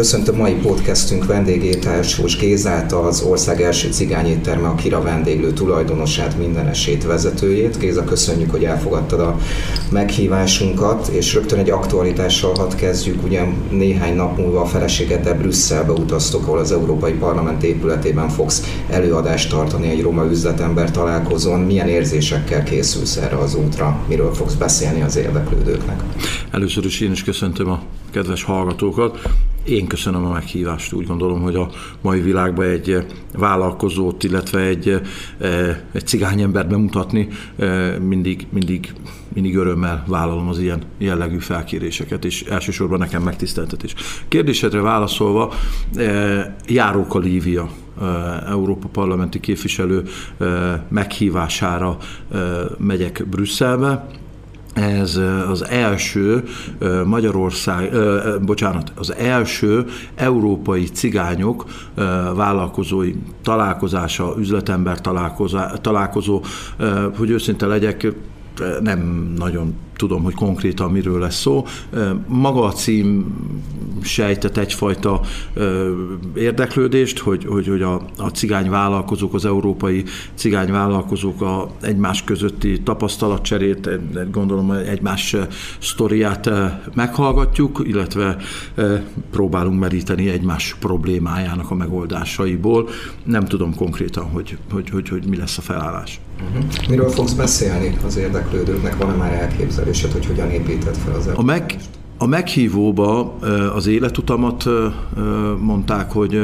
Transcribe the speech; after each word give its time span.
Köszöntöm 0.00 0.36
mai 0.36 0.54
podcastünk 0.54 1.26
vendégét, 1.26 1.84
Elsős 1.84 2.36
Gézát, 2.36 2.92
az 2.92 3.22
ország 3.22 3.60
első 3.62 3.92
cigányétterme, 3.92 4.68
a 4.68 4.74
Kira 4.74 5.02
vendéglő 5.02 5.52
tulajdonosát, 5.52 6.38
mindenesét, 6.38 7.04
vezetőjét. 7.04 7.78
Géza, 7.78 8.04
köszönjük, 8.04 8.50
hogy 8.50 8.64
elfogadtad 8.64 9.20
a 9.20 9.38
meghívásunkat, 9.90 11.08
és 11.08 11.34
rögtön 11.34 11.58
egy 11.58 11.70
aktualitással 11.70 12.54
hadd 12.54 12.76
kezdjük. 12.76 13.22
Ugye 13.22 13.44
néhány 13.70 14.16
nap 14.16 14.38
múlva 14.38 14.60
a 14.60 14.66
feleségeddel 14.66 15.34
Brüsszelbe 15.34 15.92
utaztok, 15.92 16.42
ahol 16.42 16.58
az 16.58 16.72
Európai 16.72 17.12
Parlament 17.12 17.62
épületében 17.62 18.28
fogsz 18.28 18.82
előadást 18.90 19.50
tartani 19.50 19.88
egy 19.88 20.02
roma 20.02 20.24
üzletember 20.24 20.90
találkozón. 20.90 21.60
Milyen 21.60 21.88
érzésekkel 21.88 22.62
készülsz 22.62 23.16
erre 23.16 23.36
az 23.36 23.54
útra? 23.54 24.04
Miről 24.08 24.34
fogsz 24.34 24.54
beszélni 24.54 25.02
az 25.02 25.16
érdeklődőknek? 25.16 26.02
Először 26.50 26.84
is 26.84 27.00
én 27.00 27.10
is 27.10 27.24
köszöntöm 27.24 27.70
a 27.70 27.82
kedves 28.10 28.42
hallgatókat. 28.42 29.18
Én 29.64 29.86
köszönöm 29.86 30.24
a 30.24 30.32
meghívást. 30.32 30.92
Úgy 30.92 31.06
gondolom, 31.06 31.42
hogy 31.42 31.54
a 31.54 31.70
mai 32.00 32.20
világban 32.20 32.66
egy 32.66 32.90
eh, 32.90 33.04
vállalkozót, 33.32 34.24
illetve 34.24 34.60
egy, 34.60 35.00
eh, 35.38 35.76
egy 35.92 36.06
cigányembert 36.06 36.68
bemutatni 36.68 37.28
eh, 37.56 37.98
mindig, 37.98 38.46
mindig, 38.50 38.92
mindig 39.28 39.56
örömmel 39.56 40.04
vállalom 40.06 40.48
az 40.48 40.58
ilyen 40.58 40.82
jellegű 40.98 41.38
felkéréseket, 41.38 42.24
és 42.24 42.42
elsősorban 42.42 42.98
nekem 42.98 43.22
megtiszteltetés. 43.22 43.94
Kérdésedre 44.28 44.80
válaszolva, 44.80 45.52
Járóka 46.66 47.18
Lívia, 47.18 47.70
Európa 48.46 48.88
parlamenti 48.88 49.40
képviselő 49.40 50.02
meghívására 50.88 51.96
megyek 52.78 53.26
Brüsszelbe, 53.30 54.06
ez 54.74 55.20
az 55.48 55.64
első 55.68 56.44
Magyarország, 57.04 57.92
bocsánat, 58.42 58.92
az 58.96 59.14
első 59.14 59.84
európai 60.14 60.84
cigányok 60.84 61.64
vállalkozói 62.34 63.14
találkozása, 63.42 64.34
üzletember 64.38 65.00
találkozó, 65.80 66.42
hogy 67.16 67.30
őszinte 67.30 67.66
legyek, 67.66 68.12
nem 68.80 69.32
nagyon 69.36 69.74
tudom, 70.00 70.22
hogy 70.22 70.34
konkrétan 70.34 70.90
miről 70.90 71.20
lesz 71.20 71.40
szó. 71.40 71.64
Maga 72.26 72.64
a 72.64 72.72
cím 72.72 73.26
sejtett 74.02 74.56
egyfajta 74.56 75.20
érdeklődést, 76.34 77.18
hogy, 77.18 77.44
hogy, 77.44 77.66
hogy 77.66 77.82
a, 77.82 77.94
a 78.16 78.28
cigány 78.28 78.70
vállalkozók, 78.70 79.34
az 79.34 79.44
európai 79.44 80.04
cigány 80.34 80.70
vállalkozók 80.70 81.42
a 81.42 81.70
egymás 81.80 82.24
közötti 82.24 82.82
tapasztalatcserét, 82.82 83.88
gondolom 84.30 84.70
egymás 84.70 85.36
sztoriát 85.78 86.50
meghallgatjuk, 86.94 87.82
illetve 87.84 88.36
próbálunk 89.30 89.80
meríteni 89.80 90.28
egymás 90.28 90.76
problémájának 90.80 91.70
a 91.70 91.74
megoldásaiból. 91.74 92.88
Nem 93.24 93.44
tudom 93.44 93.74
konkrétan, 93.74 94.24
hogy, 94.24 94.56
hogy, 94.72 94.90
hogy, 94.90 95.08
hogy 95.08 95.24
mi 95.28 95.36
lesz 95.36 95.58
a 95.58 95.62
felállás. 95.62 96.20
Uh-huh. 96.40 96.88
Miről 96.88 97.08
fogsz 97.08 97.32
beszélni 97.32 97.96
az 98.06 98.16
érdeklődőknek? 98.16 98.96
Van-e 98.96 99.14
már 99.14 99.32
elképzelésed, 99.90 100.12
hogy 100.12 100.26
hogyan 100.26 100.50
építed 100.50 100.96
fel 100.96 101.14
az 101.14 101.30
a 101.34 101.42
meg, 101.42 101.76
a 102.18 102.26
meghívóba 102.26 103.36
az 103.74 103.86
életutamat 103.86 104.68
mondták, 105.60 106.10
hogy 106.10 106.40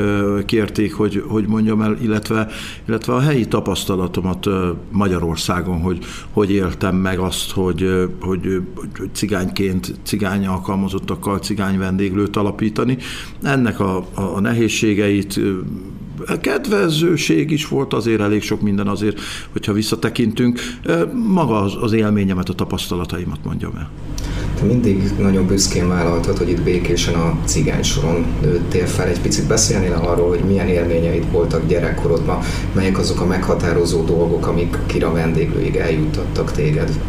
kérték, 0.46 0.94
hogy, 0.94 1.24
hogy 1.28 1.46
mondjam 1.46 1.80
el, 1.80 1.96
illetve, 2.02 2.48
illetve 2.88 3.14
a 3.14 3.20
helyi 3.20 3.46
tapasztalatomat 3.46 4.46
Magyarországon, 4.90 5.80
hogy 5.80 5.98
hogy 6.30 6.50
éltem 6.50 6.96
meg 6.96 7.18
azt, 7.18 7.50
hogy, 7.50 8.08
hogy, 8.20 8.62
hogy 8.74 9.10
cigányként 9.12 9.94
cigány 10.02 10.46
alkalmazottakkal 10.46 11.38
cigány 11.38 11.78
vendéglőt 11.78 12.36
alapítani. 12.36 12.98
Ennek 13.42 13.80
a, 13.80 14.06
a 14.14 14.40
nehézségeit 14.40 15.40
kedvezőség 16.40 17.50
is 17.50 17.68
volt 17.68 17.92
azért 17.92 18.20
elég 18.20 18.42
sok 18.42 18.60
minden 18.60 18.86
azért, 18.86 19.20
hogyha 19.52 19.72
visszatekintünk. 19.72 20.60
Maga 21.12 21.60
az, 21.60 21.72
az 21.80 21.92
élményemet, 21.92 22.48
a 22.48 22.52
tapasztalataimat 22.52 23.38
mondjam 23.44 23.72
el. 23.76 23.90
Te 24.58 24.64
mindig 24.64 25.02
nagyon 25.18 25.46
büszkén 25.46 25.88
vállaltad, 25.88 26.38
hogy 26.38 26.48
itt 26.48 26.62
békésen 26.62 27.14
a 27.14 27.38
cigány 27.44 27.82
soron 27.82 28.26
nőttél 28.42 28.86
fel. 28.86 29.06
Egy 29.06 29.20
picit 29.20 29.46
beszélnél 29.46 29.92
arról, 29.92 30.28
hogy 30.28 30.40
milyen 30.46 30.68
élményeid 30.68 31.30
voltak 31.30 31.66
gyerekkorodban, 31.66 32.38
melyek 32.74 32.98
azok 32.98 33.20
a 33.20 33.26
meghatározó 33.26 34.04
dolgok, 34.04 34.46
amik 34.46 34.78
kira 34.86 35.12
vendéglőig 35.12 35.76
eljuttattak 35.76 36.52
téged? 36.52 37.00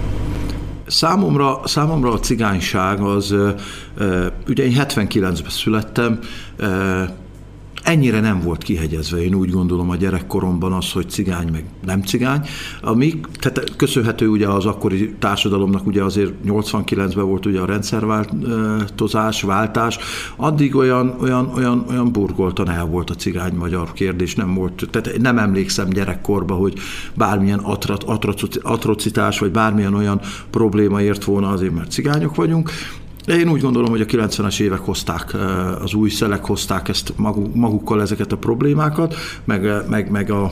Számomra, 0.87 1.61
számomra 1.65 2.11
a 2.11 2.19
cigányság 2.19 3.01
az, 3.01 3.35
ugye 4.47 4.63
én 4.63 4.75
79-ben 4.75 5.49
születtem, 5.49 6.19
ennyire 7.87 8.19
nem 8.19 8.39
volt 8.39 8.63
kihegyezve, 8.63 9.23
én 9.23 9.33
úgy 9.33 9.49
gondolom 9.49 9.89
a 9.89 9.95
gyerekkoromban 9.95 10.73
az, 10.73 10.91
hogy 10.91 11.09
cigány 11.09 11.47
meg 11.51 11.65
nem 11.85 12.01
cigány, 12.01 12.41
ami 12.81 13.19
tehát 13.39 13.75
köszönhető 13.75 14.27
ugye 14.27 14.47
az 14.47 14.65
akkori 14.65 15.15
társadalomnak 15.19 15.85
ugye 15.85 16.03
azért 16.03 16.33
89-ben 16.45 17.25
volt 17.25 17.45
ugye 17.45 17.59
a 17.59 17.65
rendszerváltozás, 17.65 19.41
váltás, 19.41 19.97
addig 20.35 20.75
olyan, 20.75 21.15
olyan, 21.21 21.51
olyan, 21.55 21.85
olyan 21.89 22.11
burgoltan 22.11 22.69
el 22.69 22.85
volt 22.85 23.09
a 23.09 23.15
cigány-magyar 23.15 23.93
kérdés, 23.93 24.35
nem 24.35 24.53
volt, 24.53 24.87
tehát 24.91 25.17
nem 25.17 25.37
emlékszem 25.37 25.89
gyerekkorba, 25.89 26.53
hogy 26.53 26.73
bármilyen 27.15 27.61
atrocitás, 28.61 29.39
vagy 29.39 29.51
bármilyen 29.51 29.93
olyan 29.93 30.21
probléma 30.49 31.01
ért 31.01 31.23
volna 31.23 31.49
azért, 31.49 31.73
mert 31.73 31.91
cigányok 31.91 32.35
vagyunk, 32.35 32.71
de 33.27 33.37
én 33.39 33.49
úgy 33.49 33.61
gondolom, 33.61 33.89
hogy 33.89 34.01
a 34.01 34.05
90-es 34.05 34.59
évek 34.59 34.79
hozták, 34.79 35.33
eh, 35.33 35.81
az 35.81 35.93
új 35.93 36.09
szelek 36.09 36.45
hozták 36.45 36.87
ezt 36.87 37.13
magukkal 37.53 38.01
ezeket 38.01 38.31
a 38.31 38.37
problémákat, 38.37 39.15
meg, 39.45 39.65
eh, 39.65 39.83
meg, 39.87 40.11
meg 40.11 40.31
a, 40.31 40.51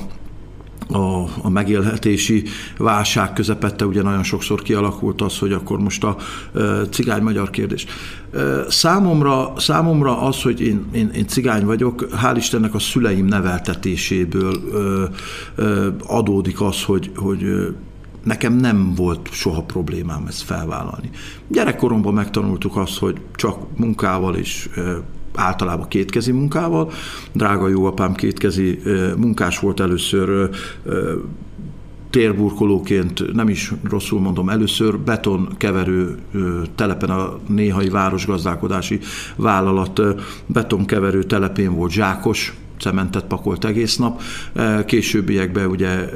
a, 0.88 1.24
a 1.42 1.50
megélhetési 1.50 2.44
válság 2.78 3.34
közepette 3.34 3.86
ugye 3.86 4.02
nagyon 4.02 4.24
sokszor 4.24 4.62
kialakult 4.62 5.22
az, 5.22 5.38
hogy 5.38 5.52
akkor 5.52 5.80
most 5.80 6.04
a 6.04 6.18
e, 6.56 6.60
cigány-magyar 6.90 7.50
kérdés. 7.50 7.86
E, 8.34 8.40
számomra, 8.70 9.54
számomra 9.58 10.22
az, 10.22 10.42
hogy 10.42 10.62
én, 10.62 10.86
én, 10.92 11.10
én 11.16 11.28
cigány 11.28 11.66
vagyok, 11.66 12.08
hál' 12.24 12.34
Istennek 12.36 12.74
a 12.74 12.80
szüleim 12.80 13.26
neveltetéséből 13.26 14.54
e, 15.58 15.62
e, 15.62 15.96
adódik 16.08 16.62
az, 16.62 16.84
hogy, 16.84 17.12
hogy 17.16 17.46
nekem 18.26 18.54
nem 18.54 18.94
volt 18.96 19.30
soha 19.32 19.62
problémám 19.62 20.26
ezt 20.28 20.42
felvállalni. 20.42 21.10
Gyerekkoromban 21.48 22.14
megtanultuk 22.14 22.78
azt, 22.78 22.98
hogy 22.98 23.18
csak 23.36 23.78
munkával 23.78 24.36
és 24.36 24.70
általában 25.34 25.88
kétkezi 25.88 26.32
munkával. 26.32 26.92
Drága 27.32 27.68
jó 27.68 27.86
apám 27.86 28.14
kétkezi 28.14 28.80
munkás 29.18 29.60
volt 29.60 29.80
először 29.80 30.50
térburkolóként, 32.10 33.34
nem 33.34 33.50
is 33.50 33.74
rosszul 33.84 34.20
mondom, 34.20 34.50
először 34.50 35.00
betonkeverő 35.00 36.18
telepen 36.76 37.10
a 37.10 37.40
néhai 37.48 37.90
városgazdálkodási 37.90 39.00
vállalat 39.36 40.02
betonkeverő 40.46 41.24
telepén 41.24 41.76
volt 41.76 41.92
zsákos, 41.92 42.58
cementet 42.80 43.26
pakolt 43.26 43.66
egész 43.66 43.98
nap. 43.98 44.22
Későbbiekben 44.86 45.70
ugye 45.70 46.10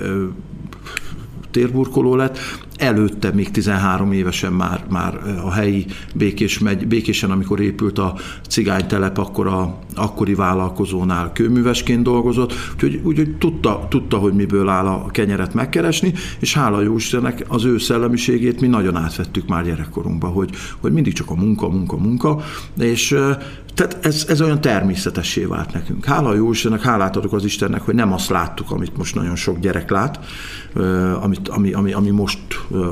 térburkoló 1.52 2.16
lett, 2.16 2.38
előtte 2.78 3.32
még 3.32 3.52
13 3.52 4.12
évesen 4.12 4.54
már, 4.54 4.84
már 4.90 5.20
a 5.44 5.52
helyi 5.52 5.86
Békés 6.16 6.60
megy, 6.60 6.88
Békésen, 6.88 7.32
amikor 7.32 7.60
épült 7.60 7.98
a 7.98 8.16
cigánytelep, 8.48 9.18
akkor 9.18 9.48
a 9.48 9.80
akkori 9.96 10.34
vállalkozónál 10.34 11.32
kőművesként 11.34 12.04
dolgozott, 12.04 12.54
úgyhogy, 12.74 13.00
úgyhogy 13.04 13.38
tudta, 13.38 13.88
tudta, 13.90 14.18
hogy 14.18 14.34
miből 14.34 14.70
áll 14.70 14.86
a 14.86 15.06
kenyeret 15.12 15.54
megkeresni, 15.54 16.14
és 16.40 16.54
hála 16.54 16.82
jó 16.82 16.96
Istennek 16.96 17.46
az 17.48 17.66
ő 17.66 17.78
szellemiségét 17.78 18.62
mi 18.62 18.68
nagyon 18.68 18.96
átvettük 18.96 19.48
már 19.48 19.64
gyerekkorunkban, 19.64 20.32
hogy, 20.32 20.50
hogy 20.80 20.92
mindig 20.92 21.14
csak 21.14 21.30
a 21.30 21.36
munka, 21.36 21.70
munka, 21.70 21.98
munka, 21.98 22.42
és 22.80 23.18
tehát 23.74 24.06
ez, 24.06 24.26
ez 24.28 24.42
olyan 24.42 24.62
természetessé 24.62 25.46
vált 25.46 25.74
nekünk. 25.74 26.06
Hála 26.06 26.36
jó 26.36 26.52
Istennek, 26.52 26.82
hálát 26.82 27.16
adok 27.16 27.34
az 27.34 27.44
Istennek, 27.44 27.82
hogy 27.82 27.96
nem 27.96 28.14
azt 28.14 28.30
láttuk, 28.30 28.72
amit 28.72 28.98
most 28.98 29.16
nagyon 29.16 29.36
sok 29.36 29.60
gyerek 29.60 29.90
lát, 29.90 30.20
amit, 31.22 31.50
ami, 31.50 31.72
ami, 31.72 31.92
ami 31.94 32.10
most 32.10 32.40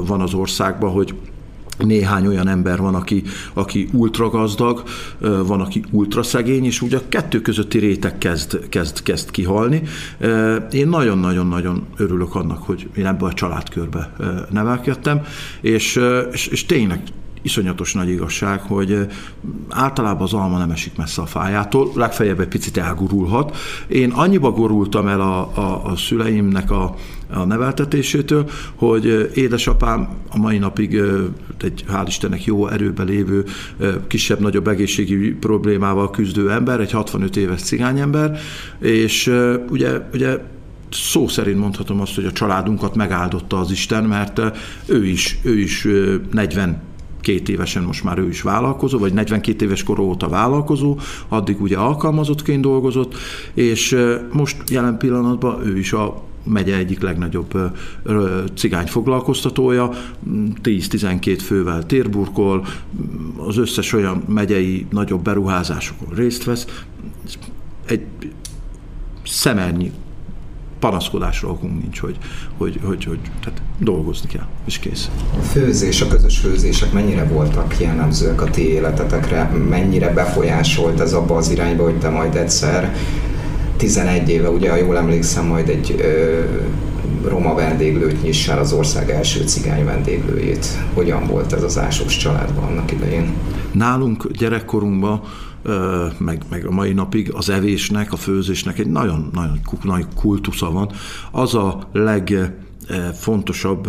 van 0.07 0.21
az 0.21 0.33
országban, 0.33 0.91
hogy 0.91 1.15
néhány 1.77 2.27
olyan 2.27 2.47
ember 2.47 2.79
van, 2.79 2.95
aki, 2.95 3.24
aki 3.53 3.89
ultra 3.91 4.29
gazdag, 4.29 4.83
van, 5.19 5.62
aki 5.62 5.83
ultra 5.91 6.24
szegény, 6.24 6.65
és 6.65 6.81
ugye 6.81 6.97
a 6.97 7.01
kettő 7.09 7.41
közötti 7.41 7.77
réteg 7.77 8.18
kezd, 8.18 8.69
kezd, 8.69 9.03
kezd 9.03 9.31
kihalni. 9.31 9.81
Én 10.71 10.88
nagyon-nagyon-nagyon 10.88 11.85
örülök 11.97 12.35
annak, 12.35 12.63
hogy 12.63 12.89
én 12.95 13.06
ebbe 13.06 13.25
a 13.25 13.33
családkörbe 13.33 14.13
nevelkedtem, 14.50 15.21
és, 15.62 16.00
és, 16.31 16.47
és 16.47 16.65
tényleg 16.65 17.01
iszonyatos 17.47 17.94
nagy 17.94 18.09
igazság, 18.09 18.61
hogy 18.61 19.07
általában 19.69 20.21
az 20.21 20.33
alma 20.33 20.57
nem 20.57 20.71
esik 20.71 20.95
messze 20.97 21.21
a 21.21 21.25
fájától, 21.25 21.91
legfeljebb 21.95 22.39
egy 22.39 22.47
picit 22.47 22.77
elgurulhat. 22.77 23.57
Én 23.88 24.11
annyiba 24.11 24.51
gurultam 24.51 25.07
el 25.07 25.21
a, 25.21 25.51
a, 25.55 25.85
a 25.85 25.95
szüleimnek 25.95 26.71
a, 26.71 26.95
a 27.29 27.44
neveltetésétől, 27.44 28.49
hogy 28.75 29.31
édesapám 29.33 30.09
a 30.29 30.38
mai 30.38 30.57
napig 30.57 31.01
egy 31.61 31.83
hál' 31.91 32.05
Istennek 32.07 32.45
jó 32.45 32.67
erőben 32.67 33.05
lévő, 33.05 33.44
kisebb-nagyobb 34.07 34.67
egészségi 34.67 35.31
problémával 35.31 36.11
küzdő 36.11 36.51
ember, 36.51 36.79
egy 36.79 36.91
65 36.91 37.38
éves 37.38 37.61
cigányember, 37.61 38.39
és 38.79 39.33
ugye, 39.69 40.01
ugye 40.13 40.38
szó 40.91 41.27
szerint 41.27 41.59
mondhatom 41.59 42.01
azt, 42.01 42.15
hogy 42.15 42.25
a 42.25 42.31
családunkat 42.31 42.95
megáldotta 42.95 43.59
az 43.59 43.71
Isten, 43.71 44.03
mert 44.03 44.41
ő 44.85 45.05
is, 45.05 45.39
ő 45.44 45.59
is 45.59 45.88
40 46.31 46.81
két 47.22 47.50
évesen 47.50 47.84
most 47.84 48.04
már 48.04 48.18
ő 48.18 48.28
is 48.28 48.42
vállalkozó, 48.42 48.98
vagy 48.98 49.14
42 49.14 49.66
éves 49.66 49.84
kor 49.84 50.00
óta 50.00 50.28
vállalkozó, 50.28 50.98
addig 51.28 51.62
ugye 51.62 51.78
alkalmazottként 51.78 52.62
dolgozott, 52.62 53.16
és 53.54 53.98
most 54.31 54.69
jelen 54.69 54.98
pillanatban 54.98 55.66
ő 55.66 55.78
is 55.78 55.94
a 55.94 56.24
megye 56.44 56.75
egyik 56.75 57.02
legnagyobb 57.02 57.54
cigány 58.56 58.88
foglalkoztatója, 58.88 59.92
10-12 60.64 61.40
fővel 61.44 61.86
térburkol, 61.86 62.66
az 63.38 63.58
összes 63.58 63.94
olyan 63.94 64.24
megyei 64.28 64.86
nagyobb 64.90 65.22
beruházásokon 65.22 66.16
részt 66.16 66.44
vesz. 66.44 66.68
Egy 67.86 68.06
szemernyi 69.24 69.92
panaszkodásra 70.79 71.47
okunk 71.47 71.81
nincs, 71.81 72.00
hogy, 72.00 72.18
hogy, 72.57 72.79
hogy, 72.83 73.06
hogy 73.06 73.19
tehát 73.44 73.62
dolgozni 73.77 74.29
kell, 74.29 74.45
és 74.65 74.79
kész. 74.79 75.09
A 75.39 75.41
főzés, 75.41 76.01
a 76.01 76.07
közös 76.07 76.38
főzések 76.38 76.91
mennyire 76.91 77.24
voltak 77.24 77.79
jellemzőek 77.79 78.41
a 78.41 78.50
ti 78.50 78.69
életetekre? 78.69 79.44
Mennyire 79.69 80.13
befolyásolt 80.13 81.00
ez 81.00 81.13
abba 81.13 81.35
az 81.35 81.50
irányba, 81.50 81.83
hogy 81.83 82.00
te 82.00 82.09
majd 82.09 82.35
egyszer 82.35 82.95
11 83.77 84.29
éve, 84.29 84.50
ugye, 84.50 84.69
ha 84.69 84.75
jól 84.75 84.97
emlékszem, 84.97 85.45
majd 85.45 85.69
egy 85.69 85.95
ö, 86.00 86.41
roma 87.27 87.53
vendéglőt 87.53 88.21
nyissál 88.23 88.59
az 88.59 88.73
ország 88.73 89.09
első 89.09 89.44
cigány 89.44 89.85
vendéglőjét. 89.85 90.68
Hogyan 90.94 91.27
volt 91.27 91.53
ez 91.53 91.63
az 91.63 91.77
Ásós 91.77 92.18
családban 92.18 92.63
annak 92.63 92.91
idején? 92.91 93.33
Nálunk 93.71 94.31
gyerekkorunkban 94.31 95.21
meg, 96.18 96.44
meg 96.50 96.66
a 96.66 96.72
mai 96.72 96.94
napig 96.94 97.34
az 97.34 97.50
evésnek, 97.50 98.14
a 98.14 98.16
főzésnek 98.16 98.80
egy 98.80 98.90
nagyon, 98.90 99.30
nagyon 99.34 99.60
nagy 99.84 100.06
kultusza 100.16 100.72
van. 100.72 100.92
Az 101.31 101.56
a 101.56 101.90
legfontosabb 101.92 103.88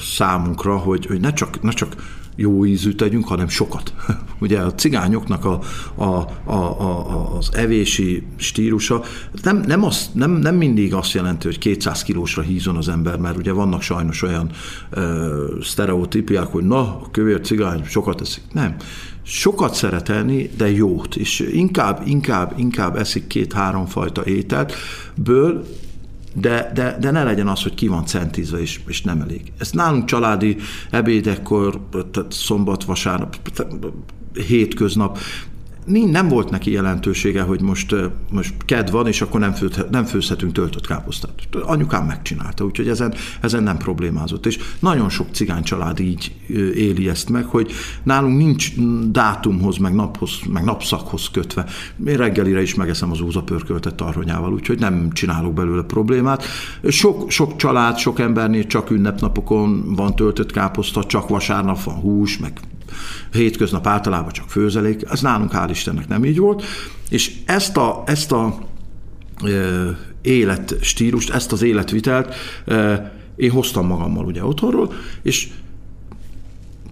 számunkra, 0.00 0.76
hogy, 0.76 1.06
hogy 1.06 1.20
ne 1.20 1.32
csak, 1.32 1.62
ne 1.62 1.70
csak 1.70 1.96
jó 2.36 2.64
ízű 2.64 2.92
tegyünk, 2.92 3.28
hanem 3.28 3.48
sokat. 3.48 3.94
Ugye 4.40 4.60
a 4.60 4.74
cigányoknak 4.74 5.44
a, 5.44 5.60
a, 5.94 6.04
a, 6.44 6.80
a, 6.80 7.36
az 7.36 7.48
evési 7.52 8.26
stílusa 8.36 9.02
nem, 9.42 9.62
nem, 9.66 9.84
az, 9.84 10.10
nem, 10.12 10.30
nem 10.30 10.54
mindig 10.54 10.94
azt 10.94 11.12
jelenti, 11.12 11.46
hogy 11.46 11.58
200 11.58 12.02
kilósra 12.02 12.42
hízon 12.42 12.76
az 12.76 12.88
ember, 12.88 13.18
mert 13.18 13.36
ugye 13.36 13.52
vannak 13.52 13.82
sajnos 13.82 14.22
olyan 14.22 14.50
ö, 14.90 15.56
sztereotípiák, 15.62 16.46
hogy 16.46 16.64
na, 16.64 16.78
a 16.78 17.08
kövér 17.10 17.40
cigány 17.40 17.84
sokat 17.84 18.20
eszik. 18.20 18.42
Nem. 18.52 18.76
Sokat 19.28 19.74
szeretelni, 19.74 20.50
de 20.56 20.70
jót, 20.70 21.16
és 21.16 21.40
inkább, 21.40 22.02
inkább, 22.04 22.52
inkább 22.56 22.96
eszik 22.96 23.26
két-három 23.26 23.86
fajta 23.86 24.24
ételt, 24.24 24.72
ből 25.14 25.66
de, 26.34 26.70
de, 26.74 26.96
de 27.00 27.10
ne 27.10 27.24
legyen 27.24 27.48
az, 27.48 27.62
hogy 27.62 27.74
ki 27.74 27.88
van 27.88 28.06
centízve, 28.06 28.60
és, 28.60 28.80
és 28.86 29.02
nem 29.02 29.20
elég. 29.20 29.52
Ez 29.58 29.70
nálunk 29.70 30.04
családi 30.04 30.56
ebédekkor, 30.90 31.80
tehát 32.10 32.32
szombat, 32.32 32.84
vasárnap, 32.84 33.36
hétköznap 34.46 35.18
nem 35.86 36.28
volt 36.28 36.50
neki 36.50 36.70
jelentősége, 36.70 37.42
hogy 37.42 37.60
most, 37.60 37.94
most 38.30 38.54
kedv 38.64 38.92
van, 38.92 39.06
és 39.06 39.20
akkor 39.20 39.40
nem, 39.40 39.52
fő, 39.52 39.70
nem 39.90 40.04
főzhetünk 40.04 40.52
töltött 40.52 40.86
káposztát. 40.86 41.32
Anyukám 41.62 42.06
megcsinálta, 42.06 42.64
úgyhogy 42.64 42.88
ezen, 42.88 43.14
ezen 43.40 43.62
nem 43.62 43.76
problémázott. 43.76 44.46
És 44.46 44.58
nagyon 44.78 45.08
sok 45.08 45.26
cigány 45.32 45.62
család 45.62 46.00
így 46.00 46.34
éli 46.74 47.08
ezt 47.08 47.28
meg, 47.28 47.44
hogy 47.44 47.72
nálunk 48.02 48.36
nincs 48.36 48.72
dátumhoz, 49.10 49.76
meg 49.76 49.94
naphoz, 49.94 50.30
meg 50.52 50.64
napszakhoz 50.64 51.28
kötve. 51.32 51.66
Én 52.06 52.16
reggelire 52.16 52.62
is 52.62 52.74
megeszem 52.74 53.10
az 53.10 53.20
úzapörköltet 53.20 53.94
tarhonyával, 53.94 54.52
úgyhogy 54.52 54.78
nem 54.78 55.10
csinálok 55.12 55.54
belőle 55.54 55.82
problémát. 55.82 56.44
Sok, 56.88 57.30
sok 57.30 57.56
család, 57.56 57.98
sok 57.98 58.20
embernél 58.20 58.66
csak 58.66 58.90
ünnepnapokon 58.90 59.94
van 59.94 60.16
töltött 60.16 60.52
káposzta, 60.52 61.04
csak 61.04 61.28
vasárnap 61.28 61.82
van 61.82 61.94
hús, 61.94 62.38
meg 62.38 62.52
hétköznap 63.32 63.86
általában 63.86 64.32
csak 64.32 64.50
főzelék, 64.50 65.02
ez 65.10 65.20
nálunk 65.20 65.50
hál' 65.54 65.68
Istennek 65.70 66.08
nem 66.08 66.24
így 66.24 66.38
volt, 66.38 66.64
és 67.08 67.32
ezt 67.44 67.76
a, 67.76 68.02
ezt 68.06 68.32
a 68.32 68.58
e, 69.44 69.48
életstílust, 70.22 71.30
ezt 71.30 71.52
az 71.52 71.62
életvitelt 71.62 72.34
e, 72.66 73.12
én 73.36 73.50
hoztam 73.50 73.86
magammal 73.86 74.24
ugye 74.24 74.44
otthonról, 74.44 74.92
és 75.22 75.48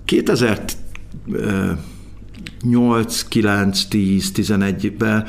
2000 0.05 0.65
8, 2.63 3.23
9, 3.23 3.85
10, 3.85 4.33
11-ben 4.35 5.27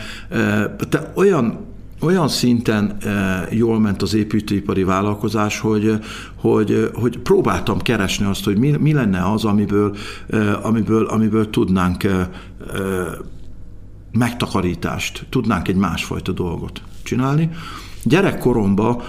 te 0.89 1.11
olyan 1.15 1.65
olyan 2.01 2.27
szinten 2.27 2.97
eh, 2.99 3.57
jól 3.57 3.79
ment 3.79 4.01
az 4.01 4.13
építőipari 4.13 4.83
vállalkozás, 4.83 5.59
hogy, 5.59 5.99
hogy, 6.35 6.89
hogy 6.93 7.17
próbáltam 7.17 7.81
keresni 7.81 8.25
azt, 8.25 8.43
hogy 8.43 8.57
mi, 8.57 8.71
mi 8.79 8.93
lenne 8.93 9.31
az, 9.31 9.45
amiből, 9.45 9.95
eh, 10.27 10.65
amiből, 10.65 11.05
amiből 11.05 11.49
tudnánk 11.49 12.03
eh, 12.03 12.27
megtakarítást, 14.11 15.25
tudnánk 15.29 15.67
egy 15.67 15.75
másfajta 15.75 16.31
dolgot 16.31 16.81
csinálni. 17.03 17.49
Gyerekkoromban 18.03 19.01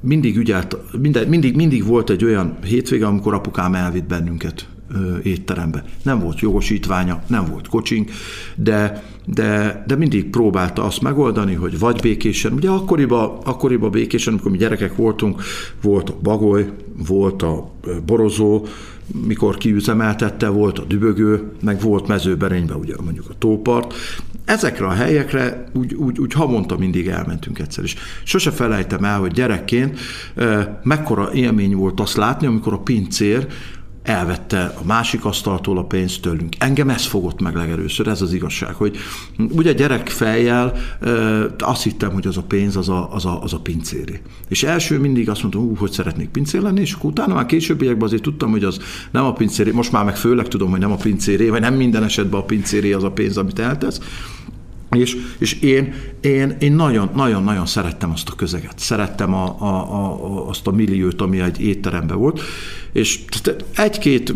mindig 0.00 0.36
ügyelt, 0.36 0.76
mindig, 0.98 1.28
mindig, 1.28 1.56
mindig 1.56 1.84
volt 1.84 2.10
egy 2.10 2.24
olyan 2.24 2.56
hétvége, 2.64 3.06
amikor 3.06 3.34
apukám 3.34 3.74
elvitt 3.74 4.06
bennünket 4.06 4.68
étterembe. 5.22 5.84
Nem 6.02 6.20
volt 6.20 6.40
jogosítványa, 6.40 7.22
nem 7.26 7.46
volt 7.50 7.68
kocsink, 7.68 8.10
de, 8.54 9.02
de, 9.26 9.84
de 9.86 9.96
mindig 9.96 10.30
próbálta 10.30 10.84
azt 10.84 11.02
megoldani, 11.02 11.54
hogy 11.54 11.78
vagy 11.78 12.00
békésen, 12.00 12.52
ugye 12.52 12.70
akkoriban, 12.70 13.38
akkoriban 13.44 13.90
békésen, 13.90 14.32
amikor 14.32 14.50
mi 14.50 14.56
gyerekek 14.56 14.96
voltunk, 14.96 15.42
volt 15.82 16.10
a 16.10 16.16
bagoly, 16.22 16.72
volt 17.06 17.42
a 17.42 17.70
borozó, 18.06 18.66
mikor 19.26 19.56
kiüzemeltette, 19.56 20.48
volt 20.48 20.78
a 20.78 20.84
dübögő, 20.84 21.52
meg 21.62 21.80
volt 21.80 22.06
mezőberényben 22.06 22.76
ugye 22.76 22.94
mondjuk 23.04 23.26
a 23.30 23.34
tópart. 23.38 23.94
Ezekre 24.44 24.86
a 24.86 24.92
helyekre 24.92 25.64
úgy, 25.72 25.94
úgy, 25.94 26.18
úgy 26.18 26.32
havonta 26.32 26.76
mindig 26.76 27.06
elmentünk 27.06 27.58
egyszer 27.58 27.84
is. 27.84 27.96
Sose 28.22 28.50
felejtem 28.50 29.04
el, 29.04 29.18
hogy 29.18 29.32
gyerekként 29.32 29.98
mekkora 30.82 31.32
élmény 31.32 31.76
volt 31.76 32.00
azt 32.00 32.16
látni, 32.16 32.46
amikor 32.46 32.72
a 32.72 32.78
pincér 32.78 33.46
elvette 34.08 34.74
a 34.80 34.84
másik 34.84 35.24
asztaltól 35.24 35.78
a 35.78 35.84
pénzt 35.84 36.22
tőlünk. 36.22 36.54
Engem 36.58 36.90
ez 36.90 37.04
fogott 37.04 37.40
meg 37.40 37.54
legelőször, 37.54 38.06
ez 38.06 38.22
az 38.22 38.32
igazság, 38.32 38.74
hogy 38.74 38.96
ugye 39.50 39.72
gyerek 39.72 40.08
fejjel 40.08 40.72
azt 41.58 41.82
hittem, 41.82 42.12
hogy 42.12 42.26
az 42.26 42.36
a 42.36 42.42
pénz 42.42 42.76
az 42.76 42.88
a, 42.88 43.14
az 43.14 43.24
a, 43.24 43.42
az 43.42 43.52
a 43.52 43.58
pincéri. 43.58 44.20
És 44.48 44.62
első 44.62 44.98
mindig 44.98 45.30
azt 45.30 45.42
mondtam, 45.42 45.76
hogy 45.76 45.90
szeretnék 45.90 46.28
pincér 46.28 46.60
lenni, 46.60 46.80
és 46.80 46.92
akkor 46.92 47.10
utána 47.10 47.34
már 47.34 47.46
későbbiekben 47.46 48.06
azért 48.06 48.22
tudtam, 48.22 48.50
hogy 48.50 48.64
az 48.64 48.80
nem 49.10 49.24
a 49.24 49.32
pincéri, 49.32 49.70
most 49.70 49.92
már 49.92 50.04
meg 50.04 50.16
főleg 50.16 50.48
tudom, 50.48 50.70
hogy 50.70 50.80
nem 50.80 50.92
a 50.92 50.96
pincéri, 50.96 51.48
vagy 51.48 51.60
nem 51.60 51.74
minden 51.74 52.04
esetben 52.04 52.40
a 52.40 52.44
pincéri 52.44 52.92
az 52.92 53.04
a 53.04 53.10
pénz, 53.10 53.36
amit 53.36 53.58
eltesz, 53.58 54.00
és, 54.90 55.16
és 55.38 55.52
én, 55.52 55.94
én, 56.20 56.56
én 56.58 56.72
nagyon, 56.72 57.10
nagyon, 57.14 57.42
nagyon 57.42 57.66
szerettem 57.66 58.10
azt 58.10 58.28
a 58.28 58.34
közeget, 58.34 58.78
szerettem 58.78 59.34
a, 59.34 59.56
a, 59.58 59.66
a, 59.66 60.48
azt 60.48 60.66
a 60.66 60.70
milliót, 60.70 61.20
ami 61.20 61.40
egy 61.40 61.60
étteremben 61.60 62.18
volt, 62.18 62.40
és 62.92 63.24
egy-két 63.74 64.34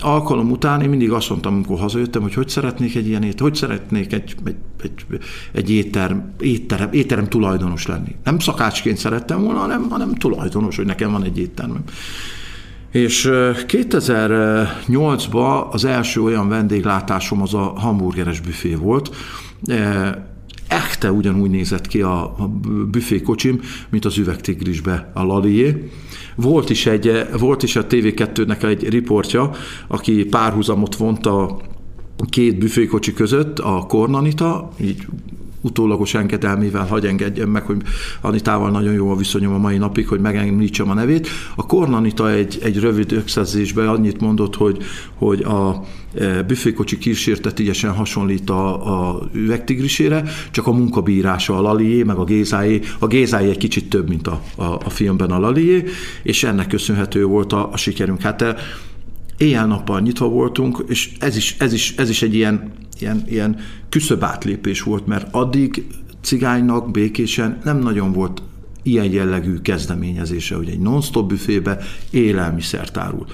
alkalom 0.00 0.50
után 0.50 0.82
én 0.82 0.88
mindig 0.88 1.10
azt 1.10 1.28
mondtam, 1.28 1.54
amikor 1.54 1.78
hazajöttem, 1.78 2.22
hogy 2.22 2.34
hogy 2.34 2.48
szeretnék 2.48 2.96
egy 2.96 3.06
ilyen 3.06 3.22
étterem, 3.22 3.48
hogy 3.48 3.54
szeretnék 3.54 4.12
egy, 4.12 4.34
egy, 4.44 4.56
egy, 4.82 5.04
egy 5.52 5.70
étterem, 5.70 6.32
étterem, 6.40 6.88
étterem 6.92 7.28
tulajdonos 7.28 7.86
lenni. 7.86 8.16
Nem 8.24 8.38
szakácsként 8.38 8.96
szerettem 8.96 9.42
volna, 9.42 9.58
hanem, 9.58 9.90
hanem 9.90 10.14
tulajdonos, 10.14 10.76
hogy 10.76 10.86
nekem 10.86 11.12
van 11.12 11.24
egy 11.24 11.38
étterem. 11.38 11.82
És 12.90 13.28
2008-ban 13.68 15.70
az 15.70 15.84
első 15.84 16.22
olyan 16.22 16.48
vendéglátásom 16.48 17.42
az 17.42 17.54
a 17.54 17.72
hamburgeres 17.76 18.40
büfé 18.40 18.74
volt, 18.74 19.10
Echte 20.68 21.12
ugyanúgy 21.12 21.50
nézett 21.50 21.86
ki 21.86 22.02
a, 22.02 22.22
a 22.22 22.48
büfékocsim, 22.90 23.60
mint 23.88 24.04
az 24.04 24.18
üvegtigrisbe 24.18 25.10
a 25.14 25.22
Lalié. 25.22 25.90
Volt 26.34 26.70
is, 26.70 26.86
egy, 26.86 27.26
volt 27.38 27.62
is 27.62 27.76
a 27.76 27.86
TV2-nek 27.86 28.62
egy 28.62 28.88
riportja, 28.88 29.50
aki 29.86 30.24
párhuzamot 30.24 30.96
vont 30.96 31.26
a 31.26 31.60
két 32.28 32.58
büfékocsi 32.58 33.12
között, 33.12 33.58
a 33.58 33.84
Kornanita, 33.88 34.70
így 34.80 35.06
utólagos 35.66 36.14
engedelmével 36.14 36.86
hagy 36.86 37.06
engedjem 37.06 37.48
meg, 37.48 37.62
hogy 37.62 37.82
Anitával 38.20 38.70
nagyon 38.70 38.92
jó 38.92 39.10
a 39.10 39.16
viszonyom 39.16 39.54
a 39.54 39.58
mai 39.58 39.76
napig, 39.76 40.08
hogy 40.08 40.20
megemlítsem 40.20 40.90
a 40.90 40.94
nevét. 40.94 41.28
A 41.56 41.66
Kornanita 41.66 42.30
egy, 42.30 42.58
egy 42.62 42.80
rövid 42.80 43.12
összezésben 43.12 43.88
annyit 43.88 44.20
mondott, 44.20 44.56
hogy, 44.56 44.82
hogy 45.14 45.42
a 45.42 45.84
e, 46.18 46.42
büfékocsi 46.42 46.98
kísértetélyesen 46.98 47.92
hasonlít 47.92 48.50
a, 48.50 49.10
a 49.10 49.28
üvegtigrisére, 49.32 50.24
csak 50.50 50.66
a 50.66 50.72
munkabírása 50.72 51.56
a 51.56 51.60
Lalié, 51.60 52.02
meg 52.02 52.16
a 52.16 52.24
Gézáé. 52.24 52.80
A 52.98 53.06
Gézáé 53.06 53.48
egy 53.48 53.58
kicsit 53.58 53.88
több, 53.88 54.08
mint 54.08 54.26
a, 54.26 54.40
a, 54.56 54.62
a 54.64 54.90
filmben 54.90 55.30
a 55.30 55.38
Lalié, 55.38 55.84
és 56.22 56.44
ennek 56.44 56.66
köszönhető 56.66 57.24
volt 57.24 57.52
a, 57.52 57.68
a 57.72 57.76
sikerünk. 57.76 58.20
Hát 58.20 58.44
éjjel-nappal 59.38 60.00
nyitva 60.00 60.28
voltunk, 60.28 60.84
és 60.88 61.12
ez 61.18 61.36
is, 61.36 61.56
ez 61.58 61.72
is, 61.72 61.94
ez 61.96 62.08
is 62.08 62.22
egy 62.22 62.34
ilyen, 62.34 62.72
ilyen, 63.00 63.24
ilyen 63.28 63.56
küszöbb 63.88 64.22
átlépés 64.22 64.82
volt, 64.82 65.06
mert 65.06 65.34
addig 65.34 65.86
cigánynak 66.20 66.90
békésen 66.90 67.58
nem 67.64 67.78
nagyon 67.78 68.12
volt 68.12 68.42
ilyen 68.86 69.12
jellegű 69.12 69.56
kezdeményezése, 69.58 70.56
hogy 70.56 70.68
egy 70.68 70.78
non-stop 70.78 71.28
büfébe 71.28 71.78
élelmiszert 72.10 72.96
árul. 72.96 73.26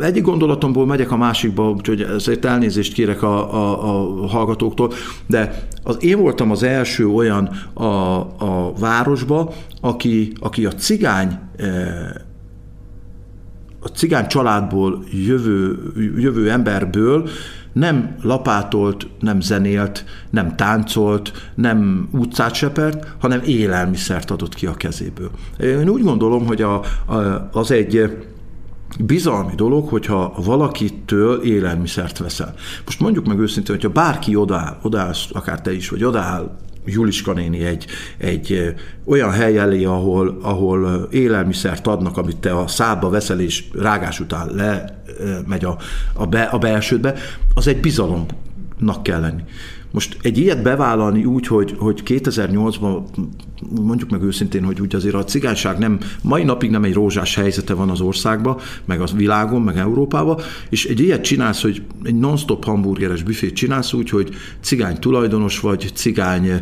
Egyik 0.00 0.22
gondolatomból 0.22 0.86
megyek 0.86 1.10
a 1.10 1.16
másikba, 1.16 1.70
úgyhogy 1.70 2.02
ezért 2.02 2.44
elnézést 2.44 2.92
kérek 2.92 3.22
a, 3.22 3.54
a, 3.54 4.22
a 4.22 4.26
hallgatóktól, 4.26 4.92
de 5.26 5.68
az, 5.82 5.96
én 6.00 6.18
voltam 6.18 6.50
az 6.50 6.62
első 6.62 7.08
olyan 7.08 7.46
a, 7.72 7.84
a 7.84 8.72
városba, 8.78 9.54
aki, 9.80 10.32
aki 10.40 10.66
a 10.66 10.74
cigány 10.74 11.38
eh, 11.56 12.10
a 13.80 13.88
cigány 13.88 14.26
családból 14.26 15.04
jövő, 15.10 15.92
jövő 16.16 16.50
emberből 16.50 17.28
nem 17.72 18.16
lapátolt, 18.22 19.06
nem 19.20 19.40
zenélt, 19.40 20.04
nem 20.30 20.56
táncolt, 20.56 21.32
nem 21.54 22.08
utcát 22.12 22.54
sepert, 22.54 23.14
hanem 23.18 23.40
élelmiszert 23.44 24.30
adott 24.30 24.54
ki 24.54 24.66
a 24.66 24.74
kezéből. 24.74 25.30
Én 25.60 25.88
úgy 25.88 26.02
gondolom, 26.02 26.46
hogy 26.46 26.62
a, 26.62 26.74
a, 27.06 27.48
az 27.52 27.70
egy 27.70 28.18
bizalmi 28.98 29.54
dolog, 29.54 29.88
hogyha 29.88 30.34
valakitől 30.44 31.42
élelmiszert 31.42 32.18
veszel. 32.18 32.54
Most 32.84 33.00
mondjuk 33.00 33.26
meg 33.26 33.38
őszintén, 33.38 33.74
hogyha 33.74 33.90
bárki 33.90 34.36
odaáll, 34.36 34.78
odaáll, 34.82 35.12
akár 35.32 35.62
te 35.62 35.74
is, 35.74 35.88
vagy 35.88 36.04
odaáll 36.04 36.56
Juliska 36.84 37.32
néni 37.32 37.64
egy, 37.64 37.86
egy 38.18 38.74
olyan 39.04 39.30
hely 39.30 39.58
elé, 39.58 39.84
ahol, 39.84 40.38
ahol 40.42 41.08
élelmiszert 41.10 41.86
adnak, 41.86 42.16
amit 42.16 42.36
te 42.36 42.58
a 42.58 42.66
szádba 42.66 43.08
veszel, 43.08 43.40
és 43.40 43.64
rágás 43.72 44.20
után 44.20 44.48
le 44.54 45.02
megy 45.46 45.64
a, 45.64 45.78
a, 46.12 46.26
be, 46.26 46.42
a 46.42 46.58
belsődbe, 46.58 47.14
az 47.54 47.66
egy 47.66 47.80
bizalomnak 47.80 49.02
kell 49.02 49.20
lenni. 49.20 49.42
Most 49.90 50.16
egy 50.22 50.38
ilyet 50.38 50.62
bevállalni 50.62 51.24
úgy, 51.24 51.46
hogy, 51.46 51.74
hogy 51.78 52.02
2008-ban 52.06 53.02
mondjuk 53.68 54.10
meg 54.10 54.22
őszintén, 54.22 54.64
hogy 54.64 54.80
úgy 54.80 54.94
azért 54.94 55.14
a 55.14 55.24
cigányság 55.24 55.78
nem, 55.78 55.98
mai 56.22 56.42
napig 56.42 56.70
nem 56.70 56.84
egy 56.84 56.92
rózsás 56.92 57.34
helyzete 57.34 57.74
van 57.74 57.90
az 57.90 58.00
országban, 58.00 58.56
meg 58.84 59.00
az 59.00 59.12
világon, 59.12 59.62
meg 59.62 59.76
Európában, 59.76 60.38
és 60.68 60.84
egy 60.84 61.00
ilyet 61.00 61.22
csinálsz, 61.22 61.62
hogy 61.62 61.82
egy 62.02 62.14
non-stop 62.14 62.64
hamburgeres 62.64 63.22
büfét 63.22 63.54
csinálsz 63.54 63.92
úgy, 63.92 64.10
hogy 64.10 64.34
cigány 64.60 64.98
tulajdonos 64.98 65.60
vagy, 65.60 65.90
cigány 65.94 66.60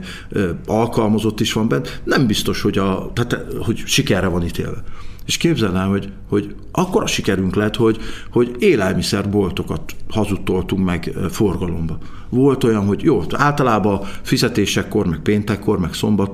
alkalmazott 0.66 1.40
is 1.40 1.52
van 1.52 1.68
bent, 1.68 2.00
nem 2.04 2.26
biztos, 2.26 2.60
hogy, 2.60 2.78
a, 2.78 3.10
tehát, 3.14 3.44
hogy 3.58 3.82
sikerre 3.86 4.26
van 4.26 4.44
ítélve. 4.44 4.82
És 5.26 5.36
képzeld 5.36 5.74
el, 5.74 5.88
hogy, 5.88 6.12
hogy 6.28 6.54
akkor 6.72 7.02
a 7.02 7.06
sikerünk 7.06 7.54
lett, 7.54 7.76
hogy, 7.76 7.98
hogy 8.30 8.56
élelmiszerboltokat 8.58 9.94
hazudtoltunk 10.08 10.84
meg 10.84 11.12
forgalomba. 11.30 11.98
Volt 12.28 12.64
olyan, 12.64 12.86
hogy 12.86 13.02
jó, 13.02 13.22
általában 13.30 14.00
fizetésekkor, 14.22 15.06
meg 15.06 15.20
péntekkor, 15.20 15.78
meg 15.78 15.94
szombat 15.94 16.30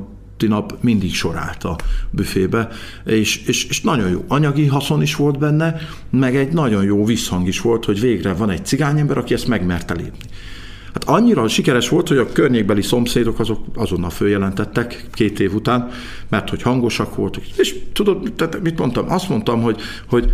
nap 0.46 0.76
mindig 0.80 1.14
sorált 1.14 1.64
a 1.64 1.76
büfébe, 2.10 2.68
és, 3.04 3.46
és, 3.46 3.64
és 3.64 3.80
nagyon 3.80 4.10
jó 4.10 4.24
anyagi 4.28 4.66
haszon 4.66 5.02
is 5.02 5.16
volt 5.16 5.38
benne, 5.38 5.76
meg 6.10 6.36
egy 6.36 6.52
nagyon 6.52 6.84
jó 6.84 7.04
visszhang 7.04 7.46
is 7.46 7.60
volt, 7.60 7.84
hogy 7.84 8.00
végre 8.00 8.32
van 8.32 8.50
egy 8.50 8.66
cigányember, 8.66 9.18
aki 9.18 9.34
ezt 9.34 9.48
megmerte 9.48 9.94
lépni. 9.94 10.28
Hát 10.94 11.04
annyira 11.04 11.48
sikeres 11.48 11.88
volt, 11.88 12.08
hogy 12.08 12.16
a 12.16 12.32
környékbeli 12.32 12.82
szomszédok 12.82 13.38
azok 13.38 13.64
azonnal 13.74 14.10
följelentettek 14.10 15.06
két 15.12 15.40
év 15.40 15.54
után, 15.54 15.90
mert 16.28 16.50
hogy 16.50 16.62
hangosak 16.62 17.14
voltak. 17.14 17.42
És 17.56 17.76
tudod, 17.92 18.32
tehát 18.36 18.62
mit 18.62 18.78
mondtam? 18.78 19.10
Azt 19.10 19.28
mondtam, 19.28 19.62
hogy, 19.62 19.80
hogy 20.06 20.32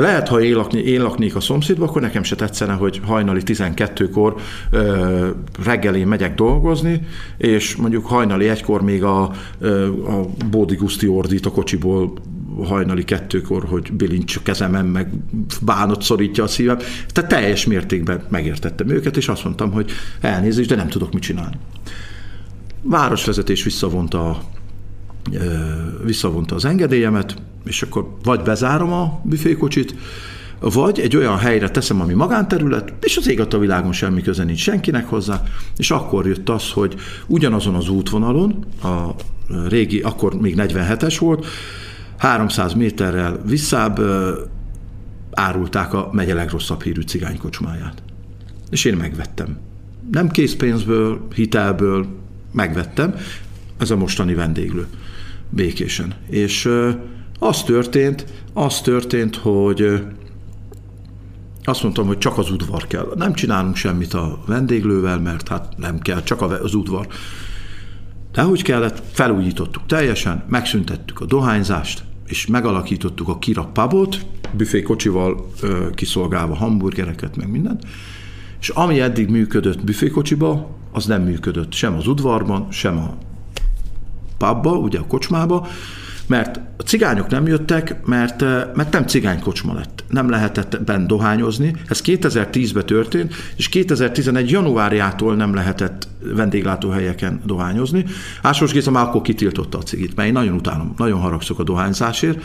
lehet, 0.00 0.28
ha 0.28 0.40
én, 0.40 0.54
lakni, 0.54 0.80
én 0.80 1.02
laknék 1.02 1.36
a 1.36 1.40
szomszédba, 1.40 1.84
akkor 1.84 2.02
nekem 2.02 2.22
se 2.22 2.36
tetszene, 2.36 2.72
hogy 2.72 3.00
hajnali 3.04 3.40
12-kor 3.44 4.34
ö, 4.70 5.28
reggelén 5.64 6.06
megyek 6.06 6.34
dolgozni, 6.34 7.00
és 7.36 7.76
mondjuk 7.76 8.06
hajnali 8.06 8.48
egykor 8.48 8.82
még 8.82 9.02
a, 9.02 9.22
a 9.22 10.26
Bódi 10.50 10.74
Guszti 10.74 11.08
ordít 11.08 11.46
a 11.46 11.50
kocsiból 11.50 12.12
hajnali 12.64 13.04
kettőkor, 13.04 13.64
hogy 13.64 13.92
bilincs 13.92 14.40
kezemem, 14.40 14.86
meg 14.86 15.10
bánat 15.62 16.02
szorítja 16.02 16.44
a 16.44 16.46
szívem. 16.46 16.78
Tehát 17.12 17.30
teljes 17.30 17.66
mértékben 17.66 18.22
megértettem 18.28 18.88
őket, 18.88 19.16
és 19.16 19.28
azt 19.28 19.44
mondtam, 19.44 19.72
hogy 19.72 19.90
elnézést, 20.20 20.68
de 20.68 20.76
nem 20.76 20.88
tudok 20.88 21.12
mit 21.12 21.22
csinálni. 21.22 21.56
Városvezetés 22.82 23.62
visszavonta 23.62 24.42
visszavonta 26.04 26.54
az 26.54 26.64
engedélyemet, 26.64 27.34
és 27.64 27.82
akkor 27.82 28.16
vagy 28.22 28.40
bezárom 28.40 28.92
a 28.92 29.20
büfékocsit, 29.24 29.94
vagy 30.60 31.00
egy 31.00 31.16
olyan 31.16 31.38
helyre 31.38 31.70
teszem, 31.70 32.00
ami 32.00 32.14
magánterület, 32.14 32.92
és 33.00 33.16
az 33.16 33.28
ég 33.28 33.40
a 33.40 33.58
világon 33.58 33.92
semmi 33.92 34.22
köze 34.22 34.44
nincs 34.44 34.60
senkinek 34.60 35.06
hozzá, 35.06 35.42
és 35.76 35.90
akkor 35.90 36.26
jött 36.26 36.48
az, 36.48 36.70
hogy 36.70 36.94
ugyanazon 37.26 37.74
az 37.74 37.88
útvonalon, 37.88 38.64
a 38.82 39.14
régi, 39.68 40.00
akkor 40.00 40.40
még 40.40 40.54
47-es 40.58 41.16
volt, 41.18 41.46
300 42.16 42.72
méterrel 42.74 43.40
visszább 43.46 44.00
árulták 45.30 45.92
a 45.92 46.08
megye 46.12 46.34
legrosszabb 46.34 46.82
hírű 46.82 47.00
cigánykocsmáját. 47.00 48.02
És 48.70 48.84
én 48.84 48.96
megvettem. 48.96 49.58
Nem 50.10 50.28
készpénzből, 50.28 51.26
hitelből 51.34 52.06
megvettem, 52.52 53.14
ez 53.78 53.90
a 53.90 53.96
mostani 53.96 54.34
vendéglő 54.34 54.86
békésen. 55.50 56.14
És 56.28 56.68
az 57.42 57.62
történt, 57.62 58.26
az 58.52 58.80
történt, 58.80 59.36
hogy 59.36 60.04
azt 61.64 61.82
mondtam, 61.82 62.06
hogy 62.06 62.18
csak 62.18 62.38
az 62.38 62.50
udvar 62.50 62.86
kell. 62.86 63.12
Nem 63.16 63.32
csinálunk 63.32 63.76
semmit 63.76 64.14
a 64.14 64.38
vendéglővel, 64.46 65.20
mert 65.20 65.48
hát 65.48 65.74
nem 65.76 65.98
kell, 65.98 66.22
csak 66.22 66.42
az 66.42 66.74
udvar. 66.74 67.06
De 68.32 68.46
úgy 68.46 68.62
kellett, 68.62 69.02
felújítottuk 69.12 69.86
teljesen, 69.86 70.44
megszüntettük 70.48 71.20
a 71.20 71.24
dohányzást, 71.24 72.04
és 72.26 72.46
megalakítottuk 72.46 73.28
a 73.28 73.38
Kira 73.38 73.64
pubot, 73.64 74.26
büfékocsival 74.52 75.52
kiszolgálva 75.94 76.54
hamburgereket, 76.54 77.36
meg 77.36 77.50
mindent, 77.50 77.84
és 78.60 78.68
ami 78.68 79.00
eddig 79.00 79.28
működött 79.28 79.84
büfékocsiba, 79.84 80.70
az 80.92 81.06
nem 81.06 81.22
működött 81.22 81.72
sem 81.72 81.94
az 81.94 82.06
udvarban, 82.06 82.66
sem 82.70 82.98
a 82.98 83.14
pubba, 84.38 84.70
ugye 84.70 84.98
a 84.98 85.06
kocsmába, 85.06 85.66
mert 86.26 86.60
a 86.76 86.82
cigányok 86.82 87.28
nem 87.28 87.46
jöttek, 87.46 88.06
mert, 88.06 88.40
mert 88.74 88.92
nem 88.92 89.06
cigánykocsma 89.06 89.74
lett. 89.74 90.04
Nem 90.08 90.30
lehetett 90.30 90.84
bent 90.84 91.06
dohányozni. 91.06 91.74
Ez 91.88 92.00
2010-ben 92.04 92.86
történt, 92.86 93.34
és 93.56 93.68
2011. 93.68 94.50
januárjától 94.50 95.34
nem 95.34 95.54
lehetett 95.54 96.08
vendéglátóhelyeken 96.34 97.40
dohányozni. 97.44 98.04
Ásós 98.42 98.72
Géza 98.72 98.90
már 98.90 99.04
akkor 99.04 99.22
kitiltotta 99.22 99.78
a 99.78 99.82
cigit, 99.82 100.16
mert 100.16 100.28
én 100.28 100.34
nagyon 100.34 100.54
utálom, 100.54 100.94
nagyon 100.96 101.20
haragszok 101.20 101.58
a 101.58 101.64
dohányzásért, 101.64 102.42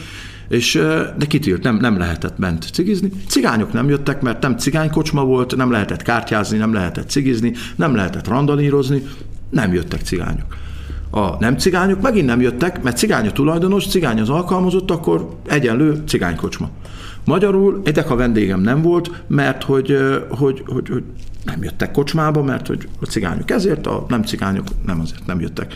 és, 0.49 0.73
de 1.17 1.25
kitilt, 1.27 1.63
nem, 1.63 1.75
nem 1.75 1.97
lehetett 1.97 2.39
bent 2.39 2.69
cigizni. 2.73 3.11
Cigányok 3.27 3.73
nem 3.73 3.89
jöttek, 3.89 4.21
mert 4.21 4.41
nem 4.41 4.57
cigánykocsma 4.57 5.23
volt, 5.23 5.55
nem 5.55 5.71
lehetett 5.71 6.01
kártyázni, 6.01 6.57
nem 6.57 6.73
lehetett 6.73 7.09
cigizni, 7.09 7.53
nem 7.75 7.95
lehetett 7.95 8.27
randalírozni, 8.27 9.03
nem 9.49 9.73
jöttek 9.73 10.01
cigányok 10.01 10.55
a 11.09 11.37
nem 11.39 11.57
cigányok 11.57 12.01
megint 12.01 12.25
nem 12.25 12.41
jöttek, 12.41 12.83
mert 12.83 12.97
cigány 12.97 13.27
a 13.27 13.31
tulajdonos, 13.31 13.87
cigány 13.87 14.19
az 14.19 14.29
alkalmazott, 14.29 14.91
akkor 14.91 15.29
egyenlő 15.47 16.03
cigánykocsma. 16.07 16.69
Magyarul 17.25 17.81
egy 17.83 17.99
a 17.99 18.15
vendégem 18.15 18.61
nem 18.61 18.81
volt, 18.81 19.23
mert 19.27 19.63
hogy, 19.63 19.97
hogy, 20.29 20.63
hogy, 20.65 20.89
hogy 20.89 21.03
nem 21.45 21.63
jöttek 21.63 21.91
kocsmába, 21.91 22.43
mert 22.43 22.67
hogy 22.67 22.87
a 22.99 23.05
cigányok 23.05 23.51
ezért, 23.51 23.87
a 23.87 24.05
nem 24.07 24.23
cigányok 24.23 24.67
nem 24.85 24.99
azért 24.99 25.25
nem 25.25 25.39
jöttek. 25.39 25.73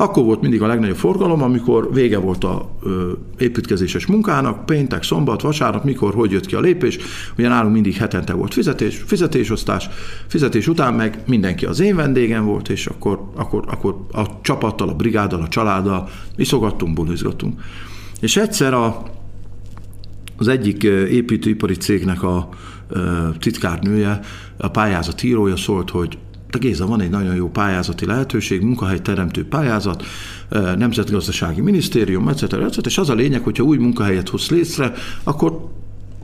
Akkor 0.00 0.24
volt 0.24 0.40
mindig 0.40 0.62
a 0.62 0.66
legnagyobb 0.66 0.96
forgalom, 0.96 1.42
amikor 1.42 1.92
vége 1.92 2.18
volt 2.18 2.44
a 2.44 2.70
ö, 2.82 3.12
építkezéses 3.38 4.06
munkának, 4.06 4.66
péntek, 4.66 5.02
szombat, 5.02 5.42
vasárnap, 5.42 5.84
mikor, 5.84 6.14
hogy 6.14 6.30
jött 6.30 6.46
ki 6.46 6.54
a 6.54 6.60
lépés. 6.60 6.98
Ugye 7.38 7.48
nálunk 7.48 7.72
mindig 7.72 7.94
hetente 7.94 8.32
volt 8.32 8.54
fizetés, 8.54 9.02
fizetésosztás, 9.06 9.88
fizetés 10.26 10.68
után 10.68 10.94
meg 10.94 11.22
mindenki 11.26 11.64
az 11.64 11.80
én 11.80 11.96
vendégem 11.96 12.44
volt, 12.44 12.68
és 12.68 12.86
akkor, 12.86 13.20
akkor, 13.34 13.64
akkor 13.66 13.96
a 14.12 14.40
csapattal, 14.40 14.88
a 14.88 14.94
brigáddal, 14.94 15.42
a 15.42 15.48
családdal 15.48 16.08
iszogattunk, 16.36 16.94
bulizgattunk. 16.94 17.60
És 18.20 18.36
egyszer 18.36 18.74
a, 18.74 19.02
az 20.36 20.48
egyik 20.48 20.82
építőipari 21.10 21.74
cégnek 21.74 22.22
a 22.22 22.48
titkárnője, 23.38 24.20
a 24.56 24.68
pályázat 24.68 25.22
írója 25.22 25.56
szólt, 25.56 25.90
hogy 25.90 26.18
Géza, 26.56 26.86
van 26.86 27.00
egy 27.00 27.10
nagyon 27.10 27.34
jó 27.34 27.50
pályázati 27.50 28.06
lehetőség, 28.06 28.60
munkahely 28.60 29.00
teremtő 29.00 29.46
pályázat, 29.46 30.04
Nemzetgazdasági 30.76 31.60
Minisztérium, 31.60 32.28
etc. 32.28 32.42
etc. 32.52 32.86
És 32.86 32.98
az 32.98 33.08
a 33.08 33.14
lényeg, 33.14 33.42
hogyha 33.42 33.64
új 33.64 33.76
munkahelyet 33.76 34.28
hoz 34.28 34.48
létre, 34.48 34.92
akkor 35.22 35.68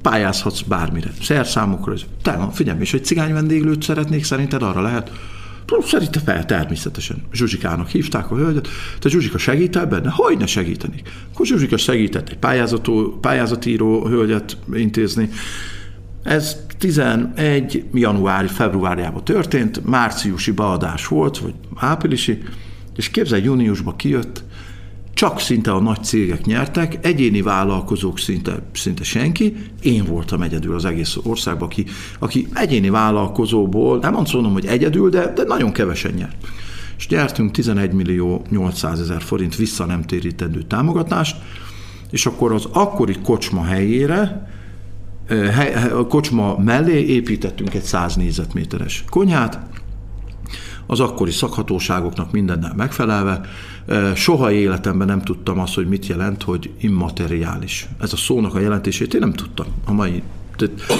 pályázhatsz 0.02 0.60
bármire. 0.60 1.10
Szerszámokra. 1.20 1.94
Te, 2.22 2.48
figyelj, 2.52 2.80
és 2.80 2.94
egy 2.94 3.04
cigány 3.04 3.32
vendéglőt 3.32 3.82
szeretnék, 3.82 4.24
szerinted 4.24 4.62
arra 4.62 4.80
lehet? 4.80 5.10
Szerintem 5.84 6.22
fel, 6.24 6.44
természetesen. 6.44 7.22
Zsuzsikának 7.32 7.88
hívták 7.88 8.30
a 8.30 8.36
hölgyet, 8.36 8.68
te 8.98 9.08
Zsuzsika 9.08 9.38
segítel 9.38 9.86
benne? 9.86 10.10
Hogy 10.10 10.36
ne 10.38 10.46
segítenik? 10.46 11.08
Akkor 11.32 11.46
Zsuzsika 11.46 11.76
segített 11.76 12.28
egy 12.28 12.38
pályázató, 12.38 13.18
pályázatíró 13.20 14.06
hölgyet 14.06 14.56
intézni. 14.72 15.30
Ez 16.24 16.56
11. 16.78 17.84
januári, 17.92 18.46
februárjában 18.46 19.24
történt, 19.24 19.86
márciusi 19.86 20.50
beadás 20.50 21.06
volt, 21.06 21.38
vagy 21.38 21.54
áprilisi, 21.74 22.42
és 22.96 23.10
képzel, 23.10 23.38
júniusban 23.38 23.96
kijött, 23.96 24.44
csak 25.14 25.40
szinte 25.40 25.72
a 25.72 25.80
nagy 25.80 26.04
cégek 26.04 26.44
nyertek, 26.44 26.98
egyéni 27.06 27.42
vállalkozók 27.42 28.18
szinte, 28.18 28.62
szinte 28.72 29.04
senki, 29.04 29.56
én 29.82 30.04
voltam 30.04 30.42
egyedül 30.42 30.74
az 30.74 30.84
egész 30.84 31.16
országban, 31.22 31.68
aki, 31.68 31.84
aki 32.18 32.48
egyéni 32.54 32.90
vállalkozóból, 32.90 33.98
nem 33.98 34.16
azt 34.16 34.32
mondom, 34.32 34.52
hogy 34.52 34.66
egyedül, 34.66 35.10
de, 35.10 35.32
de 35.32 35.44
nagyon 35.44 35.72
kevesen 35.72 36.12
nyert. 36.12 36.36
És 36.98 37.08
nyertünk 37.08 37.50
11 37.50 37.92
millió 37.92 38.44
800 38.50 39.00
ezer 39.00 39.22
forint 39.22 39.56
vissza 39.56 39.84
nem 39.84 40.02
térítendő 40.02 40.62
támogatást, 40.62 41.36
és 42.10 42.26
akkor 42.26 42.52
az 42.52 42.68
akkori 42.72 43.16
kocsma 43.22 43.64
helyére, 43.64 44.52
a 45.94 46.06
kocsma 46.06 46.58
mellé 46.58 47.06
építettünk 47.06 47.74
egy 47.74 47.82
100 47.82 48.16
négyzetméteres 48.16 49.04
konyhát, 49.10 49.60
az 50.86 51.00
akkori 51.00 51.30
szakhatóságoknak 51.30 52.32
mindennel 52.32 52.72
megfelelve. 52.76 53.40
Soha 54.14 54.52
életemben 54.52 55.06
nem 55.06 55.22
tudtam 55.22 55.58
azt, 55.58 55.74
hogy 55.74 55.88
mit 55.88 56.06
jelent, 56.06 56.42
hogy 56.42 56.70
immateriális. 56.80 57.88
Ez 58.00 58.12
a 58.12 58.16
szónak 58.16 58.54
a 58.54 58.60
jelentését 58.60 59.14
én 59.14 59.20
nem 59.20 59.32
tudtam. 59.32 59.66
A 59.84 59.92
mai 59.92 60.22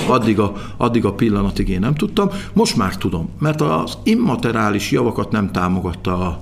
addig 0.08 0.38
a, 0.38 0.52
addig 0.76 1.04
a 1.04 1.12
pillanatig 1.12 1.68
én 1.68 1.80
nem 1.80 1.94
tudtam, 1.94 2.28
most 2.52 2.76
már 2.76 2.96
tudom, 2.96 3.28
mert 3.38 3.60
az 3.60 3.98
immateriális 4.02 4.90
javakat 4.90 5.30
nem 5.30 5.50
támogatta 5.50 6.18
a 6.18 6.40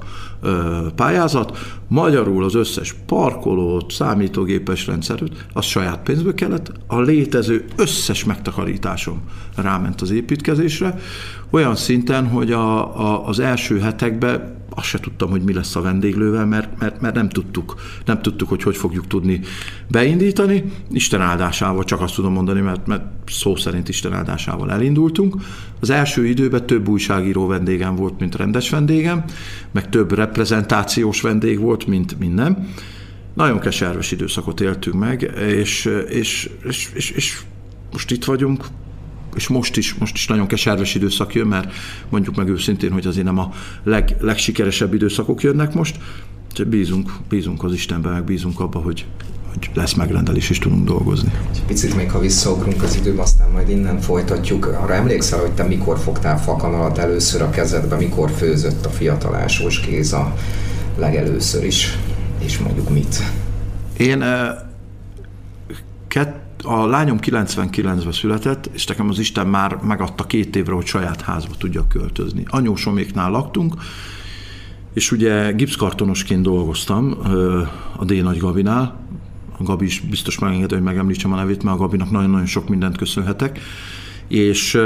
pályázat, 0.94 1.58
magyarul 1.88 2.44
az 2.44 2.54
összes 2.54 2.94
parkolót, 3.06 3.92
számítógépes 3.92 4.86
rendszerűt, 4.86 5.46
az 5.52 5.64
saját 5.64 6.02
pénzből 6.02 6.34
kellett, 6.34 6.72
a 6.86 7.00
létező 7.00 7.64
összes 7.76 8.24
megtakarításom 8.24 9.20
ráment 9.56 10.00
az 10.00 10.10
építkezésre, 10.10 10.98
olyan 11.50 11.76
szinten, 11.76 12.28
hogy 12.28 12.52
a, 12.52 12.98
a, 13.00 13.26
az 13.26 13.38
első 13.38 13.78
hetekben 13.78 14.61
azt 14.74 14.86
se 14.86 15.00
tudtam, 15.00 15.30
hogy 15.30 15.42
mi 15.42 15.52
lesz 15.52 15.76
a 15.76 15.80
vendéglővel, 15.80 16.46
mert, 16.46 16.78
mert, 16.78 17.00
mert 17.00 17.14
nem 17.14 17.28
tudtuk, 17.28 17.74
nem 18.04 18.22
tudtuk, 18.22 18.48
hogy 18.48 18.62
hogy 18.62 18.76
fogjuk 18.76 19.06
tudni 19.06 19.40
beindítani. 19.88 20.64
Isten 20.90 21.20
áldásával 21.20 21.84
csak 21.84 22.00
azt 22.00 22.14
tudom 22.14 22.32
mondani, 22.32 22.60
mert, 22.60 22.86
mert 22.86 23.04
szó 23.26 23.56
szerint 23.56 23.88
Isten 23.88 24.12
áldásával 24.12 24.72
elindultunk. 24.72 25.34
Az 25.80 25.90
első 25.90 26.26
időben 26.26 26.66
több 26.66 26.88
újságíró 26.88 27.46
vendégem 27.46 27.96
volt, 27.96 28.18
mint 28.18 28.36
rendes 28.36 28.70
vendégem, 28.70 29.24
meg 29.72 29.88
több 29.88 30.12
reprezentációs 30.12 31.20
vendég 31.20 31.58
volt, 31.58 31.86
mint, 31.86 32.18
mint 32.18 32.34
nem. 32.34 32.68
Nagyon 33.34 33.58
keserves 33.58 34.12
időszakot 34.12 34.60
éltünk 34.60 34.98
meg, 34.98 35.32
és, 35.48 35.88
és, 36.08 36.50
és, 36.64 36.90
és, 36.94 37.10
és 37.10 37.40
most 37.92 38.10
itt 38.10 38.24
vagyunk, 38.24 38.64
és 39.34 39.48
most 39.48 39.76
is, 39.76 39.94
most 39.94 40.14
is 40.14 40.26
nagyon 40.26 40.46
keserves 40.46 40.94
időszak 40.94 41.34
jön, 41.34 41.46
mert 41.46 41.72
mondjuk 42.08 42.36
meg 42.36 42.48
őszintén, 42.48 42.92
hogy 42.92 43.06
azért 43.06 43.26
nem 43.26 43.38
a 43.38 43.52
leg, 43.84 44.16
legsikeresebb 44.20 44.94
időszakok 44.94 45.42
jönnek 45.42 45.74
most, 45.74 45.96
Úgyhogy 46.52 46.66
bízunk, 46.66 47.12
bízunk 47.28 47.64
az 47.64 47.72
Istenben, 47.72 48.12
meg 48.12 48.24
bízunk 48.24 48.60
abba, 48.60 48.78
hogy, 48.78 49.06
hogy 49.48 49.70
lesz 49.74 49.94
megrendelés, 49.94 50.50
és 50.50 50.58
tudunk 50.58 50.84
dolgozni. 50.84 51.32
Picit 51.66 51.96
még, 51.96 52.10
ha 52.10 52.18
visszaugrunk 52.18 52.82
az 52.82 52.96
időbe, 52.96 53.22
aztán 53.22 53.50
majd 53.50 53.68
innen 53.68 54.00
folytatjuk. 54.00 54.66
Arra 54.66 54.94
emlékszel, 54.94 55.40
hogy 55.40 55.52
te 55.52 55.62
mikor 55.62 55.98
fogtál 55.98 56.38
fakanalat 56.40 56.98
először 56.98 57.42
a 57.42 57.50
kezedbe, 57.50 57.96
mikor 57.96 58.30
főzött 58.30 58.86
a 58.86 58.88
fiatal 58.88 59.34
Ásós 59.34 59.86
Géza 59.86 60.34
legelőször 60.98 61.64
is, 61.64 61.98
és 62.44 62.58
mondjuk 62.58 62.90
mit? 62.90 63.22
Én 63.96 64.22
eh, 64.22 64.50
kett, 66.08 66.41
a 66.62 66.86
lányom 66.86 67.18
99-ben 67.20 68.12
született, 68.12 68.70
és 68.72 68.86
nekem 68.86 69.08
az 69.08 69.18
Isten 69.18 69.46
már 69.46 69.78
megadta 69.82 70.26
két 70.26 70.56
évre, 70.56 70.74
hogy 70.74 70.86
saját 70.86 71.20
házba 71.20 71.54
tudjak 71.58 71.88
költözni. 71.88 72.44
Anyósoméknál 72.48 73.30
laktunk, 73.30 73.74
és 74.92 75.12
ugye 75.12 75.52
gipszkartonosként 75.52 76.42
dolgoztam 76.42 77.16
a 77.96 78.04
D. 78.04 78.22
Nagy 78.22 78.38
Gabinál, 78.38 79.00
a 79.58 79.62
Gabi 79.62 79.84
is 79.84 80.00
biztos 80.00 80.38
megengedő, 80.38 80.74
hogy 80.74 80.84
megemlítsem 80.84 81.32
a 81.32 81.36
nevét, 81.36 81.62
mert 81.62 81.76
a 81.76 81.80
Gabinak 81.80 82.10
nagyon-nagyon 82.10 82.46
sok 82.46 82.68
mindent 82.68 82.96
köszönhetek, 82.96 83.58
és 84.28 84.78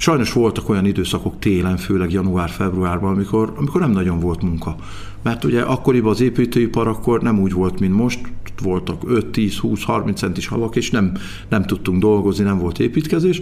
sajnos 0.00 0.32
voltak 0.32 0.68
olyan 0.68 0.84
időszakok 0.84 1.38
télen, 1.38 1.76
főleg 1.76 2.12
január-februárban, 2.12 3.12
amikor, 3.12 3.52
amikor 3.56 3.80
nem 3.80 3.90
nagyon 3.90 4.20
volt 4.20 4.42
munka. 4.42 4.76
Mert 5.22 5.44
ugye 5.44 5.62
akkoriban 5.62 6.10
az 6.10 6.20
építőipar 6.20 6.88
akkor 6.88 7.22
nem 7.22 7.40
úgy 7.40 7.52
volt, 7.52 7.80
mint 7.80 7.94
most, 7.94 8.20
voltak 8.62 9.02
5-10-20-30 9.06 10.14
centis 10.14 10.46
havak, 10.46 10.76
és 10.76 10.90
nem, 10.90 11.12
nem 11.48 11.62
tudtunk 11.62 12.00
dolgozni, 12.00 12.44
nem 12.44 12.58
volt 12.58 12.78
építkezés, 12.78 13.40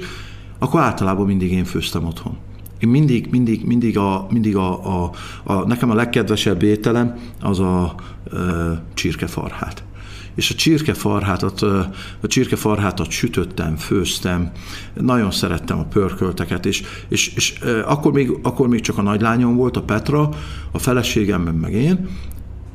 akkor 0.58 0.80
általában 0.80 1.26
mindig 1.26 1.52
én 1.52 1.64
főztem 1.64 2.04
otthon. 2.04 2.36
Én 2.78 2.88
mindig, 2.88 3.28
mindig, 3.30 3.64
mindig, 3.64 3.98
a, 3.98 4.26
mindig 4.30 4.56
a, 4.56 5.02
a, 5.04 5.10
a, 5.44 5.66
nekem 5.66 5.90
a 5.90 5.94
legkedvesebb 5.94 6.62
ételem 6.62 7.18
az 7.40 7.60
a, 7.60 7.82
a 7.82 7.94
csirkefarhát 8.94 9.87
és 10.38 10.50
a 10.50 10.54
csirkefarhátat, 10.54 11.62
a 12.20 12.26
csirkefarhátat 12.26 13.10
sütöttem, 13.10 13.76
főztem, 13.76 14.50
nagyon 14.94 15.30
szerettem 15.30 15.78
a 15.78 15.84
pörkölteket, 15.84 16.66
és, 16.66 16.82
és, 17.08 17.34
és 17.34 17.58
akkor, 17.86 18.12
még, 18.12 18.32
akkor 18.42 18.68
még 18.68 18.80
csak 18.80 18.98
a 18.98 19.02
nagylányom 19.02 19.56
volt, 19.56 19.76
a 19.76 19.82
Petra, 19.82 20.28
a 20.72 20.78
feleségem, 20.78 21.42
meg 21.42 21.72
én, 21.72 22.08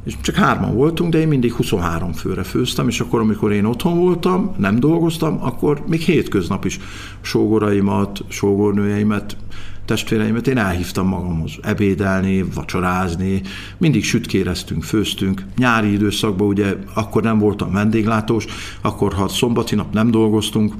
és 0.05 0.13
csak 0.21 0.35
hárman 0.35 0.73
voltunk, 0.73 1.11
de 1.11 1.19
én 1.19 1.27
mindig 1.27 1.53
23 1.53 2.13
főre 2.13 2.43
főztem, 2.43 2.87
és 2.87 2.99
akkor, 2.99 3.19
amikor 3.19 3.51
én 3.51 3.65
otthon 3.65 3.97
voltam, 3.97 4.55
nem 4.57 4.79
dolgoztam, 4.79 5.37
akkor 5.41 5.83
még 5.87 6.01
hétköznap 6.01 6.65
is 6.65 6.79
sógoraimat, 7.21 8.23
sógornőjeimet, 8.27 9.37
testvéreimet 9.85 10.47
én 10.47 10.57
elhívtam 10.57 11.07
magamhoz 11.07 11.51
ebédelni, 11.61 12.43
vacsorázni, 12.53 13.41
mindig 13.77 14.03
sütkéreztünk, 14.03 14.83
főztünk. 14.83 15.45
Nyári 15.57 15.91
időszakban 15.91 16.47
ugye 16.47 16.75
akkor 16.93 17.23
nem 17.23 17.39
voltam 17.39 17.71
vendéglátós, 17.71 18.45
akkor 18.81 19.13
ha 19.13 19.27
szombati 19.27 19.75
nap 19.75 19.93
nem 19.93 20.11
dolgoztunk, 20.11 20.73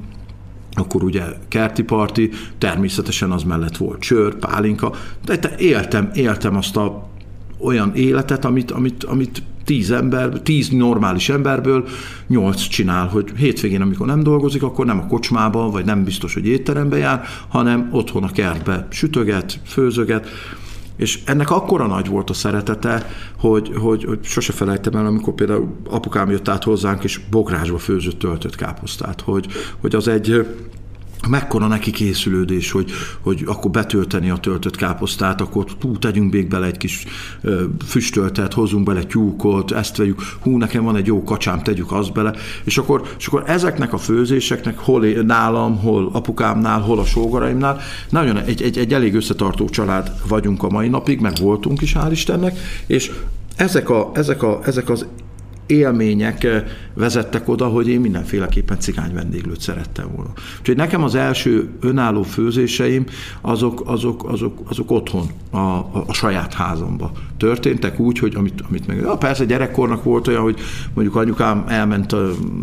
akkor 0.75 1.03
ugye 1.03 1.23
kerti 1.47 1.83
parti, 1.83 2.29
természetesen 2.57 3.31
az 3.31 3.43
mellett 3.43 3.77
volt 3.77 3.99
csőr, 3.99 4.35
pálinka, 4.35 4.93
de 5.25 5.55
éltem, 5.57 6.09
éltem 6.13 6.55
azt 6.55 6.77
a 6.77 7.11
olyan 7.63 7.95
életet, 7.95 8.45
amit, 8.45 8.71
amit, 8.71 9.03
amit 9.03 9.43
tíz 9.65 9.91
ember, 9.91 10.29
tíz 10.29 10.69
normális 10.69 11.29
emberből 11.29 11.87
nyolc 12.27 12.67
csinál, 12.67 13.07
hogy 13.07 13.31
hétvégén, 13.37 13.81
amikor 13.81 14.07
nem 14.07 14.23
dolgozik, 14.23 14.63
akkor 14.63 14.85
nem 14.85 14.99
a 14.99 15.07
kocsmában, 15.07 15.71
vagy 15.71 15.85
nem 15.85 16.03
biztos, 16.03 16.33
hogy 16.33 16.47
étterembe 16.47 16.97
jár, 16.97 17.23
hanem 17.47 17.89
otthon 17.91 18.23
a 18.23 18.31
kertbe 18.31 18.87
sütöget, 18.89 19.59
főzöget, 19.65 20.27
és 20.95 21.19
ennek 21.25 21.51
akkora 21.51 21.87
nagy 21.87 22.07
volt 22.07 22.29
a 22.29 22.33
szeretete, 22.33 23.07
hogy, 23.37 23.71
hogy, 23.75 24.03
hogy 24.03 24.19
sose 24.21 24.53
felejtem 24.53 24.95
el, 24.95 25.05
amikor 25.05 25.33
például 25.33 25.75
apukám 25.89 26.31
jött 26.31 26.47
át 26.47 26.63
hozzánk, 26.63 27.03
és 27.03 27.19
bográsba 27.29 27.77
főzött 27.77 28.19
töltött 28.19 28.55
káposztát, 28.55 29.21
hogy, 29.21 29.47
hogy 29.81 29.95
az 29.95 30.07
egy 30.07 30.45
mekkora 31.29 31.67
neki 31.67 31.91
készülődés, 31.91 32.71
hogy, 32.71 32.91
hogy 33.21 33.43
akkor 33.45 33.71
betölteni 33.71 34.29
a 34.29 34.37
töltött 34.37 34.75
káposztát, 34.75 35.41
akkor 35.41 35.65
hú, 35.81 35.97
tegyünk 35.97 36.33
még 36.33 36.47
bele 36.47 36.65
egy 36.65 36.77
kis 36.77 37.05
ö, 37.41 37.63
füstöltet, 37.85 38.53
hozzunk 38.53 38.85
bele 38.85 39.03
tyúkot, 39.03 39.71
ezt 39.71 39.97
vegyük, 39.97 40.21
hú, 40.41 40.57
nekem 40.57 40.83
van 40.83 40.95
egy 40.95 41.05
jó 41.05 41.23
kacsám, 41.23 41.63
tegyük 41.63 41.91
azt 41.91 42.11
bele, 42.11 42.33
és 42.63 42.77
akkor, 42.77 43.01
és 43.17 43.27
akkor 43.27 43.43
ezeknek 43.45 43.93
a 43.93 43.97
főzéseknek 43.97 44.77
hol 44.77 45.05
nálam, 45.05 45.77
hol 45.77 46.09
apukámnál, 46.13 46.79
hol 46.79 46.99
a 46.99 47.05
sógoraimnál, 47.05 47.79
nagyon 48.09 48.37
egy, 48.37 48.61
egy, 48.61 48.77
egy 48.77 48.93
elég 48.93 49.15
összetartó 49.15 49.69
család 49.69 50.11
vagyunk 50.27 50.63
a 50.63 50.69
mai 50.69 50.87
napig, 50.87 51.19
meg 51.19 51.33
voltunk 51.41 51.81
is, 51.81 51.93
hál' 51.95 52.11
Istennek, 52.11 52.57
és 52.85 53.11
ezek, 53.55 53.89
a, 53.89 54.11
ezek, 54.13 54.43
a, 54.43 54.59
ezek 54.63 54.89
az 54.89 55.05
élmények 55.65 56.47
vezettek 56.93 57.47
oda, 57.47 57.67
hogy 57.67 57.87
én 57.87 57.99
mindenféleképpen 57.99 58.79
cigány 58.79 59.13
vendéglőt 59.13 59.61
szerettem 59.61 60.11
volna. 60.15 60.31
Úgyhogy 60.59 60.75
nekem 60.75 61.03
az 61.03 61.15
első 61.15 61.69
önálló 61.79 62.23
főzéseim 62.23 63.05
azok, 63.41 63.81
azok, 63.85 64.29
azok, 64.29 64.59
azok 64.69 64.91
otthon, 64.91 65.25
a, 65.49 65.57
a, 65.57 66.03
a 66.07 66.13
saját 66.13 66.53
házamba 66.53 67.11
történtek 67.37 67.99
úgy, 67.99 68.19
hogy 68.19 68.35
amit, 68.35 68.63
amit 68.69 68.87
meg... 68.87 68.97
Ja, 68.97 69.17
persze 69.17 69.45
gyerekkornak 69.45 70.03
volt 70.03 70.27
olyan, 70.27 70.41
hogy 70.41 70.59
mondjuk 70.93 71.15
anyukám 71.15 71.63
elment 71.67 72.15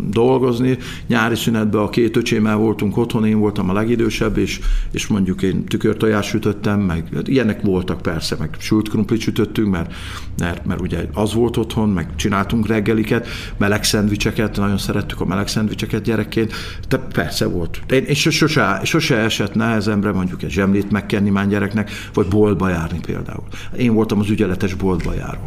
dolgozni, 0.09 0.77
nyári 1.07 1.35
szünetben 1.35 1.81
a 1.81 1.89
két 1.89 2.17
öcsémmel 2.17 2.55
voltunk 2.55 2.97
otthon, 2.97 3.25
én 3.25 3.39
voltam 3.39 3.69
a 3.69 3.73
legidősebb, 3.73 4.37
és, 4.37 4.59
és 4.91 5.07
mondjuk 5.07 5.41
én 5.41 5.65
tükörtojás 5.65 6.27
sütöttem, 6.27 6.79
meg 6.79 7.07
hát 7.15 7.27
ilyenek 7.27 7.61
voltak 7.61 8.01
persze, 8.01 8.35
meg 8.39 8.49
sült 8.59 8.89
krumplit 8.89 9.21
sütöttünk, 9.21 9.71
mert, 9.71 9.93
mert, 10.37 10.65
mert 10.65 10.81
ugye 10.81 11.05
az 11.13 11.33
volt 11.33 11.57
otthon, 11.57 11.89
meg 11.89 12.15
csináltunk 12.15 12.67
reggeliket, 12.67 13.27
meleg 13.57 13.83
szendvicseket, 13.83 14.57
nagyon 14.57 14.77
szerettük 14.77 15.21
a 15.21 15.25
meleg 15.25 15.47
szendvicseket 15.47 16.01
gyerekként, 16.01 16.53
de 16.89 16.97
persze 16.97 17.47
volt. 17.47 17.81
Én, 17.89 18.03
én 18.03 18.13
sose, 18.13 18.81
sose 18.83 19.17
esett 19.17 19.53
nehezemre 19.53 20.11
mondjuk 20.11 20.43
egy 20.43 20.49
zsemlét 20.49 20.91
megkenni 20.91 21.29
már 21.29 21.47
gyereknek, 21.47 21.91
vagy 22.13 22.27
boltba 22.27 22.69
járni 22.69 22.99
például. 22.99 23.43
Én 23.77 23.93
voltam 23.93 24.19
az 24.19 24.29
ügyeletes 24.61 24.73
boltba 24.73 25.13
járó 25.13 25.39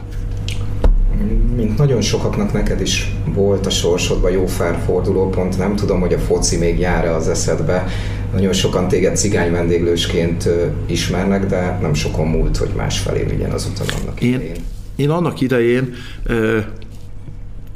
mint 1.56 1.78
nagyon 1.78 2.00
sokaknak 2.00 2.52
neked 2.52 2.80
is 2.80 3.12
volt 3.34 3.66
a 3.66 3.70
sorsodban 3.70 4.30
jó 4.30 4.46
fordulópont, 4.86 5.58
nem 5.58 5.76
tudom, 5.76 6.00
hogy 6.00 6.12
a 6.12 6.18
foci 6.18 6.56
még 6.56 6.78
jár 6.78 7.06
az 7.06 7.28
eszedbe. 7.28 7.86
Nagyon 8.32 8.52
sokan 8.52 8.88
téged 8.88 9.16
cigány 9.16 9.52
vendéglősként 9.52 10.48
ismernek, 10.86 11.46
de 11.46 11.78
nem 11.82 11.94
sokon 11.94 12.26
múlt, 12.26 12.56
hogy 12.56 12.70
másfelé 12.76 13.22
vigyen 13.22 13.50
az 13.50 13.70
utat 13.72 13.94
annak 14.00 14.20
én, 14.20 14.34
idején. 14.34 14.56
Én 14.96 15.10
annak 15.10 15.40
idején, 15.40 15.94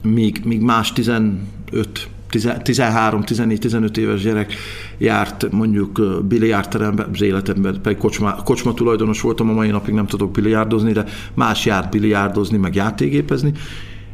míg, 0.03 0.41
míg 0.45 0.61
más 0.61 0.93
15 0.93 2.09
13-14-15 2.31 3.97
éves 3.97 4.23
gyerek 4.23 4.55
járt 4.99 5.51
mondjuk 5.51 6.25
biliárdterembe, 6.25 7.09
az 7.13 7.23
életemben 7.23 7.81
pedig 7.83 7.99
kocsma, 7.99 8.35
kocsma 8.35 8.75
tulajdonos 8.75 9.21
voltam, 9.21 9.49
a 9.49 9.53
mai 9.53 9.71
napig 9.71 9.95
nem 9.95 10.07
tudok 10.07 10.31
biliárdozni, 10.31 10.93
de 10.93 11.05
más 11.35 11.67
járt 11.67 11.91
biliárdozni, 11.91 12.57
meg 12.57 12.75
játékgépezni. 12.75 13.53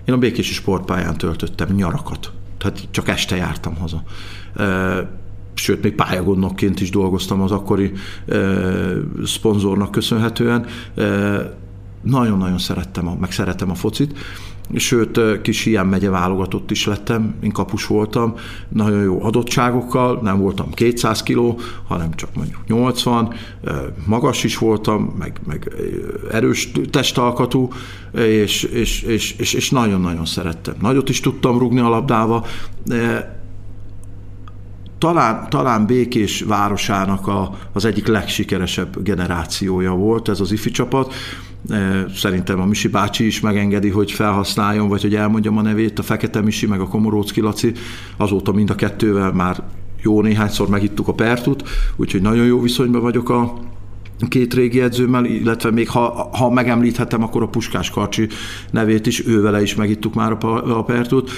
Én 0.05 0.15
a 0.15 0.19
Békési 0.19 0.53
sportpályán 0.53 1.17
töltöttem 1.17 1.75
nyarakat, 1.75 2.33
tehát 2.59 2.89
csak 2.91 3.09
este 3.09 3.37
jártam 3.37 3.77
haza. 3.77 4.03
Sőt, 5.55 5.83
még 5.83 5.95
pályagondnokként 5.95 6.81
is 6.81 6.91
dolgoztam 6.91 7.41
az 7.41 7.51
akkori 7.51 7.93
szponzornak 9.25 9.91
köszönhetően. 9.91 10.67
Nagyon-nagyon 12.03 12.59
szerettem, 12.59 13.09
a, 13.09 13.17
meg 13.21 13.33
szeretem 13.33 13.71
a 13.71 13.75
focit 13.75 14.19
sőt, 14.75 15.41
kis 15.43 15.67
ilyen 15.67 15.87
megye 15.87 16.11
válogatott 16.11 16.71
is 16.71 16.87
lettem, 16.87 17.35
én 17.43 17.51
kapus 17.51 17.87
voltam, 17.87 18.35
nagyon 18.69 19.03
jó 19.03 19.25
adottságokkal, 19.25 20.19
nem 20.23 20.39
voltam 20.39 20.71
200 20.71 21.23
kiló, 21.23 21.59
hanem 21.87 22.15
csak 22.15 22.35
mondjuk 22.35 22.67
80, 22.67 23.35
magas 24.07 24.45
is 24.45 24.59
voltam, 24.59 25.15
meg, 25.19 25.41
meg 25.47 25.73
erős 26.31 26.73
testalkatú, 26.91 27.69
és, 28.13 28.63
és, 28.63 29.03
és, 29.03 29.33
és, 29.33 29.53
és 29.53 29.71
nagyon-nagyon 29.71 30.25
szerettem. 30.25 30.75
Nagyot 30.81 31.09
is 31.09 31.21
tudtam 31.21 31.59
rugni 31.59 31.81
a 31.81 31.89
labdába, 31.89 32.47
talán, 34.99 35.47
talán 35.49 35.87
Békés 35.87 36.43
városának 36.43 37.27
a, 37.27 37.59
az 37.73 37.85
egyik 37.85 38.07
legsikeresebb 38.07 39.03
generációja 39.03 39.93
volt 39.93 40.29
ez 40.29 40.41
az 40.41 40.53
ifi 40.53 40.71
csapat. 40.71 41.15
Szerintem 42.15 42.61
a 42.61 42.65
Misi 42.65 42.89
bácsi 42.89 43.27
is 43.27 43.41
megengedi, 43.41 43.89
hogy 43.89 44.13
felhasználjon, 44.13 44.89
vagy 44.89 45.03
hogy 45.03 45.15
elmondjam 45.15 45.59
a 45.59 45.63
nevét, 45.63 45.99
a 45.99 46.03
Fekete 46.03 46.41
Misi, 46.41 46.67
meg 46.67 46.81
a 46.81 46.89
Komorócki 46.89 47.41
Laci. 47.41 47.73
Azóta 48.17 48.53
mind 48.53 48.71
a 48.71 48.75
kettővel 48.75 49.33
már 49.33 49.63
jó 50.03 50.23
néhányszor 50.23 50.69
megittuk 50.69 51.09
a 51.09 51.15
pertut, 51.15 51.69
úgyhogy 51.97 52.23
nagyon 52.23 52.45
jó 52.45 52.61
viszonyban 52.61 53.01
vagyok 53.01 53.29
a, 53.29 53.59
két 54.29 54.55
régi 54.55 54.81
edzőmmel, 54.81 55.25
illetve 55.25 55.71
még 55.71 55.89
ha, 55.89 56.29
ha 56.33 56.51
megemlíthetem, 56.51 57.23
akkor 57.23 57.43
a 57.43 57.49
Puskás 57.49 57.91
Karcsi 57.91 58.29
nevét 58.71 59.07
is, 59.07 59.27
ővele 59.27 59.63
is 59.63 59.75
megittuk 59.75 60.15
már 60.15 60.33
a, 60.33 60.79
a 60.79 60.85
pertut, 60.85 61.31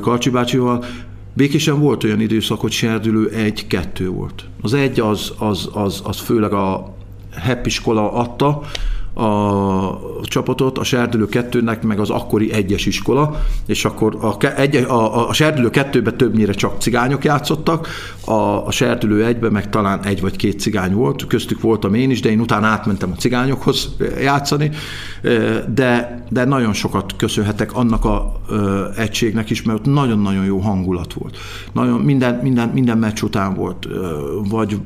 Karcsi 0.00 0.30
bácsival. 0.30 0.84
Békésen 1.32 1.80
volt 1.80 2.04
olyan 2.04 2.20
időszak, 2.20 2.60
hogy 2.60 2.72
serdülő 2.72 3.28
egy-kettő 3.28 4.08
volt. 4.08 4.44
Az 4.62 4.74
egy 4.74 5.00
az, 5.00 5.32
az, 5.38 5.68
az, 5.72 6.00
az 6.04 6.20
főleg 6.20 6.52
a 6.52 6.94
HEP 7.36 7.66
iskola 7.66 8.12
adta, 8.12 8.60
a 9.16 10.00
csapatot, 10.22 10.78
a 10.78 10.84
Serdülő 10.84 11.26
kettőnek 11.26 11.82
meg 11.82 12.00
az 12.00 12.10
akkori 12.10 12.52
egyes 12.52 12.86
iskola, 12.86 13.42
és 13.66 13.84
akkor 13.84 14.16
a, 14.20 14.46
egy, 14.56 14.76
a, 14.76 15.28
a 15.28 15.32
Serdülő 15.32 15.70
kettőben 15.70 16.16
többnyire 16.16 16.52
csak 16.52 16.80
cigányok 16.80 17.24
játszottak, 17.24 17.88
a, 18.24 18.66
a 18.66 18.70
Serdülő 18.70 19.24
egyben 19.24 19.52
meg 19.52 19.70
talán 19.70 20.04
egy 20.04 20.20
vagy 20.20 20.36
két 20.36 20.60
cigány 20.60 20.94
volt, 20.94 21.26
köztük 21.26 21.60
voltam 21.60 21.94
én 21.94 22.10
is, 22.10 22.20
de 22.20 22.30
én 22.30 22.40
utána 22.40 22.66
átmentem 22.66 23.10
a 23.12 23.16
cigányokhoz 23.16 23.96
játszani, 24.20 24.70
de, 25.74 26.24
de 26.28 26.44
nagyon 26.44 26.72
sokat 26.72 27.16
köszönhetek 27.16 27.74
annak 27.74 28.04
a 28.04 28.40
ö, 28.48 28.84
egységnek 28.96 29.50
is, 29.50 29.62
mert 29.62 29.78
ott 29.78 29.94
nagyon-nagyon 29.94 30.44
jó 30.44 30.58
hangulat 30.58 31.12
volt. 31.12 31.36
Nagyon, 31.72 32.00
minden, 32.00 32.40
minden, 32.42 32.68
minden 32.68 32.98
meccs 32.98 33.22
után 33.22 33.54
volt, 33.54 33.88
vagy 34.48 34.78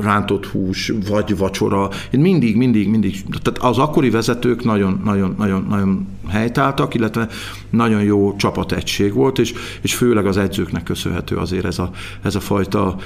rántott 0.00 0.46
hús, 0.46 0.92
vagy 1.08 1.38
vacsora, 1.38 1.88
én 2.10 2.20
mindig, 2.20 2.56
mindig, 2.56 2.88
mindig, 2.88 3.24
tehát 3.42 3.58
az 3.58 3.77
az 3.78 3.84
akkori 3.84 4.10
vezetők 4.10 4.64
nagyon, 4.64 5.00
nagyon, 5.04 5.34
nagyon, 5.38 5.66
nagyon 5.68 6.06
helytáltak, 6.28 6.94
illetve 6.94 7.28
nagyon 7.70 8.02
jó 8.02 8.36
csapategység 8.36 9.12
volt, 9.12 9.38
és, 9.38 9.54
és 9.80 9.94
főleg 9.94 10.26
az 10.26 10.36
edzőknek 10.36 10.82
köszönhető 10.82 11.36
azért 11.36 11.64
ez 11.64 11.78
a, 11.78 11.90
ez 12.22 12.34
a 12.34 12.40
fajta 12.40 12.96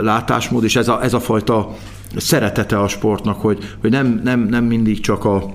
látásmód, 0.00 0.64
és 0.64 0.76
ez 0.76 0.88
a, 0.88 1.02
ez 1.02 1.14
a 1.14 1.20
fajta 1.20 1.74
szeretete 2.16 2.78
a 2.78 2.88
sportnak, 2.88 3.40
hogy, 3.40 3.58
hogy 3.80 3.90
nem, 3.90 4.20
nem, 4.24 4.40
nem 4.40 4.64
mindig 4.64 5.00
csak 5.00 5.24
a, 5.24 5.54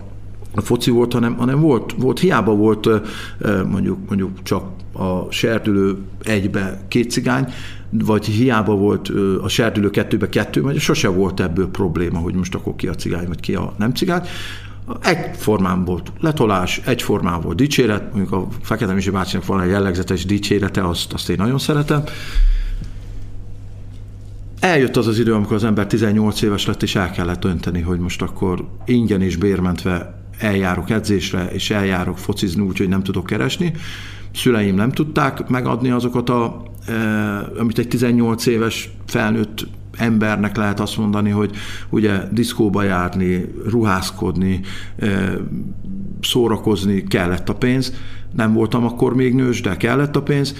a 0.55 0.61
foci 0.61 0.91
volt, 0.91 1.13
hanem, 1.13 1.35
hanem 1.35 1.59
volt, 1.59 1.93
volt, 1.97 2.19
hiába 2.19 2.55
volt 2.55 2.89
mondjuk, 3.69 3.97
mondjuk 4.07 4.43
csak 4.43 4.63
a 4.93 5.31
serdülő 5.31 5.97
egybe 6.23 6.81
két 6.87 7.11
cigány, 7.11 7.47
vagy 7.91 8.25
hiába 8.25 8.75
volt 8.75 9.11
a 9.41 9.47
serdülő 9.47 9.89
kettőbe 9.89 10.29
kettő, 10.29 10.61
vagy 10.61 10.79
sose 10.79 11.07
volt 11.07 11.39
ebből 11.39 11.69
probléma, 11.69 12.19
hogy 12.19 12.33
most 12.33 12.55
akkor 12.55 12.75
ki 12.75 12.87
a 12.87 12.95
cigány, 12.95 13.27
vagy 13.27 13.39
ki 13.39 13.55
a 13.55 13.73
nem 13.77 13.93
cigány. 13.93 14.21
Egyformán 15.01 15.85
volt 15.85 16.11
letolás, 16.19 16.81
egyformán 16.85 17.41
volt 17.41 17.55
dicséret, 17.55 18.13
mondjuk 18.13 18.31
a 18.31 18.47
Fekete 18.61 18.93
Misi 18.93 19.09
bácsinak 19.09 19.45
van 19.45 19.61
egy 19.61 19.69
jellegzetes 19.69 20.25
dicsérete, 20.25 20.87
azt, 20.87 21.13
azt 21.13 21.29
én 21.29 21.35
nagyon 21.39 21.59
szeretem. 21.59 22.03
Eljött 24.59 24.97
az 24.97 25.07
az 25.07 25.19
idő, 25.19 25.33
amikor 25.33 25.55
az 25.55 25.63
ember 25.63 25.87
18 25.87 26.41
éves 26.41 26.65
lett, 26.65 26.83
és 26.83 26.95
el 26.95 27.11
kellett 27.11 27.39
dönteni, 27.39 27.81
hogy 27.81 27.99
most 27.99 28.21
akkor 28.21 28.67
ingyen 28.85 29.21
és 29.21 29.35
bérmentve 29.35 30.23
eljárok 30.37 30.89
edzésre, 30.89 31.47
és 31.51 31.69
eljárok 31.69 32.17
focizni 32.17 32.61
úgy, 32.61 32.77
hogy 32.77 32.89
nem 32.89 33.03
tudok 33.03 33.25
keresni. 33.25 33.73
Szüleim 34.33 34.75
nem 34.75 34.91
tudták 34.91 35.47
megadni 35.47 35.89
azokat 35.91 36.29
a 36.29 36.70
amit 37.59 37.79
egy 37.79 37.87
18 37.87 38.45
éves 38.45 38.89
felnőtt 39.05 39.67
embernek 39.97 40.57
lehet 40.57 40.79
azt 40.79 40.97
mondani, 40.97 41.29
hogy 41.29 41.55
ugye 41.89 42.19
diszkóba 42.31 42.83
járni, 42.83 43.53
ruházkodni, 43.65 44.61
szórakozni 46.21 47.03
kellett 47.03 47.49
a 47.49 47.55
pénz. 47.55 47.93
Nem 48.35 48.53
voltam 48.53 48.85
akkor 48.85 49.15
még 49.15 49.35
nős, 49.35 49.61
de 49.61 49.77
kellett 49.77 50.15
a 50.15 50.21
pénz, 50.21 50.55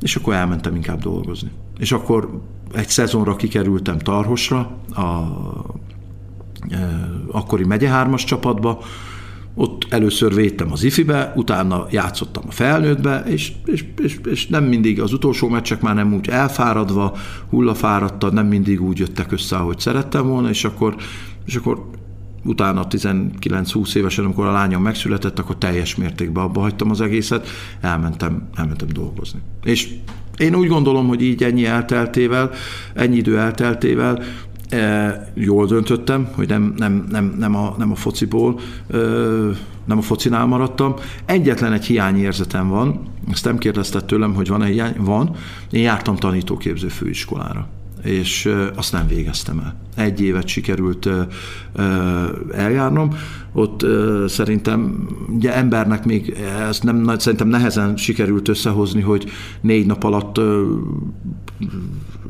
és 0.00 0.16
akkor 0.16 0.34
elmentem 0.34 0.74
inkább 0.74 1.00
dolgozni. 1.00 1.50
És 1.78 1.92
akkor 1.92 2.40
egy 2.74 2.88
szezonra 2.88 3.36
kikerültem 3.36 3.98
Tarhosra, 3.98 4.58
a 4.94 5.28
akkori 7.30 7.64
megye 7.64 7.88
hármas 7.88 8.24
csapatba, 8.24 8.78
ott 9.58 9.86
először 9.88 10.34
védtem 10.34 10.72
az 10.72 10.82
ifibe, 10.84 11.32
utána 11.36 11.86
játszottam 11.90 12.42
a 12.46 12.50
felnőttbe, 12.50 13.22
és, 13.26 13.52
és, 13.64 13.84
és, 14.02 14.18
és 14.30 14.46
nem 14.46 14.64
mindig 14.64 15.00
az 15.00 15.12
utolsó 15.12 15.48
meccsek 15.48 15.80
már 15.80 15.94
nem 15.94 16.14
úgy 16.14 16.28
elfáradva, 16.28 17.16
hullafáradta, 17.48 18.30
nem 18.30 18.46
mindig 18.46 18.82
úgy 18.82 18.98
jöttek 18.98 19.32
össze, 19.32 19.56
ahogy 19.56 19.78
szerettem 19.78 20.26
volna, 20.26 20.48
és 20.48 20.64
akkor, 20.64 20.96
és 21.46 21.54
akkor 21.56 21.90
utána 22.44 22.86
19-20 22.90 23.94
évesen, 23.94 24.24
amikor 24.24 24.46
a 24.46 24.52
lányom 24.52 24.82
megszületett, 24.82 25.38
akkor 25.38 25.56
teljes 25.56 25.96
mértékben 25.96 26.44
abba 26.44 26.60
hagytam 26.60 26.90
az 26.90 27.00
egészet, 27.00 27.48
elmentem, 27.80 28.48
elmentem 28.54 28.88
dolgozni. 28.92 29.40
És 29.64 29.88
én 30.36 30.54
úgy 30.54 30.68
gondolom, 30.68 31.08
hogy 31.08 31.22
így 31.22 31.42
ennyi 31.42 31.66
elteltével, 31.66 32.50
ennyi 32.94 33.16
idő 33.16 33.38
elteltével 33.38 34.22
jól 35.34 35.66
döntöttem, 35.66 36.28
hogy 36.34 36.48
nem, 36.48 36.74
nem, 36.76 37.06
nem, 37.10 37.34
nem, 37.38 37.56
a, 37.56 37.74
nem 37.78 37.90
a 37.90 37.94
fociból, 37.94 38.60
nem 39.84 39.98
a 39.98 40.02
focinál 40.02 40.46
maradtam. 40.46 40.94
Egyetlen 41.24 41.72
egy 41.72 41.84
hiányérzetem 41.84 42.68
van, 42.68 43.00
ezt 43.30 43.44
nem 43.44 43.58
kérdezted 43.58 44.04
tőlem, 44.04 44.34
hogy 44.34 44.48
van-e 44.48 44.66
hiány? 44.66 44.94
Van. 44.98 45.36
Én 45.70 45.82
jártam 45.82 46.16
tanítóképző 46.16 46.88
főiskolára. 46.88 47.68
és 48.02 48.52
azt 48.74 48.92
nem 48.92 49.06
végeztem 49.06 49.58
el. 49.58 49.74
Egy 50.04 50.20
évet 50.20 50.46
sikerült 50.46 51.08
eljárnom, 52.52 53.10
ott 53.52 53.86
szerintem 54.26 55.08
ugye 55.28 55.54
embernek 55.54 56.04
még 56.04 56.36
ezt 56.68 56.82
nem, 56.82 57.18
szerintem 57.18 57.48
nehezen 57.48 57.96
sikerült 57.96 58.48
összehozni, 58.48 59.00
hogy 59.00 59.30
négy 59.60 59.86
nap 59.86 60.04
alatt 60.04 60.40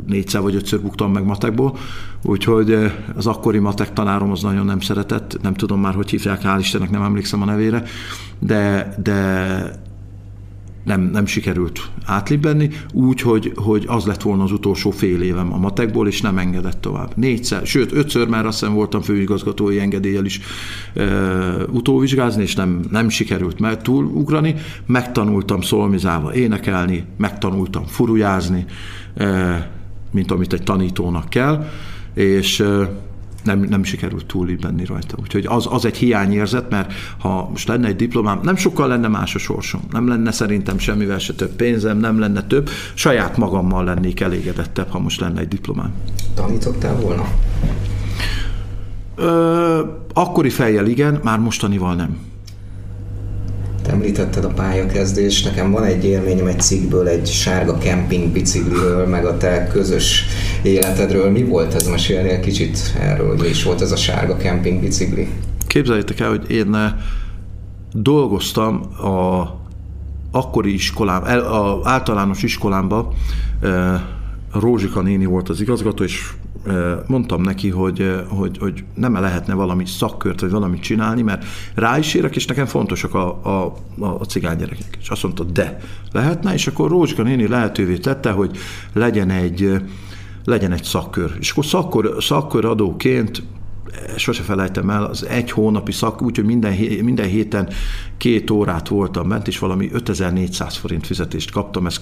négyszer 0.09 0.41
vagy 0.41 0.55
ötször 0.55 0.81
buktam 0.81 1.13
meg 1.13 1.25
matekból, 1.25 1.77
úgyhogy 2.23 2.93
az 3.17 3.27
akkori 3.27 3.59
matek 3.59 3.93
tanárom 3.93 4.31
az 4.31 4.43
nagyon 4.43 4.65
nem 4.65 4.81
szeretett, 4.81 5.39
nem 5.43 5.55
tudom 5.55 5.81
már, 5.81 5.95
hogy 5.95 6.11
hívják, 6.11 6.41
hál' 6.43 6.57
Istennek 6.59 6.91
nem 6.91 7.03
emlékszem 7.03 7.43
a 7.43 7.45
nevére, 7.45 7.83
de, 8.39 8.95
de 9.03 9.87
nem, 10.89 11.01
nem 11.01 11.27
sikerült 11.27 11.91
átlibbenni, 12.05 12.71
úgy, 12.93 13.21
hogy, 13.21 13.53
hogy 13.57 13.85
az 13.87 14.07
lett 14.07 14.23
volna 14.23 14.43
az 14.43 14.53
utolsó 14.53 14.91
fél 14.91 15.23
évem 15.23 15.53
a 15.53 15.59
matekból, 15.59 16.09
és 16.09 16.21
nem 16.21 16.39
engedett 16.39 16.81
tovább. 16.81 17.13
Négyszer, 17.17 17.67
sőt, 17.67 17.93
ötször 17.93 18.29
már 18.29 18.47
azt 18.47 18.59
hiszem 18.59 18.75
voltam 18.75 19.01
főigazgatói 19.01 19.81
engedéllyel 19.81 20.25
is 20.25 20.41
e, 20.95 21.05
utóvizsgázni, 21.71 22.43
és 22.43 22.55
nem, 22.55 22.81
nem 22.91 23.09
sikerült 23.09 23.61
meg 23.61 23.83
túlugrani. 23.83 24.55
Megtanultam 24.87 25.61
szolmizálva 25.61 26.35
énekelni, 26.35 27.05
megtanultam 27.17 27.85
furujázni, 27.85 28.65
e, 29.15 29.78
mint 30.11 30.31
amit 30.31 30.53
egy 30.53 30.63
tanítónak 30.63 31.29
kell, 31.29 31.67
és 32.15 32.65
nem, 33.45 33.61
nem 33.61 33.83
sikerült 33.83 34.27
túlbenni 34.27 34.85
rajta. 34.85 35.17
Úgyhogy 35.21 35.47
az, 35.47 35.67
az 35.71 35.85
egy 35.85 35.97
hiányérzet, 35.97 36.71
mert 36.71 36.93
ha 37.19 37.49
most 37.51 37.69
lenne 37.69 37.87
egy 37.87 37.97
diplomám, 37.97 38.41
nem 38.43 38.57
sokkal 38.57 38.89
lenne 38.89 39.09
más 39.09 39.35
a 39.35 39.39
sorsom. 39.39 39.81
Nem 39.91 40.09
lenne 40.09 40.31
szerintem 40.31 40.79
semmivel 40.79 41.19
se 41.19 41.35
több 41.35 41.53
pénzem, 41.53 41.99
nem 41.99 42.19
lenne 42.19 42.43
több. 42.43 42.69
Saját 42.95 43.37
magammal 43.37 43.85
lennék 43.85 44.21
elégedettebb, 44.21 44.89
ha 44.89 44.99
most 44.99 45.21
lenne 45.21 45.41
egy 45.41 45.49
diplomám. 45.49 45.93
Tanítottál 46.35 47.01
volna? 47.01 47.25
Ö, 49.15 49.81
akkori 50.13 50.51
fejjel 50.51 50.87
igen, 50.87 51.21
már 51.23 51.39
mostanival 51.39 51.95
nem. 51.95 52.19
Te 53.99 54.05
említetted 54.05 54.45
a 54.45 54.49
pályakezdést, 54.49 55.45
nekem 55.45 55.71
van 55.71 55.85
egy 55.85 56.05
élményem 56.05 56.47
egy 56.47 56.61
cikkből, 56.61 57.09
egy 57.09 57.27
sárga 57.27 57.79
kemping 57.79 58.33
bicikliről, 58.33 59.07
meg 59.07 59.25
a 59.25 59.37
te 59.37 59.67
közös 59.73 60.25
életedről. 60.63 61.31
Mi 61.31 61.45
volt 61.45 61.75
ez? 61.75 61.87
Mesélnél 61.87 62.41
kicsit 62.41 62.79
erről, 63.01 63.37
hogy 63.37 63.49
is 63.49 63.63
volt 63.63 63.81
ez 63.81 63.93
a 63.93 63.97
sárga 63.97 64.37
kemping 64.37 64.81
bicikli? 64.81 65.29
Képzeljétek 65.67 66.21
el, 66.21 66.29
hogy 66.29 66.51
én 66.51 66.75
eh, 66.75 66.93
dolgoztam 67.93 68.75
a 69.05 69.47
akkori 70.31 70.73
iskolám, 70.73 71.23
az 71.53 71.81
általános 71.83 72.43
iskolámban, 72.43 73.09
eh, 73.63 74.01
Rózsika 74.61 75.01
néni 75.01 75.25
volt 75.25 75.49
az 75.49 75.61
igazgató, 75.61 76.05
és 76.05 76.33
mondtam 77.07 77.43
neki, 77.43 77.69
hogy, 77.69 78.25
hogy, 78.29 78.59
hogy 78.59 78.85
nem 78.95 79.17
-e 79.17 79.21
lehetne 79.21 79.55
valami 79.55 79.87
szakkört, 79.87 80.41
vagy 80.41 80.51
valamit 80.51 80.81
csinálni, 80.81 81.23
mert 81.23 81.45
rá 81.75 81.99
is 81.99 82.15
érek, 82.15 82.37
és 82.37 82.47
nekem 82.47 82.67
fontosak 82.67 83.15
a, 83.15 83.27
a, 83.45 83.75
a 83.99 84.25
cigánygyerekek. 84.25 84.99
És 85.01 85.09
azt 85.09 85.23
mondta, 85.23 85.45
de 85.45 85.81
lehetne, 86.13 86.53
és 86.53 86.67
akkor 86.67 86.91
Rózsika 86.91 87.23
néni 87.23 87.49
lehetővé 87.49 87.97
tette, 87.97 88.31
hogy 88.31 88.57
legyen 88.93 89.31
egy, 89.31 89.83
legyen 90.45 90.73
egy 90.73 90.85
szakkör. 90.85 91.37
És 91.41 91.51
akkor 91.51 91.65
szakkör, 91.65 92.23
szakkör 92.23 92.65
adóként 92.65 93.43
sose 94.17 94.43
felejtem 94.43 94.91
el, 94.91 95.05
az 95.05 95.27
egy 95.27 95.51
hónapi 95.51 95.93
szak, 95.93 96.23
úgyhogy 96.23 96.45
minden, 96.45 96.75
minden 97.03 97.27
héten 97.27 97.69
két 98.17 98.51
órát 98.51 98.89
voltam 98.89 99.29
bent, 99.29 99.49
és 99.49 99.59
valami 99.59 99.91
5400 99.93 100.77
forint 100.77 101.07
fizetést 101.07 101.51
kaptam, 101.51 101.87
ez 101.87 102.01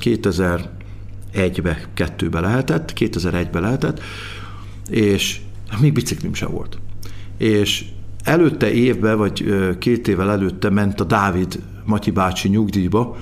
2001-be, 1.37 1.81
kettőbe 1.95 2.41
lehetett, 2.41 2.93
2001-be 2.97 3.61
lehetett, 3.61 4.01
és 4.91 5.41
még 5.81 5.93
biciklim 5.93 6.35
sem 6.35 6.51
volt. 6.51 6.79
És 7.39 7.85
előtte 8.25 8.73
évben, 8.73 9.19
vagy 9.19 9.45
két 9.79 10.09
évvel 10.09 10.31
előtte 10.31 10.71
ment 10.71 11.01
a 11.01 11.05
Dávid 11.05 11.63
Matyi 11.85 12.11
bácsi 12.11 12.49
nyugdíjba, 12.49 13.17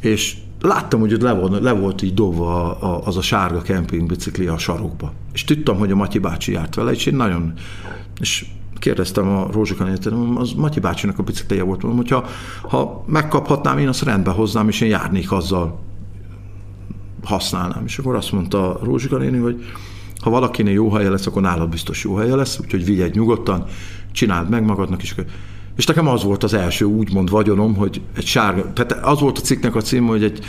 és 0.00 0.36
láttam, 0.60 1.00
hogy 1.00 1.12
ott 1.12 1.20
le 1.20 1.32
volt, 1.32 1.62
le 1.62 1.72
volt 1.72 2.02
így 2.02 2.14
dobva 2.14 2.78
az 2.98 3.16
a 3.16 3.22
sárga 3.22 3.62
kempingbicikli 3.62 4.46
a 4.46 4.58
sarokba. 4.58 5.12
És 5.32 5.44
tudtam, 5.44 5.76
hogy 5.76 5.90
a 5.90 5.96
Matyi 5.96 6.18
bácsi 6.18 6.52
járt 6.52 6.74
vele, 6.74 6.90
és 6.90 7.06
én 7.06 7.16
nagyon... 7.16 7.52
És 8.20 8.46
kérdeztem 8.78 9.28
a 9.28 9.48
Rózsikanét, 9.52 10.06
az 10.36 10.52
Matyi 10.52 10.80
bácsinak 10.80 11.18
a 11.18 11.22
biciklije 11.22 11.62
volt, 11.62 11.82
mondom, 11.82 12.00
hogyha 12.00 12.26
ha 12.62 13.04
megkaphatnám, 13.06 13.78
én 13.78 13.88
azt 13.88 14.02
rendbe 14.02 14.30
hoznám, 14.30 14.68
és 14.68 14.80
én 14.80 14.88
járnék 14.88 15.32
azzal, 15.32 15.80
használnám. 17.24 17.82
És 17.86 17.98
akkor 17.98 18.14
azt 18.14 18.32
mondta 18.32 18.78
Rózsika 18.82 19.16
néni, 19.16 19.38
hogy 19.38 19.64
ha 20.20 20.30
valakinél 20.30 20.72
jó 20.72 20.90
helye 20.90 21.10
lesz, 21.10 21.26
akkor 21.26 21.42
nálad 21.42 21.68
biztos 21.68 22.04
jó 22.04 22.14
helye 22.14 22.34
lesz, 22.34 22.58
úgyhogy 22.60 22.84
vigyed 22.84 23.14
nyugodtan, 23.14 23.64
csináld 24.12 24.48
meg 24.48 24.64
magadnak, 24.64 25.02
és 25.02 25.14
és 25.76 25.86
nekem 25.86 26.08
az 26.08 26.22
volt 26.22 26.42
az 26.42 26.54
első 26.54 26.84
úgymond 26.84 27.30
vagyonom, 27.30 27.74
hogy 27.74 28.00
egy 28.16 28.26
sárga, 28.26 28.72
tehát 28.72 29.04
az 29.06 29.20
volt 29.20 29.38
a 29.38 29.40
cikknek 29.40 29.74
a 29.74 29.80
cím, 29.80 30.06
hogy 30.06 30.24
egy 30.24 30.44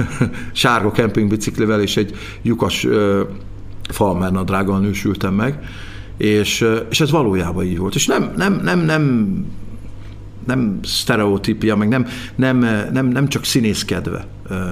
sárga 0.52 0.90
kempingbiciklivel 0.90 1.80
és 1.80 1.96
egy 1.96 2.14
lyukas 2.42 2.86
falmer 3.88 4.32
nadrággal 4.32 4.80
nősültem 4.80 5.34
meg, 5.34 5.58
és, 6.16 6.66
és 6.90 7.00
ez 7.00 7.10
valójában 7.10 7.64
így 7.64 7.78
volt. 7.78 7.94
És 7.94 8.06
nem, 8.06 8.32
nem, 8.36 8.60
nem, 8.62 8.80
nem 8.80 9.36
nem 10.46 10.78
sztereotípia, 10.82 11.76
meg 11.76 11.88
nem, 11.88 12.06
nem, 12.34 12.58
nem, 12.92 13.06
nem 13.06 13.28
csak 13.28 13.44
színészkedve 13.44 14.26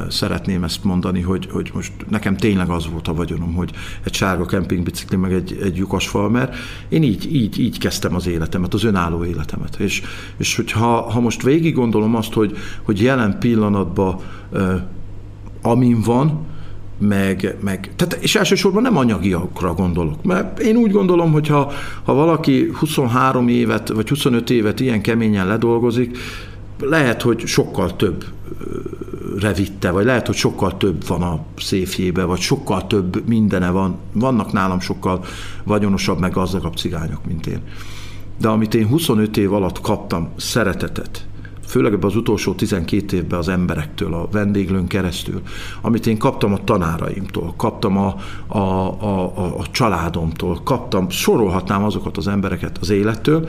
szeretném 0.08 0.64
ezt 0.64 0.84
mondani, 0.84 1.20
hogy, 1.20 1.48
hogy 1.50 1.70
most 1.74 1.92
nekem 2.08 2.36
tényleg 2.36 2.68
az 2.68 2.88
volt 2.90 3.08
a 3.08 3.14
vagyonom, 3.14 3.54
hogy 3.54 3.70
egy 4.04 4.14
sárga 4.14 4.46
kempingbicikli, 4.46 5.16
meg 5.16 5.32
egy, 5.32 5.58
egy 5.62 5.76
lyukas 5.76 6.08
falmer. 6.08 6.54
Én 6.88 7.02
így, 7.02 7.34
így, 7.34 7.60
így 7.60 7.78
kezdtem 7.78 8.14
az 8.14 8.26
életemet, 8.26 8.74
az 8.74 8.84
önálló 8.84 9.24
életemet. 9.24 9.76
És, 9.76 10.02
és 10.36 10.56
hogyha 10.56 11.10
ha 11.10 11.20
most 11.20 11.42
végig 11.42 11.74
gondolom 11.74 12.14
azt, 12.14 12.32
hogy, 12.32 12.56
hogy 12.82 13.02
jelen 13.02 13.38
pillanatban 13.38 14.20
amin 15.62 16.00
van, 16.00 16.46
meg, 16.98 17.56
meg 17.60 17.90
tehát, 17.96 18.14
és 18.14 18.34
elsősorban 18.34 18.82
nem 18.82 18.96
anyagiakra 18.96 19.74
gondolok, 19.74 20.22
mert 20.22 20.58
én 20.58 20.76
úgy 20.76 20.90
gondolom, 20.90 21.32
hogy 21.32 21.46
ha, 21.46 21.72
ha 22.02 22.14
valaki 22.14 22.70
23 22.74 23.48
évet, 23.48 23.88
vagy 23.88 24.08
25 24.08 24.50
évet 24.50 24.80
ilyen 24.80 25.00
keményen 25.00 25.46
ledolgozik, 25.46 26.18
lehet, 26.80 27.22
hogy 27.22 27.46
sokkal 27.46 27.96
több 27.96 28.24
revitte, 29.40 29.90
vagy 29.90 30.04
lehet, 30.04 30.26
hogy 30.26 30.36
sokkal 30.36 30.76
több 30.76 31.06
van 31.06 31.22
a 31.22 31.44
széfjébe, 31.58 32.24
vagy 32.24 32.40
sokkal 32.40 32.86
több 32.86 33.28
mindene 33.28 33.70
van. 33.70 33.96
Vannak 34.12 34.52
nálam 34.52 34.80
sokkal 34.80 35.24
vagyonosabb, 35.64 36.18
meg 36.18 36.32
gazdagabb 36.32 36.76
cigányok, 36.76 37.26
mint 37.26 37.46
én. 37.46 37.60
De 38.40 38.48
amit 38.48 38.74
én 38.74 38.86
25 38.86 39.36
év 39.36 39.52
alatt 39.52 39.80
kaptam, 39.80 40.28
szeretetet, 40.36 41.26
főleg 41.74 42.04
az 42.04 42.16
utolsó 42.16 42.52
12 42.52 43.16
évben 43.16 43.38
az 43.38 43.48
emberektől, 43.48 44.14
a 44.14 44.28
vendéglőn 44.32 44.86
keresztül, 44.86 45.42
amit 45.80 46.06
én 46.06 46.18
kaptam 46.18 46.52
a 46.52 46.64
tanáraimtól, 46.64 47.54
kaptam 47.56 47.96
a, 47.96 48.16
a, 48.46 48.58
a, 48.58 49.38
a, 49.38 49.58
a 49.58 49.66
családomtól, 49.70 50.60
kaptam, 50.64 51.10
sorolhatnám 51.10 51.84
azokat 51.84 52.16
az 52.16 52.28
embereket 52.28 52.78
az 52.78 52.90
élettől, 52.90 53.48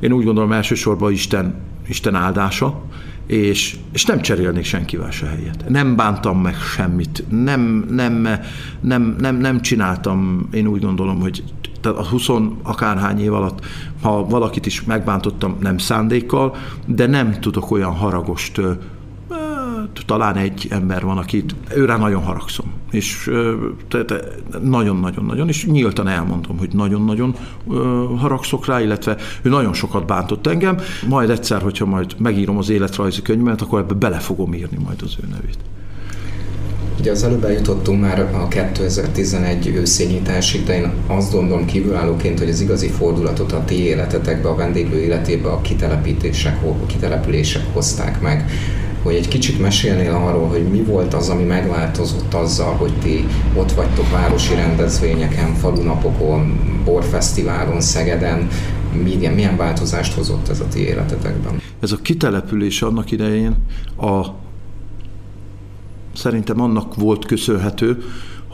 én 0.00 0.12
úgy 0.12 0.24
gondolom 0.24 0.52
elsősorban 0.52 1.12
Isten, 1.12 1.54
Isten 1.88 2.14
áldása, 2.14 2.82
és, 3.26 3.76
és 3.92 4.04
nem 4.04 4.20
cserélnék 4.20 4.64
senkivel 4.64 5.10
se 5.10 5.26
helyet. 5.26 5.68
Nem 5.68 5.96
bántam 5.96 6.40
meg 6.40 6.54
semmit, 6.54 7.24
nem, 7.28 7.86
nem, 7.90 8.28
nem, 8.80 9.16
nem, 9.18 9.36
nem 9.36 9.60
csináltam, 9.60 10.48
én 10.52 10.66
úgy 10.66 10.80
gondolom, 10.80 11.20
hogy 11.20 11.42
a 11.86 12.06
20 12.06 12.28
akárhány 12.62 13.20
év 13.20 13.32
alatt, 13.32 13.64
ha 14.02 14.26
valakit 14.26 14.66
is 14.66 14.84
megbántottam, 14.84 15.56
nem 15.60 15.78
szándékkal, 15.78 16.56
de 16.86 17.06
nem 17.06 17.40
tudok 17.40 17.70
olyan 17.70 17.94
haragost 17.94 18.60
talán 20.06 20.36
egy 20.36 20.66
ember 20.70 21.04
van, 21.04 21.18
akit 21.18 21.54
őre 21.74 21.96
nagyon 21.96 22.22
haragszom. 22.22 22.72
És 22.90 23.30
nagyon-nagyon-nagyon, 24.62 25.48
és 25.48 25.66
nyíltan 25.66 26.08
elmondom, 26.08 26.58
hogy 26.58 26.68
nagyon-nagyon 26.72 27.34
haragszok 28.18 28.66
rá, 28.66 28.80
illetve 28.80 29.16
ő 29.42 29.48
nagyon 29.48 29.72
sokat 29.72 30.06
bántott 30.06 30.46
engem. 30.46 30.76
Majd 31.08 31.30
egyszer, 31.30 31.62
hogyha 31.62 31.86
majd 31.86 32.14
megírom 32.18 32.58
az 32.58 32.68
életrajzi 32.68 33.22
könyvemet, 33.22 33.62
akkor 33.62 33.80
ebbe 33.80 33.94
bele 33.94 34.18
fogom 34.18 34.54
írni 34.54 34.78
majd 34.84 35.02
az 35.02 35.16
ő 35.22 35.26
nevét. 35.30 35.58
Ugye 36.98 37.10
az 37.10 37.22
előbb 37.22 37.44
eljutottunk 37.44 38.00
már 38.00 38.20
a 38.20 38.48
2011 38.48 39.66
őszényításig, 39.66 40.64
de 40.64 40.76
én 40.76 40.92
azt 41.06 41.32
gondolom 41.32 41.64
kívülállóként, 41.64 42.38
hogy 42.38 42.48
az 42.48 42.60
igazi 42.60 42.88
fordulatot 42.88 43.52
a 43.52 43.64
ti 43.64 43.82
életetekbe, 43.84 44.48
a 44.48 44.54
vendéglő 44.54 45.00
életébe 45.00 45.48
a 45.48 45.60
kitelepítések, 45.60 46.62
a 46.62 46.86
kitelepülések 46.86 47.62
hozták 47.72 48.20
meg 48.20 48.50
hogy 49.06 49.14
egy 49.14 49.28
kicsit 49.28 49.60
mesélnél 49.60 50.14
arról, 50.14 50.48
hogy 50.48 50.68
mi 50.70 50.82
volt 50.82 51.14
az, 51.14 51.28
ami 51.28 51.42
megváltozott 51.42 52.34
azzal, 52.34 52.72
hogy 52.72 52.92
ti 52.98 53.26
ott 53.54 53.72
vagytok 53.72 54.10
városi 54.10 54.54
rendezvényeken, 54.54 55.54
falunapokon, 55.54 56.58
borfesztiválon, 56.84 57.80
Szegeden, 57.80 58.48
milyen, 59.02 59.32
milyen 59.32 59.56
változást 59.56 60.12
hozott 60.14 60.48
ez 60.48 60.60
a 60.60 60.68
ti 60.68 60.78
életetekben? 60.78 61.60
Ez 61.80 61.92
a 61.92 61.96
kitelepülés 62.02 62.82
annak 62.82 63.10
idején 63.10 63.54
a, 63.96 64.26
szerintem 66.16 66.60
annak 66.60 66.94
volt 66.94 67.26
köszönhető, 67.26 68.02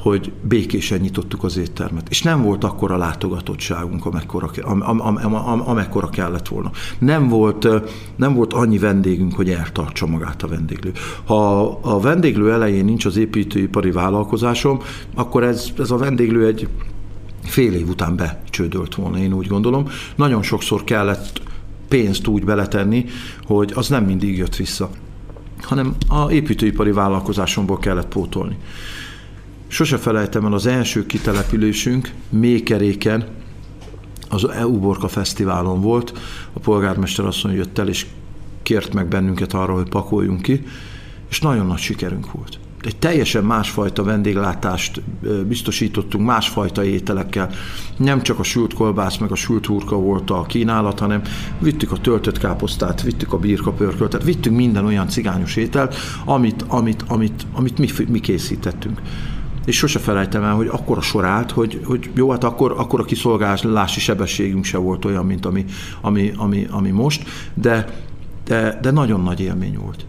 hogy 0.03 0.33
békésen 0.43 1.01
nyitottuk 1.01 1.45
az 1.45 1.57
éttermet. 1.57 2.09
És 2.09 2.23
nem 2.23 2.43
volt 2.43 2.65
akkora 2.65 2.97
látogatottságunk, 2.97 4.07
amekkora, 4.07 4.51
am, 4.63 4.81
am, 4.81 5.01
am, 5.01 5.35
am, 5.35 5.69
amekkora 5.69 6.09
kellett 6.09 6.49
volna. 6.49 6.71
Nem 6.99 7.29
volt, 7.29 7.69
nem 8.17 8.35
volt 8.35 8.53
annyi 8.53 8.79
vendégünk, 8.79 9.35
hogy 9.35 9.51
eltartsa 9.51 10.07
magát 10.07 10.43
a 10.43 10.49
vendéglő. 10.49 10.93
Ha 11.25 11.71
a 11.81 12.01
vendéglő 12.01 12.53
elején 12.53 12.85
nincs 12.85 13.05
az 13.05 13.17
építőipari 13.17 13.91
vállalkozásom, 13.91 14.81
akkor 15.15 15.43
ez, 15.43 15.73
ez 15.79 15.91
a 15.91 15.97
vendéglő 15.97 16.47
egy 16.47 16.69
fél 17.45 17.73
év 17.73 17.89
után 17.89 18.17
becsődölt 18.17 18.95
volna, 18.95 19.19
én 19.19 19.33
úgy 19.33 19.47
gondolom. 19.47 19.89
Nagyon 20.17 20.43
sokszor 20.43 20.85
kellett 20.85 21.43
pénzt 21.89 22.27
úgy 22.27 22.45
beletenni, 22.45 23.05
hogy 23.47 23.73
az 23.75 23.89
nem 23.89 24.05
mindig 24.05 24.37
jött 24.37 24.57
vissza, 24.57 24.91
hanem 25.65 25.95
a 26.09 26.31
építőipari 26.31 26.93
vállalkozásomból 26.93 27.79
kellett 27.79 28.09
pótolni. 28.09 28.57
Sose 29.67 29.97
felejtem 29.97 30.45
el 30.45 30.53
az 30.53 30.67
első 30.67 31.07
kitelepülésünk 31.07 32.11
Mékeréken, 32.29 33.29
az 34.29 34.49
EU 34.49 34.79
Borka 34.79 35.09
Fesztiválon 35.09 35.81
volt, 35.81 36.19
a 36.53 36.59
polgármester 36.59 37.25
asszony 37.25 37.55
jött 37.55 37.79
el, 37.79 37.89
és 37.89 38.07
kért 38.63 38.95
meg 38.95 39.09
bennünket 39.09 39.53
arra, 39.53 39.75
hogy 39.75 39.89
pakoljunk 39.89 40.43
ki, 40.43 40.63
és 41.29 41.41
nagyon 41.41 41.67
nagy 41.67 41.79
sikerünk 41.79 42.33
volt 42.33 42.59
egy 42.85 42.97
teljesen 42.97 43.45
másfajta 43.45 44.03
vendéglátást 44.03 45.03
biztosítottunk, 45.47 46.27
másfajta 46.27 46.85
ételekkel. 46.85 47.51
Nem 47.97 48.23
csak 48.23 48.39
a 48.39 48.43
sült 48.43 48.75
kolbász, 48.75 49.17
meg 49.17 49.31
a 49.31 49.35
sült 49.35 49.67
hurka 49.67 49.97
volt 49.97 50.31
a 50.31 50.43
kínálat, 50.43 50.99
hanem 50.99 51.23
vittük 51.59 51.93
a 51.93 51.97
töltött 51.97 52.39
káposztát, 52.39 53.03
vittük 53.03 53.33
a 53.33 53.39
birkapörköltet, 53.39 54.25
vittünk 54.25 54.57
minden 54.57 54.85
olyan 54.85 55.09
cigányos 55.09 55.57
ételt, 55.57 55.95
amit, 56.25 56.65
amit, 56.69 57.05
amit, 57.09 57.47
amit 57.53 57.79
mi, 57.79 57.89
mi 58.09 58.21
készítettünk 58.21 59.01
és 59.65 59.77
sose 59.77 59.99
felejtem 59.99 60.43
el, 60.43 60.55
hogy 60.55 60.67
akkor 60.67 60.97
a 60.97 61.01
sor 61.01 61.25
állt, 61.25 61.51
hogy, 61.51 61.81
hogy 61.85 62.11
jó, 62.15 62.31
hát 62.31 62.45
akkor, 62.45 62.75
akkor 62.79 63.01
a 63.01 63.05
kiszolgálási 63.05 64.01
sebességünk 64.01 64.65
se 64.65 64.79
volt 64.79 65.05
olyan, 65.05 65.27
mint 65.27 65.47
ami, 65.47 65.65
ami, 66.01 66.33
ami, 66.37 66.67
ami 66.71 66.91
most, 66.91 67.25
de, 67.55 67.87
de, 68.45 68.79
de 68.83 68.91
nagyon 68.91 69.21
nagy 69.21 69.41
élmény 69.41 69.79
volt 69.79 70.07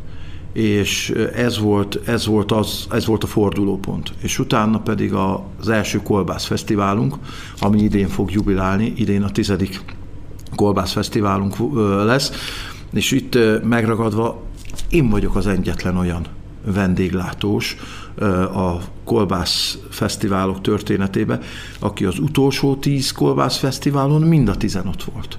és 0.53 1.09
ez 1.35 1.59
volt, 1.59 1.99
ez 2.05 2.25
volt, 2.25 2.51
az, 2.51 2.87
ez 2.91 3.05
volt 3.05 3.23
a 3.23 3.27
fordulópont. 3.27 4.13
És 4.21 4.39
utána 4.39 4.79
pedig 4.79 5.13
az 5.13 5.69
első 5.69 6.01
Kolbász 6.01 6.45
Fesztiválunk, 6.45 7.15
ami 7.59 7.81
idén 7.81 8.07
fog 8.07 8.31
jubilálni, 8.31 8.93
idén 8.95 9.23
a 9.23 9.31
tizedik 9.31 9.83
Kolbász 10.55 10.91
Fesztiválunk 10.91 11.55
lesz, 12.05 12.31
és 12.93 13.11
itt 13.11 13.37
megragadva 13.63 14.41
én 14.89 15.09
vagyok 15.09 15.35
az 15.35 15.47
egyetlen 15.47 15.97
olyan 15.97 16.25
vendéglátós 16.65 17.77
a 18.53 18.77
Kolbász 19.03 19.77
Fesztiválok 19.89 20.61
történetében, 20.61 21.41
aki 21.79 22.05
az 22.05 22.19
utolsó 22.19 22.75
tíz 22.75 23.11
Kolbász 23.11 23.57
Fesztiválon 23.57 24.21
mind 24.21 24.47
a 24.47 24.55
tizen 24.55 24.87
ott 24.87 25.03
volt. 25.03 25.37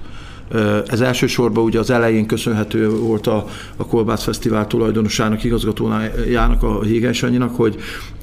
Ez 0.87 1.01
elsősorban 1.01 1.63
ugye 1.63 1.79
az 1.79 1.89
elején 1.89 2.25
köszönhető 2.25 2.89
volt 2.89 3.27
a, 3.27 3.45
a 3.75 3.85
Kolbász 3.85 4.23
Fesztivál 4.23 4.67
tulajdonosának, 4.67 5.43
igazgatójának, 5.43 6.63
a 6.63 6.83
Hígens 6.83 7.23
Annyinak, 7.23 7.55
hogy, 7.55 7.75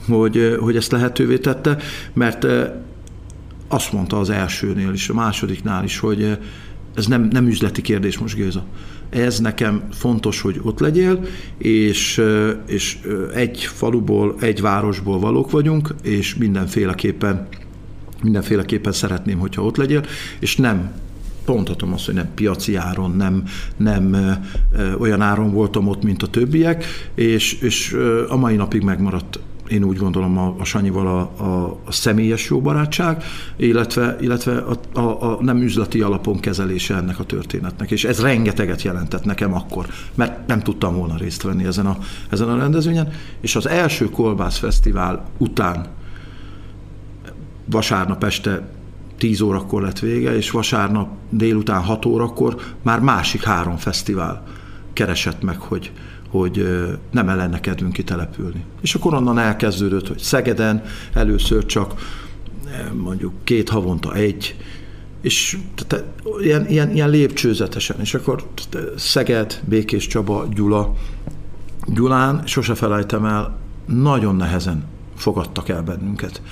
hogy, 0.09 0.57
hogy 0.61 0.77
ezt 0.77 0.93
lehetővé 0.93 1.39
tette, 1.39 1.77
mert 2.13 2.47
azt 3.69 3.93
mondta 3.93 4.19
az 4.19 4.31
elsőnél 4.31 4.93
is, 4.93 5.09
a 5.09 5.15
másodiknál 5.15 5.85
is, 5.85 5.99
hogy 5.99 6.39
ez 6.95 7.07
nem, 7.07 7.29
nem 7.31 7.47
üzleti 7.47 7.81
kérdés 7.81 8.19
most, 8.19 8.35
Géza. 8.35 8.65
Ez 9.11 9.39
nekem 9.39 9.83
fontos, 9.93 10.41
hogy 10.41 10.61
ott 10.63 10.79
legyél, 10.79 11.21
és, 11.59 12.23
és 12.67 12.99
egy 13.35 13.59
faluból, 13.59 14.35
egy 14.41 14.61
városból 14.61 15.19
valók 15.19 15.51
vagyunk, 15.51 15.95
és 16.03 16.35
mindenféleképpen 16.35 17.49
mindenféleképpen 18.23 18.93
szeretném, 18.93 19.39
hogyha 19.39 19.63
ott 19.63 19.77
legyél, 19.77 20.05
és 20.39 20.57
nem 20.57 20.93
mondhatom 21.53 21.93
azt, 21.93 22.07
hogy 22.07 22.15
nem 22.15 22.35
piaci 22.35 22.77
áron, 22.77 23.11
nem, 23.11 23.43
nem 23.77 24.37
olyan 24.99 25.21
áron 25.21 25.53
voltam 25.53 25.89
ott, 25.89 26.03
mint 26.03 26.23
a 26.23 26.27
többiek, 26.27 26.85
és, 27.15 27.53
és 27.61 27.97
a 28.29 28.37
mai 28.37 28.57
napig 28.57 28.83
megmaradt 28.83 29.39
én 29.69 29.85
úgy 29.85 29.97
gondolom 29.97 30.39
a, 30.39 30.55
a 30.59 30.65
Sanyival 30.65 31.07
a, 31.07 31.43
a, 31.45 31.81
a 31.85 31.93
személyes 31.93 32.49
jó 32.49 32.61
barátság, 32.61 33.25
illetve, 33.57 34.17
illetve 34.21 34.57
a, 34.59 34.99
a, 34.99 35.31
a 35.31 35.39
nem 35.43 35.63
üzleti 35.63 36.01
alapon 36.01 36.41
kezelése 36.41 36.95
ennek 36.95 37.19
a 37.19 37.25
történetnek. 37.25 37.91
És 37.91 38.05
ez 38.05 38.21
rengeteget 38.21 38.83
jelentett 38.83 39.25
nekem 39.25 39.55
akkor, 39.55 39.87
mert 40.15 40.47
nem 40.47 40.61
tudtam 40.61 40.97
volna 40.97 41.17
részt 41.17 41.43
venni 41.43 41.65
ezen 41.65 41.87
a, 41.87 41.97
ezen 42.31 42.49
a 42.49 42.57
rendezvényen. 42.57 43.09
És 43.41 43.57
az 43.57 43.69
első 43.69 44.05
Kolbász 44.05 44.59
Fesztivál 44.59 45.25
után 45.39 45.87
vasárnap 47.65 48.25
este 48.25 48.69
10 49.23 49.41
órakor 49.41 49.83
lett 49.83 49.99
vége, 49.99 50.37
és 50.37 50.51
vasárnap 50.51 51.09
délután 51.31 51.83
6 51.83 52.05
órakor 52.05 52.57
már 52.83 53.01
másik 53.01 53.43
három 53.43 53.77
fesztivál 53.77 54.43
keresett 54.93 55.43
meg, 55.43 55.59
hogy, 55.59 55.93
hogy 56.29 56.67
nem 57.11 57.27
lenne 57.27 57.61
kedvünk 57.61 57.93
kitelepülni. 57.93 58.65
És 58.81 58.95
akkor 58.95 59.15
onnan 59.15 59.39
elkezdődött, 59.39 60.09
hogy 60.09 60.19
Szegeden 60.19 60.83
először 61.13 61.67
csak 61.67 61.95
mondjuk 62.93 63.33
két 63.45 63.69
havonta 63.69 64.15
egy, 64.15 64.57
és 65.21 65.59
tehát, 65.87 66.05
ilyen, 66.41 66.67
ilyen, 66.67 66.91
ilyen 66.95 67.11
lépcsőzetesen, 67.11 67.97
és 68.01 68.15
akkor 68.15 68.49
Szeged, 68.97 69.61
Békés 69.65 70.07
Csaba, 70.07 70.47
Gyula, 70.55 70.95
Gyulán, 71.87 72.43
sose 72.47 72.75
felejtem 72.75 73.25
el, 73.25 73.59
nagyon 73.87 74.37
nehezen 74.37 74.85
fogadtak 75.23 75.69
el 75.69 75.83
bennünket. 75.83 76.43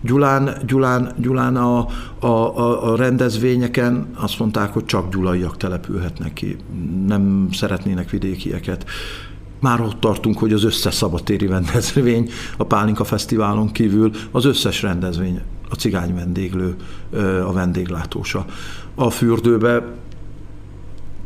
Gyulán, 0.00 0.56
Gyulán, 0.66 1.12
Gyulán 1.18 1.56
a, 1.56 1.86
a, 2.18 2.90
a, 2.90 2.96
rendezvényeken 2.96 4.08
azt 4.14 4.38
mondták, 4.38 4.72
hogy 4.72 4.84
csak 4.84 5.10
gyulaiak 5.10 5.56
települhetnek 5.56 6.32
ki, 6.32 6.56
nem 7.06 7.48
szeretnének 7.52 8.10
vidékieket. 8.10 8.84
Már 9.60 9.80
ott 9.80 10.00
tartunk, 10.00 10.38
hogy 10.38 10.52
az 10.52 10.64
összes 10.64 10.94
szabatéri 10.94 11.46
rendezvény, 11.46 12.30
a 12.56 12.64
Pálinka 12.64 13.04
Fesztiválon 13.04 13.72
kívül 13.72 14.10
az 14.30 14.44
összes 14.44 14.82
rendezvény, 14.82 15.40
a 15.68 15.74
cigány 15.74 16.14
vendéglő, 16.14 16.76
a 17.46 17.52
vendéglátósa. 17.52 18.44
A 18.94 19.10
fürdőbe 19.10 19.82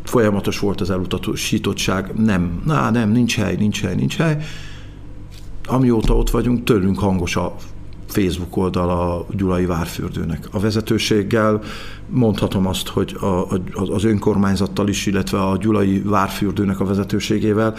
folyamatos 0.04 0.58
volt 0.58 0.80
az 0.80 0.90
elutasítottság, 0.90 2.12
nem, 2.16 2.62
na, 2.64 2.90
nem, 2.90 3.10
nincs 3.10 3.36
hely, 3.36 3.54
nincs 3.56 3.82
hely, 3.82 3.94
nincs 3.94 4.16
hely. 4.16 4.44
Amióta 5.66 6.16
ott 6.16 6.30
vagyunk, 6.30 6.64
tőlünk 6.64 6.98
hangos 6.98 7.36
a 7.36 7.54
Facebook 8.06 8.56
oldal 8.56 8.90
a 8.90 9.26
Gyulai 9.36 9.66
Várfürdőnek. 9.66 10.48
A 10.50 10.60
vezetőséggel 10.60 11.60
mondhatom 12.08 12.66
azt, 12.66 12.88
hogy 12.88 13.16
a, 13.20 13.26
a, 13.26 13.60
az 13.72 14.04
önkormányzattal 14.04 14.88
is, 14.88 15.06
illetve 15.06 15.42
a 15.42 15.56
Gyulai 15.56 16.00
Várfürdőnek 16.00 16.80
a 16.80 16.84
vezetőségével 16.84 17.74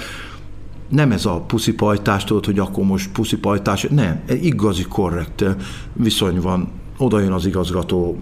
nem 0.89 1.12
ez 1.12 1.26
a 1.26 1.39
puszipajtás, 1.39 2.24
tudod, 2.24 2.46
hogy 2.46 2.60
akkor 2.60 2.86
most 2.86 3.12
puszipajtás, 3.12 3.88
nem, 3.89 4.22
egy 4.26 4.46
igazi 4.46 4.84
korrekt 4.84 5.46
viszony 5.93 6.41
van. 6.41 6.67
Oda 6.98 7.19
jön 7.19 7.32
az 7.32 7.46
igazgató, 7.46 8.17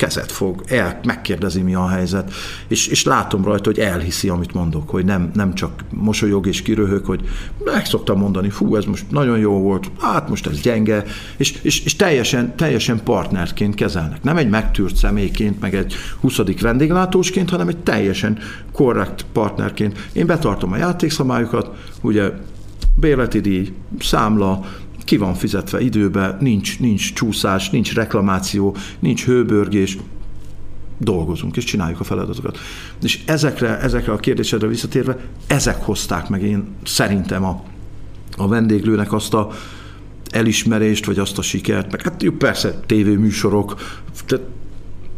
kezet 0.00 0.32
fog, 0.32 0.62
el, 0.66 1.00
megkérdezi, 1.04 1.62
mi 1.62 1.74
a 1.74 1.88
helyzet, 1.88 2.32
és, 2.68 2.86
és 2.86 3.04
látom 3.04 3.44
rajta, 3.44 3.70
hogy 3.70 3.78
elhiszi, 3.78 4.28
amit 4.28 4.52
mondok, 4.52 4.90
hogy 4.90 5.04
nem, 5.04 5.30
nem 5.34 5.54
csak 5.54 5.84
mosolyog 5.90 6.46
és 6.46 6.62
kiröhög, 6.62 7.04
hogy 7.04 7.20
meg 7.64 7.86
szoktam 7.86 8.18
mondani, 8.18 8.50
fú, 8.50 8.76
ez 8.76 8.84
most 8.84 9.10
nagyon 9.10 9.38
jó 9.38 9.52
volt, 9.52 9.90
hát 9.98 10.28
most 10.28 10.46
ez 10.46 10.60
gyenge, 10.60 11.04
és, 11.36 11.58
és, 11.62 11.84
és 11.84 11.96
teljesen, 11.96 12.56
teljesen 12.56 13.00
partnerként 13.04 13.74
kezelnek. 13.74 14.22
Nem 14.22 14.36
egy 14.36 14.48
megtűrt 14.48 14.96
személyként, 14.96 15.60
meg 15.60 15.74
egy 15.74 15.94
20. 16.20 16.38
vendéglátósként, 16.60 17.50
hanem 17.50 17.68
egy 17.68 17.78
teljesen 17.78 18.38
korrekt 18.72 19.24
partnerként. 19.32 20.08
Én 20.12 20.26
betartom 20.26 20.72
a 20.72 20.76
játékszabályokat, 20.76 21.76
ugye 22.00 22.30
bérleti 22.94 23.40
díj, 23.40 23.72
számla, 23.98 24.64
ki 25.04 25.16
van 25.16 25.34
fizetve 25.34 25.80
időbe, 25.80 26.36
nincs, 26.40 26.80
nincs 26.80 27.12
csúszás, 27.12 27.70
nincs 27.70 27.94
reklamáció, 27.94 28.76
nincs 28.98 29.24
hőbörgés, 29.24 29.98
dolgozunk, 30.98 31.56
és 31.56 31.64
csináljuk 31.64 32.00
a 32.00 32.04
feladatokat. 32.04 32.58
És 33.02 33.20
ezekre, 33.26 33.78
ezekre 33.78 34.12
a 34.12 34.16
kérdésedre 34.16 34.66
visszatérve, 34.66 35.16
ezek 35.46 35.82
hozták 35.82 36.28
meg 36.28 36.42
én 36.42 36.64
szerintem 36.84 37.44
a, 37.44 37.62
a 38.36 38.48
vendéglőnek 38.48 39.12
azt 39.12 39.34
a 39.34 39.50
elismerést, 40.30 41.06
vagy 41.06 41.18
azt 41.18 41.38
a 41.38 41.42
sikert, 41.42 41.90
meg 41.90 42.02
hát 42.02 42.22
jó, 42.22 42.32
persze 42.32 42.80
tévéműsorok, 42.86 43.74
tehát 44.26 44.44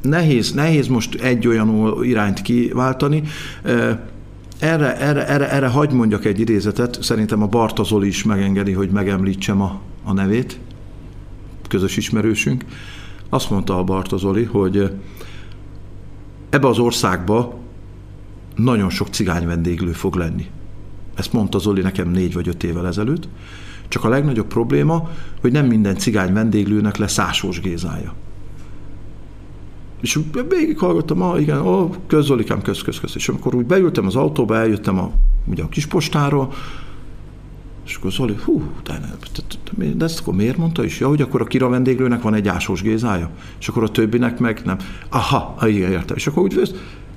nehéz, 0.02 0.52
nehéz 0.52 0.86
most 0.86 1.14
egy 1.14 1.46
olyan 1.46 1.98
irányt 2.04 2.42
kiváltani, 2.42 3.22
erre, 4.62 4.96
erre, 4.96 5.26
erre, 5.26 5.50
erre 5.50 5.68
hagyd 5.68 5.92
mondjak 5.92 6.24
egy 6.24 6.40
idézetet, 6.40 7.02
szerintem 7.02 7.42
a 7.42 7.46
Bartazoli 7.46 8.06
is 8.06 8.22
megengedi, 8.22 8.72
hogy 8.72 8.90
megemlítsem 8.90 9.60
a, 9.60 9.80
a 10.04 10.12
nevét, 10.12 10.58
közös 11.68 11.96
ismerősünk. 11.96 12.64
Azt 13.28 13.50
mondta 13.50 13.78
a 13.78 13.84
Bartazoli, 13.84 14.44
hogy 14.44 14.92
ebbe 16.50 16.68
az 16.68 16.78
országba 16.78 17.58
nagyon 18.56 18.90
sok 18.90 19.08
cigány 19.08 19.46
vendéglő 19.46 19.92
fog 19.92 20.14
lenni. 20.14 20.46
Ezt 21.14 21.32
mondta 21.32 21.58
Zoli 21.58 21.80
nekem 21.80 22.10
négy 22.10 22.34
vagy 22.34 22.48
öt 22.48 22.62
évvel 22.62 22.86
ezelőtt, 22.86 23.28
Csak 23.88 24.04
a 24.04 24.08
legnagyobb 24.08 24.46
probléma, 24.46 25.10
hogy 25.40 25.52
nem 25.52 25.66
minden 25.66 25.96
cigány 25.96 26.32
vendéglőnek 26.32 26.96
lesz 26.96 27.18
Ásós 27.18 27.60
Gézája. 27.60 28.14
És 30.02 30.18
végighallgattam, 30.48 31.22
ah, 31.22 31.40
igen, 31.40 31.66
ó, 31.66 31.94
közzolikám, 32.06 32.62
köz, 32.62 32.82
köz, 32.82 33.00
köz. 33.00 33.12
És 33.14 33.28
amikor 33.28 33.54
úgy 33.54 33.66
beültem 33.66 34.06
az 34.06 34.16
autóba, 34.16 34.56
eljöttem 34.56 34.98
a, 34.98 35.12
ugye 35.46 35.62
a 35.62 35.68
kispostáról, 35.68 36.52
és 37.86 37.94
akkor 37.94 38.12
Zoli, 38.12 38.34
hú, 38.44 38.62
de, 38.84 39.00
ne, 39.78 39.90
de 39.92 40.04
ezt 40.04 40.20
akkor 40.20 40.34
miért 40.34 40.56
mondta 40.56 40.84
is? 40.84 41.00
Ja, 41.00 41.08
hogy 41.08 41.20
akkor 41.20 41.40
a 41.40 41.44
kira 41.44 41.68
vendéglőnek 41.68 42.22
van 42.22 42.34
egy 42.34 42.48
ásós 42.48 42.82
gézája, 42.82 43.30
és 43.60 43.68
akkor 43.68 43.82
a 43.82 43.88
többinek 43.88 44.38
meg 44.38 44.60
nem. 44.64 44.78
Aha, 45.08 45.68
igen, 45.68 45.90
értem. 45.90 46.16
És 46.16 46.26
akkor 46.26 46.42
úgy 46.42 46.54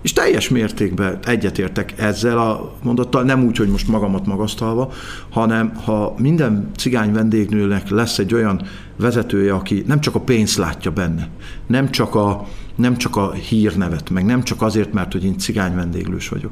és 0.06 0.14
teljes 0.14 0.50
mértékben 0.50 1.20
egyetértek 1.24 2.00
ezzel 2.00 2.38
a 2.38 2.76
mondattal, 2.84 3.24
nem 3.24 3.44
úgy, 3.44 3.58
hogy 3.58 3.68
most 3.68 3.88
magamat 3.88 4.26
magasztalva, 4.26 4.92
hanem 5.30 5.76
ha 5.76 6.16
minden 6.18 6.70
cigány 6.78 7.14
vendégnőnek 7.14 7.90
lesz 7.90 8.20
egy 8.20 8.34
olyan 8.34 8.62
vezetője, 8.98 9.54
aki 9.54 9.84
nem 9.88 10.00
csak 10.00 10.16
a 10.16 10.20
pénzt 10.20 10.58
látja 10.58 10.92
benne, 10.92 11.30
nem 11.68 11.92
csak 11.92 12.16
a, 12.16 12.48
nem 12.76 12.98
csak 12.98 13.16
a 13.16 13.32
hírnevet, 13.32 14.10
meg 14.10 14.26
nem 14.26 14.44
csak 14.44 14.62
azért, 14.62 14.94
mert 14.94 15.12
hogy 15.12 15.24
én 15.24 15.38
cigány 15.38 15.76
vendéglős 15.76 16.30
vagyok, 16.30 16.52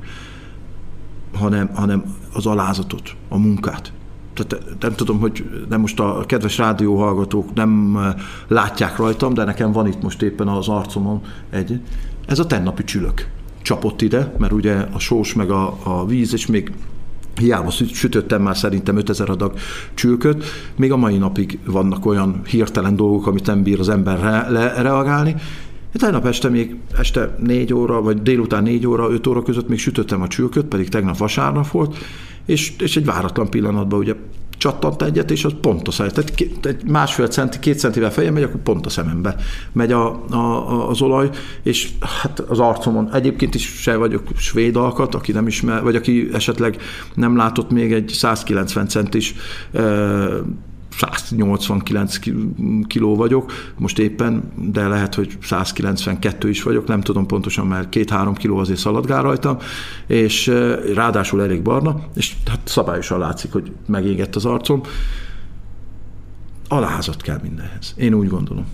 hanem, 1.34 1.70
hanem 1.74 2.04
az 2.34 2.46
alázatot, 2.46 3.16
a 3.30 3.38
munkát. 3.38 3.92
Tehát 4.34 4.66
nem 4.80 4.94
tudom, 4.96 5.20
hogy 5.20 5.66
nem 5.70 5.80
most 5.80 6.00
a 6.00 6.24
kedves 6.28 6.58
rádióhallgatók 6.58 7.54
nem 7.54 8.00
látják 8.48 8.98
rajtam, 8.98 9.34
de 9.34 9.44
nekem 9.44 9.72
van 9.72 9.88
itt 9.88 10.02
most 10.02 10.22
éppen 10.22 10.48
az 10.48 10.68
arcomon 10.68 11.22
egy, 11.50 11.80
ez 12.26 12.40
a 12.40 12.48
tennapi 12.48 12.84
csülök 12.84 13.28
csapott 13.62 14.02
ide, 14.02 14.34
mert 14.38 14.52
ugye 14.52 14.74
a 14.74 15.00
sós 15.00 15.34
meg 15.34 15.52
a, 15.52 15.78
a 15.84 16.06
víz, 16.06 16.34
és 16.34 16.46
még 16.46 16.72
hiába 17.36 17.70
sütöttem 17.72 18.42
már 18.42 18.58
szerintem 18.58 18.98
5000 18.98 19.30
adag 19.30 19.54
csülköt, 19.94 20.44
még 20.76 20.92
a 20.92 20.98
mai 20.98 21.18
napig 21.18 21.60
vannak 21.66 22.06
olyan 22.06 22.42
hirtelen 22.46 22.96
dolgok, 22.96 23.28
amit 23.28 23.46
nem 23.46 23.64
bír 23.64 23.80
az 23.80 23.90
ember 23.90 24.20
re- 24.20 24.50
le- 24.50 24.82
reagálni. 24.82 25.36
Tegnap 25.94 26.26
este 26.26 26.50
még 26.50 26.76
este 26.98 27.36
4 27.40 27.74
óra, 27.74 28.02
vagy 28.02 28.22
délután 28.22 28.64
4 28.64 28.88
óra, 28.88 29.12
5 29.12 29.28
óra 29.28 29.42
között 29.42 29.68
még 29.68 29.80
sütöttem 29.80 30.22
a 30.22 30.28
csülköt, 30.28 30.66
pedig 30.66 30.90
tegnap 30.90 31.18
vasárnap 31.18 31.68
volt, 31.68 31.96
és, 32.46 32.74
és 32.80 32.96
egy 32.96 33.06
váratlan 33.06 33.50
pillanatban 33.50 34.00
ugye 34.00 34.14
csattant 34.58 35.02
egyet, 35.02 35.32
és 35.32 35.46
az 35.46 35.54
pont 35.62 35.88
a 35.88 35.92
szem. 35.92 36.08
Tehát 36.08 36.34
egy 36.62 36.84
másfél 36.86 37.28
centi, 37.28 37.60
két 37.60 37.80
centivel 37.80 38.12
fejem 38.12 38.34
megy, 38.34 38.44
akkor 38.44 38.62
pont 38.62 38.86
a 38.86 38.90
szemembe 38.90 39.36
megy 39.72 39.92
a, 39.92 40.26
a, 40.30 40.90
az 40.90 41.02
olaj, 41.02 41.30
és 41.64 41.90
hát 42.22 42.40
az 42.40 42.60
arcomon 42.60 43.14
egyébként 43.14 43.56
is 43.56 43.66
se 43.66 43.96
vagyok 43.96 44.24
svéd 44.36 44.76
alkat, 44.76 45.16
aki 45.16 45.32
nem 45.32 45.48
ismer, 45.48 45.84
vagy 45.84 45.96
aki 45.96 46.30
esetleg 46.34 46.82
nem 47.14 47.36
látott 47.36 47.72
még 47.72 47.94
egy 47.94 48.08
190 48.08 48.88
centis 48.88 49.36
189 50.98 52.18
kiló 52.88 53.16
vagyok, 53.16 53.52
most 53.78 54.00
éppen, 54.00 54.52
de 54.72 54.88
lehet, 54.88 55.16
hogy 55.16 55.38
192 55.42 56.50
is 56.50 56.64
vagyok, 56.64 56.88
nem 56.88 57.02
tudom 57.02 57.26
pontosan, 57.26 57.68
mert 57.68 57.90
két-három 57.90 58.34
kiló 58.34 58.58
azért 58.58 58.80
szaladgál 58.80 59.22
rajtam, 59.22 59.58
és 60.08 60.48
ráadásul 60.94 61.42
elég 61.42 61.62
barna, 61.62 62.00
és 62.16 62.36
hát 62.46 62.60
szabályosan 62.64 63.20
látszik, 63.20 63.52
hogy 63.52 63.72
megégett 63.88 64.36
az 64.36 64.46
arcom. 64.46 64.82
Alázat 66.68 67.22
kell 67.22 67.40
mindenhez. 67.44 67.94
Én 67.98 68.14
úgy 68.14 68.28
gondolom. 68.28 68.66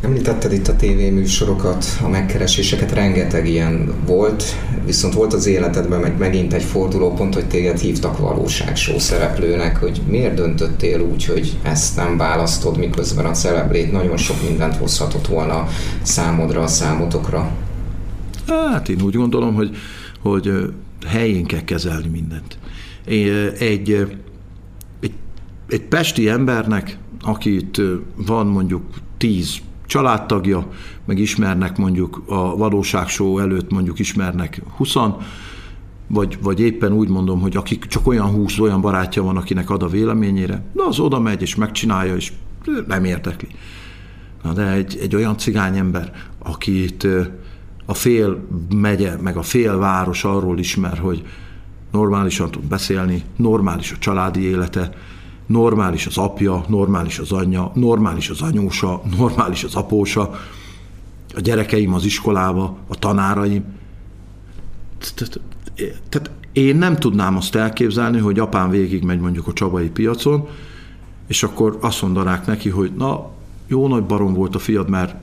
Említetted 0.00 0.52
itt 0.52 0.68
a 0.68 0.76
tévéműsorokat, 0.76 1.84
a 2.02 2.08
megkereséseket, 2.08 2.92
rengeteg 2.92 3.48
ilyen 3.48 3.94
volt, 4.06 4.44
viszont 4.84 5.14
volt 5.14 5.32
az 5.32 5.46
életedben 5.46 6.00
meg 6.00 6.18
megint 6.18 6.52
egy 6.52 6.62
fordulópont, 6.62 7.34
hogy 7.34 7.46
téged 7.46 7.78
hívtak 7.78 8.18
valóságsó 8.18 8.98
szereplőnek, 8.98 9.76
hogy 9.76 10.00
miért 10.08 10.34
döntöttél 10.34 11.00
úgy, 11.00 11.24
hogy 11.24 11.58
ezt 11.62 11.96
nem 11.96 12.16
választod, 12.16 12.78
miközben 12.78 13.26
a 13.26 13.30
celebrét 13.30 13.92
nagyon 13.92 14.16
sok 14.16 14.36
mindent 14.48 14.76
hozhatott 14.76 15.26
volna 15.26 15.68
számodra, 16.02 16.62
a 16.62 16.66
számotokra? 16.66 17.50
Hát 18.46 18.88
én 18.88 19.02
úgy 19.02 19.14
gondolom, 19.14 19.54
hogy, 19.54 19.76
hogy 20.20 20.52
helyén 21.06 21.46
kell 21.46 21.64
kezelni 21.64 22.08
mindent. 22.08 22.58
Egy, 23.04 23.54
egy, 23.58 24.06
egy 25.68 25.82
pesti 25.88 26.28
embernek, 26.28 26.98
akit 27.20 27.80
van 28.14 28.46
mondjuk 28.46 28.82
tíz 29.16 29.56
családtagja, 29.88 30.68
meg 31.04 31.18
ismernek 31.18 31.78
mondjuk 31.78 32.22
a 32.26 32.56
valóságsó 32.56 33.38
előtt 33.38 33.70
mondjuk 33.70 33.98
ismernek 33.98 34.62
20 34.76 34.94
vagy, 36.06 36.38
vagy 36.42 36.60
éppen 36.60 36.92
úgy 36.92 37.08
mondom, 37.08 37.40
hogy 37.40 37.56
akik 37.56 37.86
csak 37.86 38.06
olyan 38.06 38.26
húsz, 38.26 38.58
olyan 38.58 38.80
barátja 38.80 39.22
van, 39.22 39.36
akinek 39.36 39.70
ad 39.70 39.82
a 39.82 39.88
véleményére, 39.88 40.62
na 40.72 40.86
az 40.86 40.98
oda 40.98 41.20
megy 41.20 41.42
és 41.42 41.54
megcsinálja, 41.54 42.16
és 42.16 42.32
nem 42.86 43.04
érdekli. 43.04 43.48
Na 44.42 44.52
de 44.52 44.70
egy, 44.70 44.98
egy 45.00 45.14
olyan 45.14 45.38
cigányember, 45.38 46.12
akit 46.38 47.06
a 47.86 47.94
fél 47.94 48.46
megye, 48.74 49.16
meg 49.16 49.36
a 49.36 49.42
fél 49.42 49.78
város 49.78 50.24
arról 50.24 50.58
ismer, 50.58 50.98
hogy 50.98 51.26
normálisan 51.92 52.50
tud 52.50 52.64
beszélni, 52.64 53.22
normális 53.36 53.92
a 53.92 53.98
családi 53.98 54.40
élete, 54.40 54.90
normális 55.48 56.06
az 56.06 56.18
apja, 56.18 56.64
normális 56.68 57.18
az 57.18 57.32
anyja, 57.32 57.70
normális 57.74 58.30
az 58.30 58.42
anyósa, 58.42 59.02
normális 59.16 59.64
az 59.64 59.74
apósa, 59.74 60.30
a 61.34 61.40
gyerekeim 61.40 61.94
az 61.94 62.04
iskolába, 62.04 62.76
a 62.86 62.94
tanáraim. 62.94 63.64
Tehát 66.08 66.30
én 66.52 66.76
nem 66.76 66.96
tudnám 66.96 67.36
azt 67.36 67.54
elképzelni, 67.54 68.18
hogy 68.18 68.38
apám 68.38 68.70
végig 68.70 69.04
megy 69.04 69.20
mondjuk 69.20 69.46
a 69.46 69.52
csabai 69.52 69.88
piacon, 69.88 70.48
és 71.26 71.42
akkor 71.42 71.78
azt 71.80 72.02
mondanák 72.02 72.46
neki, 72.46 72.68
hogy 72.68 72.92
na, 72.96 73.30
jó 73.66 73.88
nagy 73.88 74.04
barom 74.04 74.34
volt 74.34 74.54
a 74.54 74.58
fiad, 74.58 74.88
mert 74.88 75.14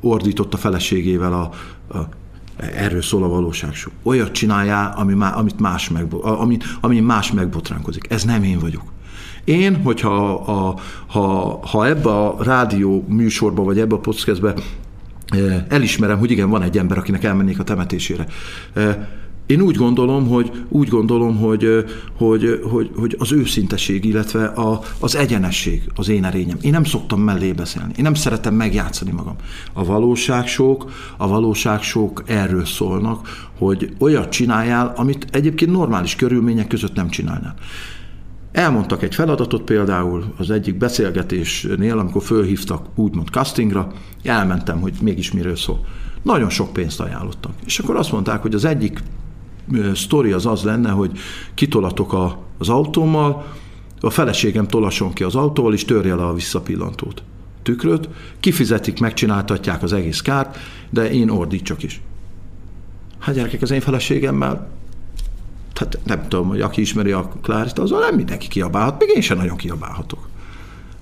ordított 0.00 0.54
a 0.54 0.56
feleségével 0.56 1.32
a, 1.32 1.50
a 1.98 2.08
erről 2.56 3.02
szól 3.02 3.22
a 3.22 3.28
valóság. 3.28 3.74
Olyat 4.02 4.32
csináljál, 4.32 4.92
ami 4.96 5.14
má, 5.14 5.30
amit 5.30 5.60
más 5.60 5.88
meg, 5.88 6.14
ami, 6.14 6.56
ami 6.80 7.00
más 7.00 7.32
megbotránkozik. 7.32 8.10
Ez 8.10 8.24
nem 8.24 8.42
én 8.42 8.58
vagyok. 8.58 8.82
Én, 9.44 9.82
hogyha 9.82 10.34
a, 10.34 10.74
ha, 11.06 11.58
ha 11.66 11.86
ebbe 11.86 12.10
a 12.10 12.36
rádió 12.42 13.04
műsorba, 13.08 13.62
vagy 13.62 13.78
ebbe 13.78 13.94
a 13.94 13.98
podcastbe 13.98 14.54
eh, 15.28 15.64
elismerem, 15.68 16.18
hogy 16.18 16.30
igen, 16.30 16.50
van 16.50 16.62
egy 16.62 16.78
ember, 16.78 16.98
akinek 16.98 17.24
elmennék 17.24 17.58
a 17.58 17.64
temetésére. 17.64 18.26
Eh, 18.72 18.96
én 19.46 19.60
úgy 19.60 19.76
gondolom, 19.76 20.28
hogy, 20.28 20.50
úgy 20.68 20.88
gondolom, 20.88 21.36
hogy, 21.36 21.64
eh, 21.64 21.84
hogy, 22.16 22.60
hogy, 22.70 22.90
hogy 22.96 23.16
az 23.18 23.32
őszinteség, 23.32 24.04
illetve 24.04 24.44
a, 24.44 24.80
az 24.98 25.16
egyenesség 25.16 25.82
az 25.94 26.08
én 26.08 26.24
erényem. 26.24 26.56
Én 26.60 26.70
nem 26.70 26.84
szoktam 26.84 27.20
mellé 27.20 27.52
beszélni. 27.52 27.92
Én 27.96 28.02
nem 28.02 28.14
szeretem 28.14 28.54
megjátszani 28.54 29.10
magam. 29.10 29.36
A 29.72 29.84
valóságsók, 29.84 30.90
a 31.16 31.28
valóságsók 31.28 32.22
erről 32.26 32.64
szólnak, 32.64 33.48
hogy 33.58 33.94
olyat 33.98 34.28
csináljál, 34.28 34.92
amit 34.96 35.26
egyébként 35.30 35.70
normális 35.70 36.16
körülmények 36.16 36.66
között 36.66 36.94
nem 36.94 37.08
csinálnál. 37.08 37.54
Elmondtak 38.52 39.02
egy 39.02 39.14
feladatot 39.14 39.62
például 39.62 40.24
az 40.36 40.50
egyik 40.50 40.78
beszélgetésnél, 40.78 41.98
amikor 41.98 42.22
fölhívtak 42.22 42.86
úgymond 42.94 43.28
castingra, 43.28 43.92
elmentem, 44.22 44.80
hogy 44.80 44.94
mégis 45.02 45.32
miről 45.32 45.56
szól. 45.56 45.80
Nagyon 46.22 46.48
sok 46.48 46.72
pénzt 46.72 47.00
ajánlottak. 47.00 47.52
És 47.64 47.78
akkor 47.78 47.96
azt 47.96 48.12
mondták, 48.12 48.42
hogy 48.42 48.54
az 48.54 48.64
egyik 48.64 49.02
sztori 49.94 50.32
az 50.32 50.46
az 50.46 50.62
lenne, 50.62 50.90
hogy 50.90 51.18
kitolatok 51.54 52.12
a, 52.12 52.38
az 52.58 52.68
autómmal, 52.68 53.46
a 54.00 54.10
feleségem 54.10 54.66
tolasson 54.66 55.12
ki 55.12 55.22
az 55.22 55.34
autóval, 55.34 55.72
és 55.72 55.84
törje 55.84 56.14
le 56.14 56.26
a 56.26 56.34
visszapillantót 56.34 57.22
tükröt, 57.62 58.08
kifizetik, 58.40 59.00
megcsináltatják 59.00 59.82
az 59.82 59.92
egész 59.92 60.20
kárt, 60.20 60.58
de 60.90 61.10
én 61.10 61.28
ordítsak 61.28 61.82
is. 61.82 62.00
Hát 63.18 63.34
gyerekek, 63.34 63.62
az 63.62 63.70
én 63.70 63.80
feleségemmel 63.80 64.70
hát 65.80 65.98
nem 66.04 66.28
tudom, 66.28 66.48
hogy 66.48 66.60
aki 66.60 66.80
ismeri 66.80 67.12
a 67.12 67.28
Klárist, 67.42 67.78
az 67.78 67.90
nem 67.90 68.14
mindenki 68.14 68.48
kiabálhat, 68.48 68.98
még 68.98 69.08
én 69.14 69.20
sem 69.20 69.36
nagyon 69.36 69.56
kiabálhatok. 69.56 70.28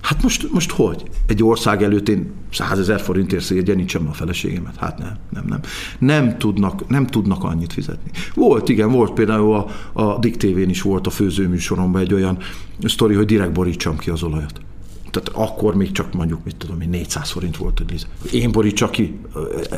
Hát 0.01 0.23
most, 0.23 0.51
most 0.51 0.71
hogy? 0.71 1.03
Egy 1.27 1.43
ország 1.43 1.83
előtt 1.83 2.09
én 2.09 2.31
százezer 2.51 2.99
forintért 2.99 3.43
szégyenítsem 3.43 4.07
a 4.07 4.13
feleségemet? 4.13 4.75
Hát 4.75 4.97
nem, 4.97 5.17
nem, 5.29 5.43
nem. 5.47 5.59
Nem 5.99 6.37
tudnak, 6.37 6.87
nem 6.87 7.07
tudnak 7.07 7.43
annyit 7.43 7.73
fizetni. 7.73 8.11
Volt, 8.33 8.69
igen, 8.69 8.91
volt 8.91 9.11
például 9.13 9.55
a, 9.55 9.67
a 10.01 10.19
Dick 10.19 10.37
TV-n 10.37 10.69
is 10.69 10.81
volt 10.81 11.07
a 11.07 11.09
főzőműsoromban 11.09 12.01
egy 12.01 12.13
olyan 12.13 12.37
sztori, 12.83 13.15
hogy 13.15 13.25
direkt 13.25 13.51
borítsam 13.51 13.97
ki 13.97 14.09
az 14.09 14.23
olajat 14.23 14.61
tehát 15.11 15.29
akkor 15.33 15.75
még 15.75 15.91
csak 15.91 16.13
mondjuk, 16.13 16.43
mit 16.43 16.55
tudom 16.55 16.81
én, 16.81 16.89
400 16.89 17.29
forint 17.29 17.57
volt, 17.57 17.79
hogy 17.79 18.07
én 18.33 18.51
borítsak 18.51 18.91
ki 18.91 19.19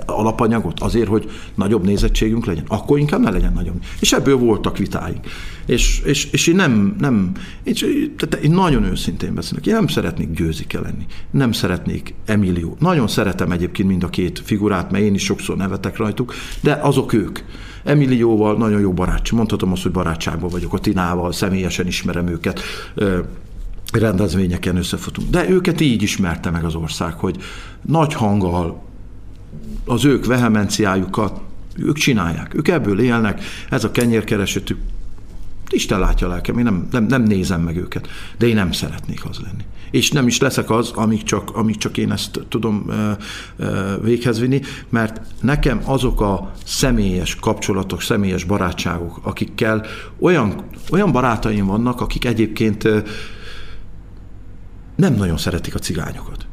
alapanyagot 0.06 0.80
azért, 0.80 1.08
hogy 1.08 1.30
nagyobb 1.56 1.84
nézettségünk 1.84 2.46
legyen. 2.46 2.64
Akkor 2.68 3.00
inkább 3.00 3.22
ne 3.22 3.30
legyen 3.30 3.54
nagyobb. 3.54 3.84
És 4.00 4.12
ebből 4.12 4.38
voltak 4.38 4.78
vitáink. 4.78 5.26
És, 5.66 6.02
és, 6.06 6.26
és 6.26 6.48
én 6.48 6.56
nem, 6.56 6.96
nem 7.00 7.32
én, 7.64 7.76
tehát 8.18 8.46
én 8.46 8.52
nagyon 8.52 8.84
őszintén 8.84 9.34
beszélek. 9.34 9.66
Én 9.66 9.74
nem 9.74 9.88
szeretnék 9.88 10.32
győzike 10.32 10.80
lenni. 10.80 11.06
Nem 11.32 11.52
szeretnék 11.52 12.14
Emilio. 12.26 12.76
Nagyon 12.80 13.08
szeretem 13.08 13.52
egyébként 13.52 13.88
mind 13.88 14.04
a 14.04 14.10
két 14.10 14.42
figurát, 14.46 14.92
mert 14.92 15.04
én 15.04 15.14
is 15.14 15.24
sokszor 15.24 15.58
nevetek 15.58 15.98
rajtuk, 15.98 16.34
de 16.62 16.80
azok 16.82 17.14
ők. 17.14 17.40
Emilióval 17.84 18.58
nagyon 18.58 18.80
jó 18.80 18.94
barát. 18.94 19.32
Mondhatom 19.32 19.72
azt, 19.72 19.84
hogy 19.84 19.92
barátságban 19.92 20.50
vagyok 20.50 20.74
a 20.74 20.80
Tinával, 20.80 21.32
személyesen 21.32 21.88
ismerem 21.88 22.28
őket 22.28 22.62
rendezvényeken 23.92 24.76
összefutunk. 24.76 25.30
De 25.30 25.50
őket 25.50 25.82
így 25.82 26.02
ismerte 26.02 26.50
meg 26.50 26.64
az 26.64 26.76
ország, 26.76 27.14
hogy 27.14 27.38
nagy 27.82 28.14
hanggal 28.14 28.84
az 29.86 30.06
ők 30.06 30.26
vehemenciájukat 30.26 31.42
ők 31.76 31.98
csinálják, 31.98 32.54
ők 32.54 32.68
ebből 32.68 33.00
élnek, 33.00 33.44
ez 33.70 33.84
a 33.84 33.92
kenyérkeresetük, 33.92 34.78
Isten 35.70 36.00
látja 36.00 36.28
a 36.28 36.30
lelkem, 36.30 36.58
én 36.58 36.64
nem, 36.64 36.88
nem, 36.92 37.04
nem 37.04 37.24
nézem 37.24 37.62
meg 37.62 37.78
őket, 37.78 38.08
de 38.38 38.48
én 38.48 38.56
nem 38.56 38.72
szeretnék 38.72 39.26
az 39.26 39.38
lenni. 39.40 39.64
És 39.92 40.12
nem 40.12 40.28
is 40.28 40.40
leszek 40.40 40.70
az, 40.70 40.92
amíg 40.92 41.24
csak, 41.24 41.56
amíg 41.56 41.78
csak 41.78 41.98
én 41.98 42.12
ezt 42.12 42.40
tudom 42.50 42.86
ö, 42.90 43.12
ö, 43.58 43.96
véghez 44.02 44.40
vinni, 44.40 44.62
mert 44.90 45.22
nekem 45.42 45.82
azok 45.86 46.22
a 46.22 46.52
személyes 46.66 47.36
kapcsolatok, 47.36 48.02
személyes 48.02 48.44
barátságok, 48.44 49.20
akikkel 49.22 49.86
olyan, 50.20 50.64
olyan 50.92 51.12
barátaim 51.12 51.66
vannak, 51.66 52.02
akik 52.02 52.26
egyébként 52.26 52.84
ö, 52.84 53.00
nem 55.02 55.14
nagyon 55.14 55.38
szeretik 55.38 55.76
a 55.76 55.80
cigányokat 55.80 56.46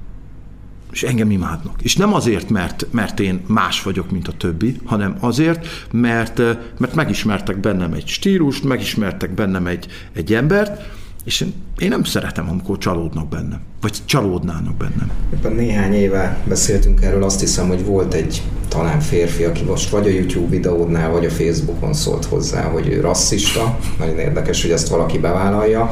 és 0.92 1.03
engem 1.03 1.30
imádnak. 1.30 1.82
És 1.82 1.96
nem 1.96 2.14
azért, 2.14 2.51
mert, 2.51 2.86
mert 2.90 3.20
én 3.20 3.40
más 3.46 3.82
vagyok, 3.82 4.11
mint 4.11 4.28
a 4.28 4.32
többi, 4.32 4.76
hanem 4.84 5.16
azért, 5.20 5.66
mert, 5.90 6.38
mert 6.78 6.94
megismertek 6.94 7.59
bennem 7.61 7.92
egy 7.92 8.07
stílust, 8.07 8.64
megismertek 8.64 9.30
bennem 9.34 9.66
egy, 9.66 9.86
egy 10.12 10.34
embert, 10.34 10.82
és 11.24 11.40
én, 11.40 11.53
én 11.78 11.88
nem 11.88 12.05
szeretem, 12.05 12.49
amikor 12.49 12.78
csalódnak 12.78 13.28
bennem, 13.28 13.61
vagy 13.80 13.96
csalódnának 14.05 14.76
bennem. 14.76 15.11
Éppen 15.34 15.53
néhány 15.53 15.94
éve 15.94 16.38
beszéltünk 16.49 17.03
erről, 17.03 17.22
azt 17.22 17.40
hiszem, 17.40 17.68
hogy 17.68 17.84
volt 17.84 18.14
egy 18.14 18.42
talán 18.68 19.01
férfi, 19.01 19.44
aki 19.44 19.64
most 19.64 19.90
vagy 19.90 20.07
a 20.07 20.11
YouTube 20.11 20.49
videódnál, 20.49 21.11
vagy 21.11 21.24
a 21.24 21.30
Facebookon 21.30 21.92
szólt 21.92 22.24
hozzá, 22.24 22.62
hogy 22.62 22.88
ő 22.88 23.01
rasszista. 23.01 23.78
Nagyon 23.99 24.18
érdekes, 24.18 24.62
hogy 24.62 24.70
ezt 24.70 24.88
valaki 24.88 25.18
bevállalja 25.18 25.90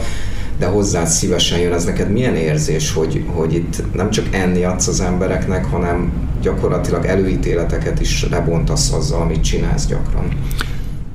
de 0.59 0.67
hozzád 0.67 1.07
szívesen 1.07 1.59
jön. 1.59 1.73
Ez 1.73 1.85
neked 1.85 2.11
milyen 2.11 2.35
érzés, 2.35 2.93
hogy, 2.93 3.25
hogy 3.35 3.55
itt 3.55 3.95
nem 3.95 4.11
csak 4.11 4.27
enni 4.31 4.65
adsz 4.65 4.87
az 4.87 5.01
embereknek, 5.01 5.65
hanem 5.65 6.13
gyakorlatilag 6.43 7.05
előítéleteket 7.05 8.01
is 8.01 8.29
lebontasz 8.29 8.93
azzal, 8.93 9.21
amit 9.21 9.43
csinálsz 9.43 9.87
gyakran? 9.87 10.29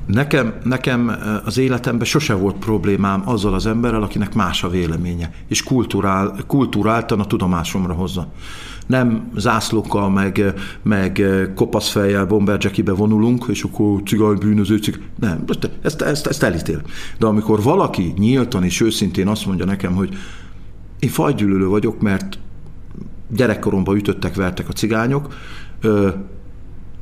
Nekem, 0.06 0.54
nekem 0.64 1.12
az 1.46 1.58
életemben 1.58 2.06
sose 2.06 2.34
volt 2.34 2.56
problémám 2.56 3.22
azzal 3.26 3.54
az 3.54 3.66
emberrel, 3.66 4.04
akinek 4.04 4.34
más 4.34 4.64
a 4.64 4.70
véleménye, 4.70 5.32
és 5.48 5.64
kulturál, 5.64 6.36
kulturáltan 6.48 7.20
a 7.20 7.26
tudomásomra 7.26 7.94
hozza 7.94 8.28
nem 8.92 9.32
zászlókkal, 9.36 10.10
meg, 10.10 10.54
meg 10.82 11.24
kopaszfejjel, 11.56 12.26
bomberjackibe 12.26 12.92
vonulunk, 12.92 13.46
és 13.50 13.64
akkor 13.64 14.02
cigány 14.06 14.38
bűnöző, 14.38 14.78
cig... 14.78 15.00
nem, 15.20 15.44
ezt, 15.82 16.02
ezt, 16.02 16.28
ezt 16.28 16.44
elítél. 16.44 16.82
De 17.20 17.26
amikor 17.26 17.62
valaki 17.62 18.14
nyíltan 18.18 18.64
és 18.64 18.82
őszintén 18.82 19.28
azt 19.28 19.46
mondja 19.46 19.66
nekem, 19.66 19.94
hogy 19.94 20.16
én 21.00 21.10
fajgyűlölő 21.10 21.68
vagyok, 21.68 22.02
mert 22.02 22.40
gyerekkoromban 23.30 23.96
ütöttek, 23.96 24.36
vertek 24.36 24.70
a 24.70 24.74
cigányok, 24.74 25.34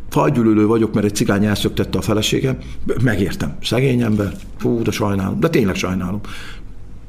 fajgyűlölő 0.09 0.65
vagyok, 0.65 0.93
mert 0.93 1.05
egy 1.05 1.15
cigány 1.15 1.45
elszöktette 1.45 1.97
a 1.97 2.01
feleségem, 2.01 2.57
megértem. 3.03 3.55
Szegény 3.61 4.01
ember, 4.01 4.33
fú, 4.57 4.81
de 4.81 4.91
sajnálom, 4.91 5.39
de 5.39 5.49
tényleg 5.49 5.75
sajnálom. 5.75 6.21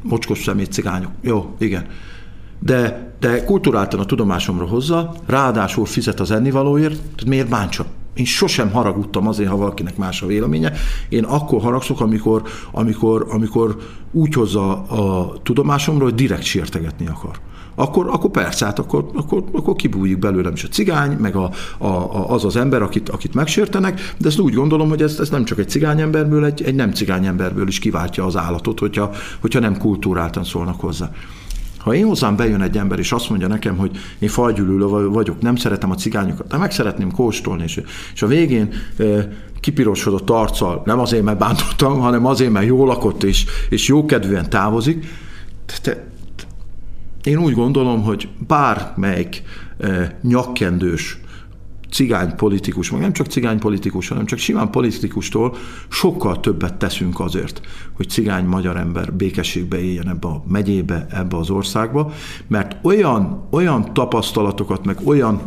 Mocskos 0.02 0.42
szemét 0.42 0.72
cigányok. 0.72 1.10
Jó, 1.20 1.54
igen 1.58 1.86
de, 2.60 3.12
de 3.20 3.44
kulturáltan 3.44 4.00
a 4.00 4.04
tudomásomra 4.04 4.66
hozza, 4.66 5.14
ráadásul 5.26 5.86
fizet 5.86 6.20
az 6.20 6.30
ennivalóért, 6.30 7.00
tehát 7.00 7.24
miért 7.24 7.48
bántsa? 7.48 7.86
Én 8.14 8.24
sosem 8.24 8.70
haragudtam 8.70 9.28
azért, 9.28 9.50
ha 9.50 9.56
valakinek 9.56 9.96
más 9.96 10.22
a 10.22 10.26
véleménye. 10.26 10.72
Én 11.08 11.24
akkor 11.24 11.60
haragszok, 11.60 12.00
amikor, 12.00 12.42
amikor, 12.72 13.26
amikor 13.30 13.76
úgy 14.12 14.34
hozza 14.34 14.82
a 14.82 15.32
tudomásomról, 15.42 16.08
hogy 16.08 16.14
direkt 16.14 16.42
sértegetni 16.42 17.06
akar. 17.06 17.40
Akkor, 17.74 18.08
akkor 18.08 18.30
persze, 18.30 18.64
hát 18.64 18.78
akkor, 18.78 19.10
akkor, 19.14 19.44
akkor 19.52 19.74
kibújik 19.74 20.18
belőlem 20.18 20.52
is 20.52 20.64
a 20.64 20.68
cigány, 20.68 21.16
meg 21.20 21.36
a, 21.36 21.50
a, 21.78 21.86
a, 21.86 22.30
az 22.30 22.44
az 22.44 22.56
ember, 22.56 22.82
akit, 22.82 23.08
akit 23.08 23.34
megsértenek, 23.34 24.14
de 24.18 24.28
ezt 24.28 24.38
úgy 24.38 24.54
gondolom, 24.54 24.88
hogy 24.88 25.02
ez, 25.02 25.18
ez 25.20 25.28
nem 25.28 25.44
csak 25.44 25.58
egy 25.58 25.68
cigány 25.68 26.00
emberből, 26.00 26.44
egy, 26.44 26.62
egy 26.62 26.74
nem 26.74 26.92
cigány 26.92 27.26
emberből 27.26 27.68
is 27.68 27.78
kiváltja 27.78 28.24
az 28.24 28.36
állatot, 28.36 28.78
hogyha, 28.78 29.10
hogyha 29.40 29.60
nem 29.60 29.78
kultúráltan 29.78 30.44
szólnak 30.44 30.80
hozzá. 30.80 31.10
Ha 31.80 31.94
én 31.94 32.06
hozzám 32.06 32.36
bejön 32.36 32.60
egy 32.60 32.78
ember, 32.78 32.98
és 32.98 33.12
azt 33.12 33.28
mondja 33.28 33.48
nekem, 33.48 33.76
hogy 33.76 33.90
én 34.18 34.28
fajgyűlölő 34.28 35.08
vagyok, 35.08 35.40
nem 35.40 35.56
szeretem 35.56 35.90
a 35.90 35.94
cigányokat, 35.94 36.46
de 36.46 36.56
meg 36.56 36.70
szeretném 36.70 37.10
kóstolni, 37.10 37.62
és, 37.62 37.80
és 38.14 38.22
a 38.22 38.26
végén 38.26 38.72
kipirosodott 39.60 40.30
arccal, 40.30 40.82
nem 40.84 40.98
azért, 40.98 41.22
mert 41.22 41.38
bántottam, 41.38 42.00
hanem 42.00 42.26
azért, 42.26 42.50
mert 42.50 42.66
jól 42.66 42.86
lakott, 42.86 43.22
és, 43.22 43.44
és 43.68 43.88
jókedvűen 43.88 44.50
távozik, 44.50 45.06
te, 45.82 46.04
én 47.22 47.38
úgy 47.38 47.54
gondolom, 47.54 48.02
hogy 48.02 48.28
bármelyik 48.46 49.42
e, 49.78 50.18
nyakkendős 50.22 51.20
cigány 51.90 52.34
politikus, 52.34 52.90
meg 52.90 53.00
nem 53.00 53.12
csak 53.12 53.26
cigány 53.26 53.58
politikus, 53.58 54.08
hanem 54.08 54.24
csak 54.24 54.38
simán 54.38 54.70
politikustól 54.70 55.56
sokkal 55.88 56.40
többet 56.40 56.74
teszünk 56.74 57.20
azért, 57.20 57.60
hogy 57.92 58.08
cigány 58.08 58.44
magyar 58.44 58.76
ember 58.76 59.12
békességbe 59.12 59.80
éljen 59.80 60.08
ebbe 60.08 60.28
a 60.28 60.42
megyébe, 60.48 61.06
ebbe 61.10 61.36
az 61.36 61.50
országba, 61.50 62.12
mert 62.46 62.76
olyan, 62.82 63.46
olyan 63.50 63.92
tapasztalatokat, 63.92 64.84
meg 64.84 64.98
olyan 65.04 65.40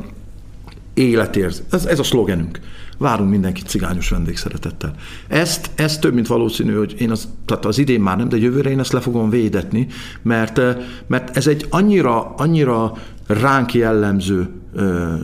életérz, 0.93 1.63
ez, 1.71 1.85
ez 1.85 1.99
a 1.99 2.03
szlogenünk, 2.03 2.59
várunk 2.97 3.29
mindenkit 3.29 3.67
cigányos 3.67 4.09
vendégszeretettel. 4.09 4.95
Ezt, 5.27 5.69
ezt 5.75 6.01
több, 6.01 6.13
mint 6.13 6.27
valószínű, 6.27 6.73
hogy 6.73 6.95
én 6.97 7.11
az, 7.11 7.27
tehát 7.45 7.65
az 7.65 7.77
idén 7.77 8.01
már 8.01 8.17
nem, 8.17 8.29
de 8.29 8.37
jövőre 8.37 8.69
én 8.69 8.79
ezt 8.79 8.91
le 8.91 8.99
fogom 8.99 9.29
védetni, 9.29 9.87
mert, 10.21 10.61
mert 11.07 11.37
ez 11.37 11.47
egy 11.47 11.65
annyira, 11.69 12.33
annyira 12.37 12.93
ránk 13.27 13.73
jellemző 13.73 14.49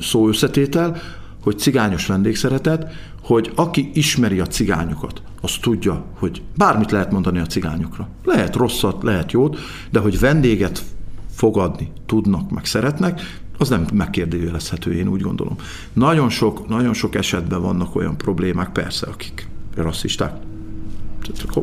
szó 0.02 0.28
összetétel, 0.28 0.98
hogy 1.44 1.60
cigányos 1.60 2.06
vendégszeretet, 2.06 2.94
hogy 3.24 3.52
aki 3.56 3.90
ismeri 3.94 4.40
a 4.40 4.48
cigányokat, 4.48 5.22
az 5.42 5.58
tudja, 5.62 6.06
hogy 6.14 6.42
bármit 6.58 6.92
lehet 6.92 7.12
mondani 7.12 7.40
a 7.40 7.46
cigányokra. 7.46 8.08
Lehet 8.24 8.56
rosszat, 8.56 9.04
lehet 9.04 9.32
jót, 9.32 9.58
de 9.92 10.00
hogy 10.00 10.20
vendéget 10.20 10.84
fogadni 11.32 11.92
tudnak, 12.06 12.52
meg 12.52 12.66
szeretnek, 12.66 13.22
az 13.58 13.70
nem 13.70 13.88
megkérdőjelezhető, 13.94 14.94
én 14.94 15.08
úgy 15.08 15.22
gondolom. 15.22 15.56
Nagyon 15.94 16.30
sok, 16.30 16.68
nagyon 16.68 16.94
sok 16.94 17.16
esetben 17.16 17.62
vannak 17.62 17.96
olyan 17.96 18.18
problémák, 18.18 18.72
persze, 18.72 19.08
akik 19.08 19.50
rasszisták. 19.76 20.34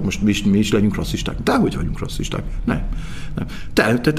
Most 0.02 0.22
mi 0.22 0.30
is, 0.30 0.44
mi 0.44 0.58
is 0.58 0.72
legyünk 0.72 0.94
rasszisták. 0.94 1.42
De 1.42 1.56
hogy 1.56 1.76
vagyunk 1.76 1.98
rasszisták? 1.98 2.42
Nem. 2.64 2.82
nem. 3.34 3.46
Te, 3.72 3.98
te, 3.98 4.12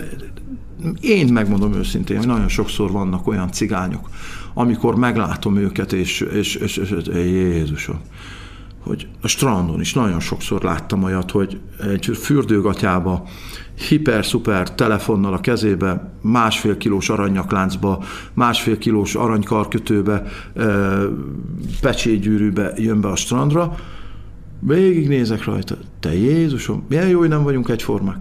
én 1.02 1.34
megmondom 1.34 1.74
őszintén, 1.74 2.18
hogy 2.18 2.28
nagyon 2.28 2.48
sokszor 2.48 2.92
vannak 2.92 3.28
olyan 3.28 3.52
cigányok, 3.52 4.10
amikor 4.54 4.96
meglátom 4.96 5.58
őket, 5.58 5.94
és, 5.94 6.22
és, 6.22 6.56
és, 6.56 6.78
és, 6.78 6.92
és 6.92 7.14
Jézusom, 7.14 8.02
hogy 8.80 9.08
a 9.22 9.28
strandon 9.28 9.80
is 9.80 9.94
nagyon 9.94 10.20
sokszor 10.20 10.64
láttam 10.64 11.04
olyat, 11.04 11.32
hogy 11.32 11.60
egy 11.80 12.18
fürdőgatyába 12.22 13.28
hiper-szuper 13.88 14.76
telefonnal 14.76 15.34
a 15.34 15.42
kezébe, 15.42 16.14
másfél 16.22 16.78
kilós 16.78 17.10
aranyakláncba, 17.10 18.04
másfél 18.34 18.78
kilós 18.78 19.16
aranykarkötőbe, 19.16 20.24
pecsétgyűrűbe 21.82 22.74
jön 22.76 23.02
be 23.02 23.08
a 23.08 23.16
strandra, 23.16 23.76
végignézek 24.60 25.44
rajta, 25.44 25.76
te 26.00 26.14
Jézusom, 26.14 26.86
milyen 26.90 27.08
jó, 27.08 27.20
hogy 27.20 27.30
nem 27.30 27.44
vagyunk 27.44 27.70
egyformák 27.70 28.18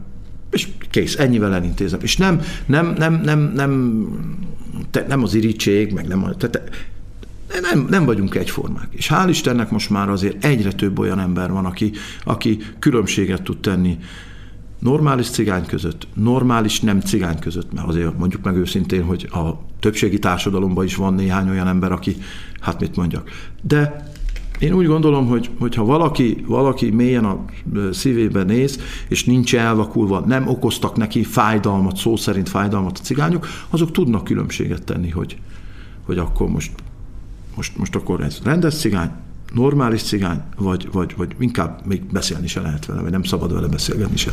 és 0.51 0.69
kész, 0.91 1.19
ennyivel 1.19 1.55
elintézem. 1.55 2.01
És 2.03 2.17
nem, 2.17 2.41
nem, 2.67 2.95
nem, 2.99 3.21
nem, 3.25 3.53
nem, 3.55 4.05
te, 4.91 5.05
nem 5.09 5.23
az 5.23 5.35
irítség, 5.35 5.93
meg 5.93 6.07
nem, 6.07 6.35
te, 6.39 6.49
te, 6.49 6.63
nem, 7.61 7.87
nem 7.91 8.05
vagyunk 8.05 8.35
egyformák. 8.35 8.89
És 8.91 9.11
hál' 9.15 9.29
Istennek 9.29 9.71
most 9.71 9.91
már 9.91 10.09
azért 10.09 10.45
egyre 10.45 10.73
több 10.73 10.99
olyan 10.99 11.21
ember 11.21 11.53
van, 11.53 11.65
aki, 11.65 11.93
aki 12.25 12.59
különbséget 12.79 13.43
tud 13.43 13.59
tenni 13.59 13.99
normális 14.79 15.31
cigány 15.31 15.67
között, 15.67 16.07
normális 16.15 16.81
nem 16.81 17.01
cigány 17.01 17.39
között, 17.39 17.73
mert 17.73 17.89
azért 17.89 18.19
mondjuk 18.19 18.43
meg 18.43 18.57
őszintén, 18.57 19.03
hogy 19.03 19.29
a 19.33 19.51
többségi 19.81 20.19
társadalomban 20.19 20.85
is 20.85 20.97
van 20.97 21.15
néhány 21.15 21.49
olyan 21.49 21.69
ember, 21.69 21.93
aki, 21.93 22.17
hát 22.61 22.81
mit 22.81 22.97
mondjak. 22.97 23.31
De 23.63 24.11
én 24.59 24.73
úgy 24.73 24.87
gondolom, 24.87 25.27
hogy, 25.27 25.51
hogy 25.59 25.75
ha 25.75 25.85
valaki, 25.85 26.45
valaki 26.47 26.91
mélyen 26.91 27.25
a 27.25 27.45
szívébe 27.93 28.43
néz, 28.43 28.81
és 29.09 29.25
nincs 29.25 29.55
elvakulva, 29.55 30.21
nem 30.21 30.49
okoztak 30.49 30.97
neki 30.97 31.25
fájdalmat, 31.25 31.97
szó 31.97 32.17
szerint 32.17 32.49
fájdalmat 32.49 32.99
a 32.99 33.03
cigányok, 33.03 33.47
azok 33.71 33.91
tudnak 33.91 34.25
különbséget 34.25 34.85
tenni, 34.85 35.11
hogy, 35.11 35.39
hogy 36.05 36.19
akkor 36.19 36.49
most, 36.49 36.73
most, 37.57 37.79
most 37.79 37.95
akkor 37.95 38.21
ez 38.21 38.41
rendes 38.45 38.75
cigány, 38.75 39.11
normális 39.55 40.03
cigány, 40.03 40.41
vagy, 40.57 40.89
vagy, 40.93 41.15
vagy 41.17 41.35
inkább 41.39 41.81
még 41.85 42.03
beszélni 42.13 42.47
se 42.47 42.61
lehet 42.61 42.87
vele, 42.87 43.01
vagy 43.01 43.11
nem 43.11 43.23
szabad 43.23 43.53
vele 43.53 43.67
beszélgetni 43.67 44.17
se. 44.17 44.31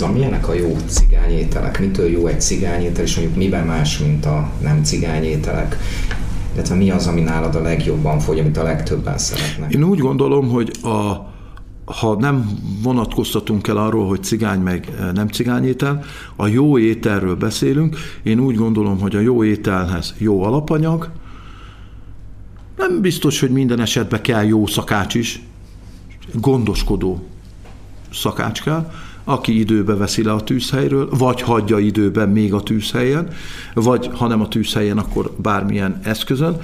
A 0.00 0.12
milyenek 0.12 0.48
a 0.48 0.54
jó 0.54 0.76
cigányételek? 0.86 1.80
Mitől 1.80 2.08
jó 2.08 2.26
egy 2.26 2.40
cigányétel, 2.40 3.04
és 3.04 3.16
mondjuk 3.16 3.36
miben 3.36 3.66
más, 3.66 3.98
mint 3.98 4.26
a 4.26 4.50
nem 4.62 4.82
cigányételek? 4.84 5.78
Illetve 6.54 6.74
mi 6.74 6.90
az, 6.90 7.06
ami 7.06 7.20
nálad 7.20 7.54
a 7.54 7.60
legjobban 7.60 8.18
fogy, 8.18 8.38
amit 8.38 8.56
a 8.56 8.62
legtöbben 8.62 9.18
szeretnek? 9.18 9.72
Én 9.72 9.82
úgy 9.82 9.98
gondolom, 9.98 10.48
hogy 10.48 10.70
a, 10.82 11.30
ha 11.84 12.16
nem 12.18 12.50
vonatkoztatunk 12.82 13.68
el 13.68 13.76
arról, 13.76 14.08
hogy 14.08 14.22
cigány 14.22 14.60
meg 14.60 14.92
nem 15.14 15.28
cigány 15.28 15.64
étel, 15.64 16.04
a 16.36 16.46
jó 16.46 16.78
ételről 16.78 17.36
beszélünk. 17.36 17.96
Én 18.22 18.40
úgy 18.40 18.56
gondolom, 18.56 19.00
hogy 19.00 19.16
a 19.16 19.20
jó 19.20 19.44
ételhez 19.44 20.14
jó 20.18 20.42
alapanyag, 20.42 21.10
nem 22.76 23.00
biztos, 23.00 23.40
hogy 23.40 23.50
minden 23.50 23.80
esetben 23.80 24.22
kell 24.22 24.44
jó 24.44 24.66
szakács 24.66 25.14
is, 25.14 25.42
gondoskodó 26.32 27.26
szakács 28.12 28.62
kell, 28.62 28.90
aki 29.24 29.58
időbe 29.58 29.94
veszi 29.94 30.22
le 30.22 30.32
a 30.32 30.42
tűzhelyről, 30.42 31.08
vagy 31.18 31.40
hagyja 31.40 31.78
időben 31.78 32.28
még 32.28 32.54
a 32.54 32.62
tűzhelyen, 32.62 33.28
vagy 33.74 34.10
ha 34.12 34.26
nem 34.26 34.40
a 34.40 34.48
tűzhelyen, 34.48 34.98
akkor 34.98 35.32
bármilyen 35.36 36.00
eszközön. 36.02 36.56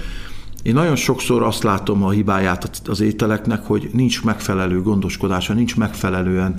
Én 0.63 0.75
nagyon 0.75 0.97
sokszor 0.97 1.43
azt 1.43 1.63
látom 1.63 2.03
a 2.03 2.11
hibáját 2.11 2.83
az 2.87 3.01
ételeknek, 3.01 3.67
hogy 3.67 3.91
nincs 3.93 4.25
megfelelő 4.25 4.83
gondoskodása, 4.83 5.53
nincs 5.53 5.77
megfelelően 5.77 6.55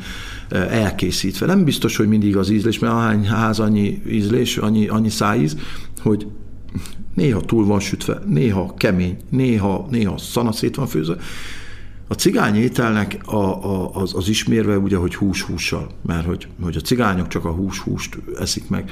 eh, 0.50 0.84
elkészítve. 0.84 1.46
Nem 1.46 1.64
biztos, 1.64 1.98
hogy 1.98 2.08
mindig 2.08 2.38
az 2.38 2.50
ízlés, 2.50 2.80
mert 2.80 2.94
ahány 2.94 3.28
ház 3.28 3.60
annyi 3.60 4.02
ízlés, 4.08 4.58
annyi, 4.58 4.88
annyi 4.88 5.10
szájíz, 5.10 5.58
hogy 6.02 6.28
néha 7.14 7.42
túl 7.42 7.66
van 7.66 7.80
sütve, 7.80 8.22
néha 8.26 8.74
kemény, 8.78 9.18
néha, 9.30 9.88
néha 9.90 10.18
szanaszét 10.18 10.76
van 10.76 10.88
főzve, 10.88 11.16
a 12.12 12.14
cigány 12.14 12.56
ételnek 12.56 13.18
a, 13.26 13.36
a, 13.36 13.90
az, 13.94 14.14
az 14.16 14.30
ismérve 14.30 14.78
ugye, 14.78 14.98
hogy 14.98 15.16
hús-hússal, 15.16 15.88
mert 16.06 16.26
hogy, 16.26 16.48
hogy 16.62 16.76
a 16.76 16.80
cigányok 16.80 17.28
csak 17.28 17.46
a 17.46 17.52
hús-húst 17.52 18.18
eszik 18.40 18.70
meg. 18.70 18.92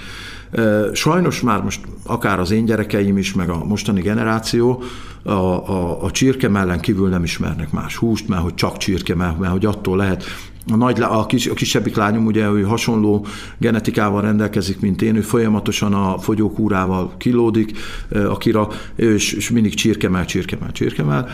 Sajnos 0.93 1.41
már 1.41 1.61
most 1.61 1.81
akár 2.03 2.39
az 2.39 2.51
én 2.51 2.65
gyerekeim 2.65 3.17
is, 3.17 3.33
meg 3.33 3.49
a 3.49 3.63
mostani 3.63 4.01
generáció 4.01 4.83
a, 5.23 5.31
a, 5.31 6.03
a 6.03 6.11
csirke 6.11 6.49
mellen 6.49 6.79
kívül 6.79 7.09
nem 7.09 7.23
ismernek 7.23 7.71
más 7.71 7.95
húst, 7.95 8.27
mert 8.27 8.41
hogy 8.41 8.55
csak 8.55 8.77
csirke, 8.77 9.15
mert, 9.15 9.39
mert 9.39 9.51
hogy 9.51 9.65
attól 9.65 9.97
lehet 9.97 10.23
a, 10.71 10.75
nagy, 10.75 11.01
a, 11.01 11.25
kis, 11.25 11.47
a 11.47 11.53
kisebbik 11.53 11.95
lányom 11.95 12.25
ugye 12.25 12.49
ő 12.49 12.63
hasonló 12.63 13.25
genetikával 13.57 14.21
rendelkezik, 14.21 14.79
mint 14.79 15.01
én, 15.01 15.15
ő 15.15 15.21
folyamatosan 15.21 15.93
a 15.93 16.17
fogyókúrával 16.19 17.13
kilódik, 17.17 17.77
akira, 18.09 18.67
és, 18.95 19.33
és 19.33 19.49
mindig 19.49 19.73
csirkemel, 19.73 20.25
csirkemel, 20.25 20.71
csirkemel. 20.71 21.27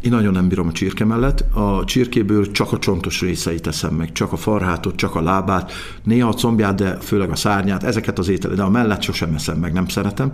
Én 0.00 0.10
nagyon 0.10 0.32
nem 0.32 0.48
bírom 0.48 0.66
a 0.66 0.72
csirke 0.72 1.04
mellett. 1.04 1.54
A 1.54 1.84
csirkéből 1.84 2.50
csak 2.50 2.72
a 2.72 2.78
csontos 2.78 3.20
részeit 3.20 3.62
teszem 3.62 3.94
meg, 3.94 4.12
csak 4.12 4.32
a 4.32 4.36
farhátot, 4.36 4.96
csak 4.96 5.14
a 5.14 5.22
lábát, 5.22 5.72
néha 6.02 6.28
a 6.28 6.32
combját, 6.32 6.74
de 6.74 6.96
főleg 6.96 7.30
a 7.30 7.36
szárnyát, 7.36 7.82
ezeket 7.82 8.18
az 8.18 8.28
ételeket, 8.28 8.56
de 8.56 8.62
a 8.62 8.70
mellett 8.70 9.02
sosem 9.02 9.34
eszem 9.34 9.58
meg, 9.58 9.72
nem 9.72 9.88
szeretem. 9.88 10.32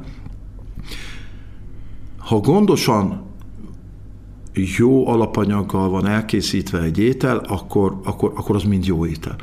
Ha 2.19 2.39
gondosan 2.39 3.23
jó 4.53 5.09
alapanyaggal 5.09 5.89
van 5.89 6.07
elkészítve 6.07 6.81
egy 6.81 6.99
étel, 6.99 7.37
akkor, 7.37 8.01
akkor, 8.05 8.33
akkor 8.35 8.57
az 8.57 8.63
mind 8.63 8.87
jó 8.87 9.07
étel. 9.07 9.37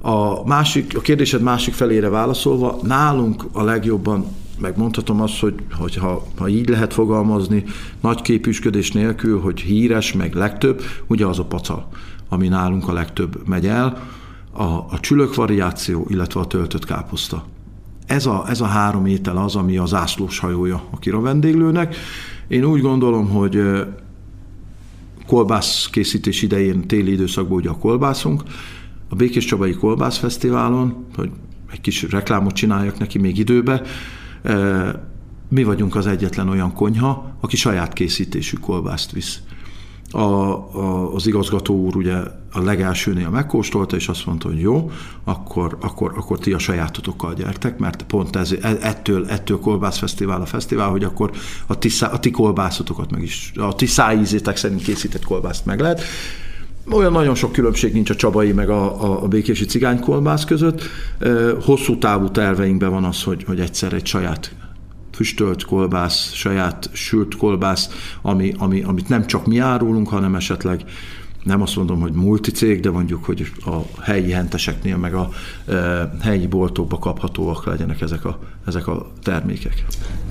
A, 0.00 0.46
másik, 0.46 0.96
a 0.96 1.00
kérdésed 1.00 1.42
másik 1.42 1.74
felére 1.74 2.08
válaszolva, 2.08 2.78
nálunk 2.82 3.44
a 3.52 3.62
legjobban 3.62 4.26
megmondhatom 4.60 5.20
azt, 5.20 5.38
hogy, 5.38 5.54
hogy 5.72 5.96
ha, 5.96 6.26
ha 6.38 6.48
így 6.48 6.68
lehet 6.68 6.92
fogalmazni, 6.92 7.64
nagy 8.00 8.22
képüsködés 8.22 8.92
nélkül, 8.92 9.40
hogy 9.40 9.60
híres, 9.60 10.12
meg 10.12 10.34
legtöbb, 10.34 10.82
ugye 11.06 11.26
az 11.26 11.38
a 11.38 11.44
pacal, 11.44 11.88
ami 12.28 12.48
nálunk 12.48 12.88
a 12.88 12.92
legtöbb 12.92 13.46
megy 13.46 13.66
el, 13.66 14.08
a, 14.52 14.62
a 14.64 14.98
csülök 15.00 15.34
variáció, 15.34 16.06
illetve 16.08 16.40
a 16.40 16.46
töltött 16.46 16.84
káposzta. 16.84 17.44
Ez 18.06 18.26
a, 18.26 18.44
ez 18.48 18.60
a 18.60 18.66
három 18.66 19.06
étel 19.06 19.36
az, 19.36 19.56
ami 19.56 19.76
az 19.76 19.94
ászlós 19.94 20.38
hajója 20.38 20.82
a 20.90 20.98
kira 20.98 21.20
vendéglőnek. 21.20 21.96
Én 22.48 22.64
úgy 22.64 22.80
gondolom, 22.80 23.28
hogy 23.28 23.62
kolbász 25.26 25.88
készítés 25.90 26.42
idején, 26.42 26.86
téli 26.86 27.12
időszakban 27.12 27.56
ugye 27.56 27.68
a 27.68 27.78
kolbászunk, 27.78 28.42
a 29.08 29.14
Békés 29.14 29.44
Csabai 29.44 29.72
Kolbász 29.72 30.18
Fesztiválon, 30.18 31.06
hogy 31.16 31.30
egy 31.72 31.80
kis 31.80 32.02
reklámot 32.02 32.54
csináljak 32.54 32.98
neki 32.98 33.18
még 33.18 33.38
időbe, 33.38 33.82
mi 35.48 35.62
vagyunk 35.64 35.94
az 35.94 36.06
egyetlen 36.06 36.48
olyan 36.48 36.72
konyha, 36.72 37.36
aki 37.40 37.56
saját 37.56 37.92
készítésű 37.92 38.56
kolbászt 38.56 39.12
visz. 39.12 39.40
A, 40.10 40.18
a, 40.18 41.14
az 41.14 41.26
igazgató 41.26 41.74
úr 41.74 41.96
ugye 41.96 42.14
a 42.52 42.60
legelsőnél 42.60 43.28
megkóstolta, 43.28 43.96
és 43.96 44.08
azt 44.08 44.26
mondta, 44.26 44.48
hogy 44.48 44.60
jó, 44.60 44.90
akkor, 45.24 45.76
akkor, 45.80 46.12
akkor 46.16 46.38
ti 46.38 46.52
a 46.52 46.58
sajátotokkal 46.58 47.34
gyertek, 47.34 47.78
mert 47.78 48.02
pont 48.02 48.36
ez, 48.36 48.52
e, 48.60 48.76
ettől, 48.80 49.28
ettől 49.28 49.58
kolbászfesztivál 49.58 50.40
a 50.40 50.46
fesztivál, 50.46 50.90
hogy 50.90 51.04
akkor 51.04 51.30
a 51.66 51.78
ti, 51.78 51.90
a 52.00 52.20
ti 52.20 52.30
kolbászotokat 52.30 53.10
meg 53.10 53.22
is, 53.22 53.52
a 53.56 53.74
ti 53.74 53.86
szájízétek 53.86 54.56
szerint 54.56 54.82
készített 54.82 55.24
kolbászt 55.24 55.66
meg 55.66 55.80
lehet. 55.80 56.02
Olyan 56.92 57.12
nagyon 57.12 57.34
sok 57.34 57.52
különbség 57.52 57.92
nincs 57.92 58.10
a 58.10 58.14
csabai 58.14 58.52
meg 58.52 58.68
a, 58.70 59.02
a, 59.02 59.22
a 59.22 59.28
békési 59.28 59.64
cigánykolbász 59.64 60.44
között. 60.44 60.82
Hosszú 61.64 61.98
távú 61.98 62.30
terveinkben 62.30 62.90
van 62.90 63.04
az, 63.04 63.22
hogy, 63.22 63.44
hogy 63.44 63.60
egyszer 63.60 63.92
egy 63.92 64.06
saját 64.06 64.54
füstölt 65.12 65.64
kolbász, 65.64 66.32
saját 66.32 66.90
sült 66.92 67.36
kolbász, 67.36 67.88
ami, 68.22 68.54
ami, 68.58 68.82
amit 68.82 69.08
nem 69.08 69.26
csak 69.26 69.46
mi 69.46 69.58
árulunk, 69.58 70.08
hanem 70.08 70.34
esetleg 70.34 70.84
nem 71.42 71.62
azt 71.62 71.76
mondom, 71.76 72.00
hogy 72.00 72.12
multicég, 72.12 72.80
de 72.80 72.90
mondjuk, 72.90 73.24
hogy 73.24 73.52
a 73.64 74.00
helyi 74.02 74.30
henteseknél, 74.30 74.96
meg 74.96 75.14
a 75.14 75.28
e, 75.66 75.74
helyi 76.22 76.46
boltokba 76.46 76.98
kaphatóak 76.98 77.66
legyenek 77.66 78.00
ezek 78.00 78.24
a, 78.24 78.38
ezek 78.66 78.86
a 78.86 79.10
termékek. 79.22 79.84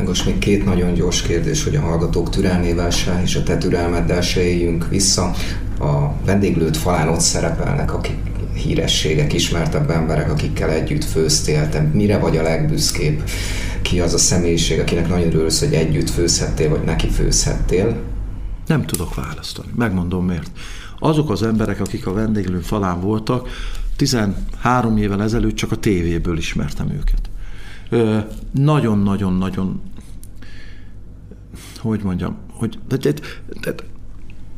Most 0.05 0.25
még 0.25 0.37
két 0.37 0.65
nagyon 0.65 0.93
gyors 0.93 1.21
kérdés, 1.21 1.63
hogy 1.63 1.75
a 1.75 1.81
hallgatók 1.81 2.29
türelmével 2.29 2.89
se, 2.89 3.21
és 3.23 3.35
a 3.35 3.43
te 3.43 3.57
türelmeddel 3.57 4.21
se 4.21 4.41
éljünk 4.41 4.87
vissza. 4.89 5.31
A 5.79 6.11
vendéglőt 6.25 6.77
falán 6.77 7.07
ott 7.07 7.19
szerepelnek, 7.19 7.93
akik 7.93 8.17
hírességek, 8.53 9.33
ismertebb 9.33 9.89
emberek, 9.89 10.31
akikkel 10.31 10.69
együtt 10.69 11.03
főztél. 11.03 11.69
Te 11.69 11.89
mire 11.93 12.17
vagy 12.17 12.37
a 12.37 12.41
legbüszkébb? 12.41 13.23
Ki 13.81 13.99
az 13.99 14.13
a 14.13 14.17
személyiség, 14.17 14.79
akinek 14.79 15.07
nagyon 15.07 15.27
örülsz, 15.27 15.59
hogy 15.59 15.73
együtt 15.73 16.09
főzhettél, 16.09 16.69
vagy 16.69 16.83
neki 16.83 17.07
főzhettél? 17.07 18.01
Nem 18.67 18.85
tudok 18.85 19.15
választani. 19.15 19.67
Megmondom 19.75 20.25
miért. 20.25 20.51
Azok 20.99 21.29
az 21.29 21.43
emberek, 21.43 21.79
akik 21.79 22.07
a 22.07 22.13
vendéglő 22.13 22.59
falán 22.59 23.01
voltak, 23.01 23.47
13 23.95 24.97
évvel 24.97 25.21
ezelőtt 25.21 25.55
csak 25.55 25.71
a 25.71 25.75
tévéből 25.75 26.37
ismertem 26.37 26.89
őket. 26.89 27.29
Nagyon-nagyon-nagyon, 28.51 29.81
hogy 31.77 32.03
mondjam, 32.03 32.37
hogy 32.51 32.79
de, 32.87 32.97
de, 32.97 33.13
de, 33.61 33.75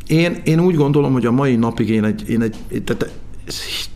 én, 0.08 0.42
én 0.44 0.60
úgy 0.60 0.76
gondolom, 0.76 1.14
hogy 1.14 1.26
a 1.26 1.32
mai 1.32 1.56
napig 1.56 1.90
én 1.90 2.04
egy, 2.04 2.30
én 2.30 2.42
egy 2.42 2.84
tehát 2.84 3.20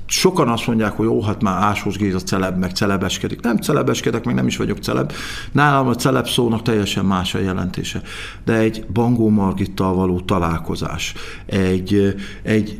sokan 0.05 0.47
azt 0.47 0.67
mondják, 0.67 0.91
hogy 0.91 1.05
jó, 1.05 1.21
hát 1.21 1.41
már 1.41 1.63
Ásós 1.63 1.97
Géza 1.97 2.19
celeb, 2.19 2.57
meg 2.57 2.71
celebeskedik. 2.71 3.41
Nem 3.41 3.57
celebeskedek, 3.57 4.25
meg 4.25 4.35
nem 4.35 4.47
is 4.47 4.57
vagyok 4.57 4.77
celeb. 4.77 5.11
Nálam 5.51 5.87
a 5.87 5.95
celeb 5.95 6.27
szónak 6.27 6.61
teljesen 6.61 7.05
más 7.05 7.35
a 7.35 7.39
jelentése. 7.39 8.01
De 8.45 8.53
egy 8.53 8.85
Bangó 8.93 9.29
Margittal 9.29 9.93
való 9.93 10.19
találkozás, 10.19 11.13
egy, 11.45 12.15
egy 12.43 12.79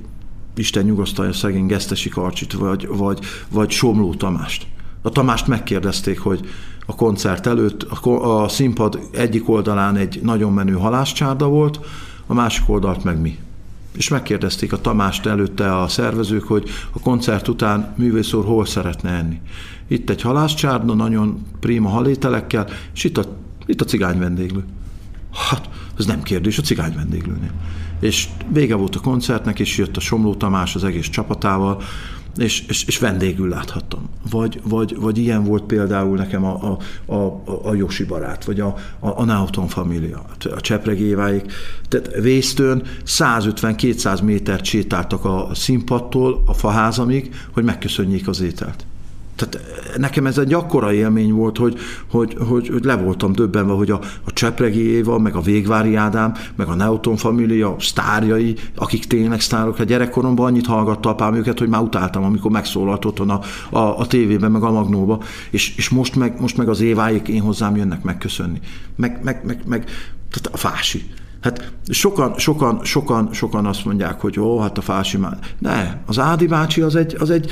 Isten 0.56 0.84
nyugasztalja 0.84 1.34
szegény 1.34 1.66
Gesztesi 1.66 2.10
Karcsit, 2.10 2.54
vagy, 2.54 2.88
vagy, 2.88 3.20
vagy 3.50 3.70
Somló 3.70 4.14
Tamást. 4.14 4.68
A 5.02 5.10
Tamást 5.10 5.48
megkérdezték, 5.48 6.20
hogy 6.20 6.50
a 6.86 6.96
koncert 6.96 7.48
előtt 7.48 7.84
a, 7.84 8.42
a 8.44 8.48
színpad 8.48 9.00
egyik 9.12 9.50
oldalán 9.50 9.96
egy 9.96 10.20
nagyon 10.24 10.54
menő 10.54 10.74
halászcsárda 10.74 11.48
volt, 11.48 11.80
a 12.28 12.34
másik 12.34 12.70
oldalt 12.70 13.04
meg 13.04 13.22
mi 13.22 13.38
és 13.98 14.10
megkérdezték 14.10 14.74
a 14.74 14.82
Tamást 14.82 15.26
előtte 15.26 15.80
a 15.80 15.88
szervezők, 15.88 16.44
hogy 16.44 16.70
a 16.92 17.00
koncert 17.00 17.48
után 17.48 17.94
művész 17.98 18.34
úr 18.34 18.46
hol 18.46 18.66
szeretne 18.66 19.10
enni. 19.10 19.42
Itt 19.88 20.10
egy 20.10 20.22
halászcsárna, 20.22 20.94
nagyon 20.94 21.46
prima 21.60 21.90
halételekkel, 21.90 22.68
és 22.94 23.04
itt 23.04 23.18
a, 23.18 23.38
itt 23.66 23.82
a 23.82 23.86
cigány 23.86 24.20
vendéglő. 24.20 24.64
Hát, 25.50 25.70
ez 25.98 26.06
nem 26.06 26.22
kérdés, 26.22 26.58
a 26.58 26.62
cigány 26.62 26.96
vendéglőnél. 26.96 27.52
És 28.00 28.28
vége 28.50 28.76
volt 28.76 28.96
a 28.96 29.00
koncertnek, 29.00 29.60
és 29.60 29.78
jött 29.78 29.98
a 29.98 30.00
Somló 30.00 30.36
Tamás 30.36 30.76
az 30.76 30.84
egész 30.84 31.10
csapatával, 31.10 31.82
és, 32.38 32.66
és, 32.68 32.84
és 32.86 32.98
vendégül 32.98 33.50
láthattam. 33.50 34.10
Vagy, 34.30 34.60
vagy, 34.64 34.96
vagy 35.00 35.18
ilyen 35.18 35.44
volt 35.44 35.64
például 35.64 36.18
nekem 36.18 36.44
a, 36.44 36.78
a, 37.06 37.14
a, 37.14 37.42
a 37.64 37.74
Josi 37.74 38.04
barát, 38.04 38.46
vagy 38.46 38.60
a, 38.60 38.76
a, 39.00 39.20
a 39.20 39.24
Nauton 39.24 39.68
família, 39.68 40.26
a 40.56 40.62
Csepregéváik. 40.62 41.52
Tehát 41.90 42.16
Vésztőn 42.22 42.84
150-200 43.06 44.24
métert 44.24 44.66
sétáltak 44.66 45.26
a 45.26 45.50
színpadtól 45.54 46.44
a 46.46 46.54
faházamig, 46.54 47.36
hogy 47.52 47.64
megköszönjék 47.64 48.28
az 48.28 48.42
ételt. 48.42 48.86
Tehát 49.36 49.60
nekem 49.98 50.26
ez 50.26 50.38
egy 50.38 50.54
akkora 50.54 50.94
élmény 50.94 51.34
volt, 51.34 51.58
hogy, 51.58 51.78
hogy, 52.10 52.38
hogy, 52.48 52.68
hogy 52.68 52.84
le 52.84 52.96
voltam 52.96 53.32
döbbenve, 53.32 53.74
hogy 53.74 53.92
a, 53.92 54.00
a 54.24 54.34
Csepregi 54.34 54.90
Éva, 54.90 55.20
meg 55.20 55.36
a 55.36 55.42
Végvári 55.42 55.96
Ádám, 55.96 56.34
meg 56.56 56.68
a 56.68 56.76
Neuton 56.76 57.16
família 57.16 57.76
sztárjai, 57.80 58.56
akik 58.76 59.06
tényleg 59.06 59.42
sztárok, 59.42 59.80
a 59.80 59.84
gyerekkoromban 59.84 60.46
annyit 60.46 60.66
hallgatta 60.66 61.10
apám 61.10 61.34
őket, 61.34 61.60
hogy 61.60 61.70
már 61.70 61.82
utáltam, 61.82 62.24
amikor 62.24 62.52
megszólalt 62.52 63.06
otthon 63.06 63.30
a, 63.30 63.40
a, 63.70 64.00
a 64.00 64.08
tévében, 64.08 64.52
meg 64.52 64.64
a 64.64 64.72
Magnóba, 64.72 65.22
és, 65.50 65.76
és 65.78 65.90
most, 65.90 66.16
meg, 66.16 66.42
most 66.42 66.58
meg 66.58 66.70
az 66.70 66.82
Éváik 66.82 67.28
én 67.28 67.42
hozzám 67.42 67.76
jönnek 67.76 68.04
megköszönni. 68.04 68.60
Meg, 68.96 69.20
meg, 69.24 69.42
meg, 69.46 69.62
meg 69.66 69.86
tehát 70.30 70.50
a 70.52 70.58
Fási. 70.58 71.04
Hát 71.42 71.72
sokan, 71.90 72.34
sokan, 72.38 72.80
sokan, 72.84 73.30
sokan 73.34 73.66
azt 73.66 73.86
mondják, 73.86 74.22
hogy 74.22 74.40
ó, 74.40 74.60
hát 74.60 74.78
a 74.78 74.82
Fási 74.82 75.18
már... 75.18 75.40
Ne, 75.60 75.98
az 76.06 76.20
Ádi 76.20 76.48
bácsi 76.48 76.82
az 76.82 76.96
egy, 76.96 77.16
az 77.20 77.30
egy, 77.30 77.52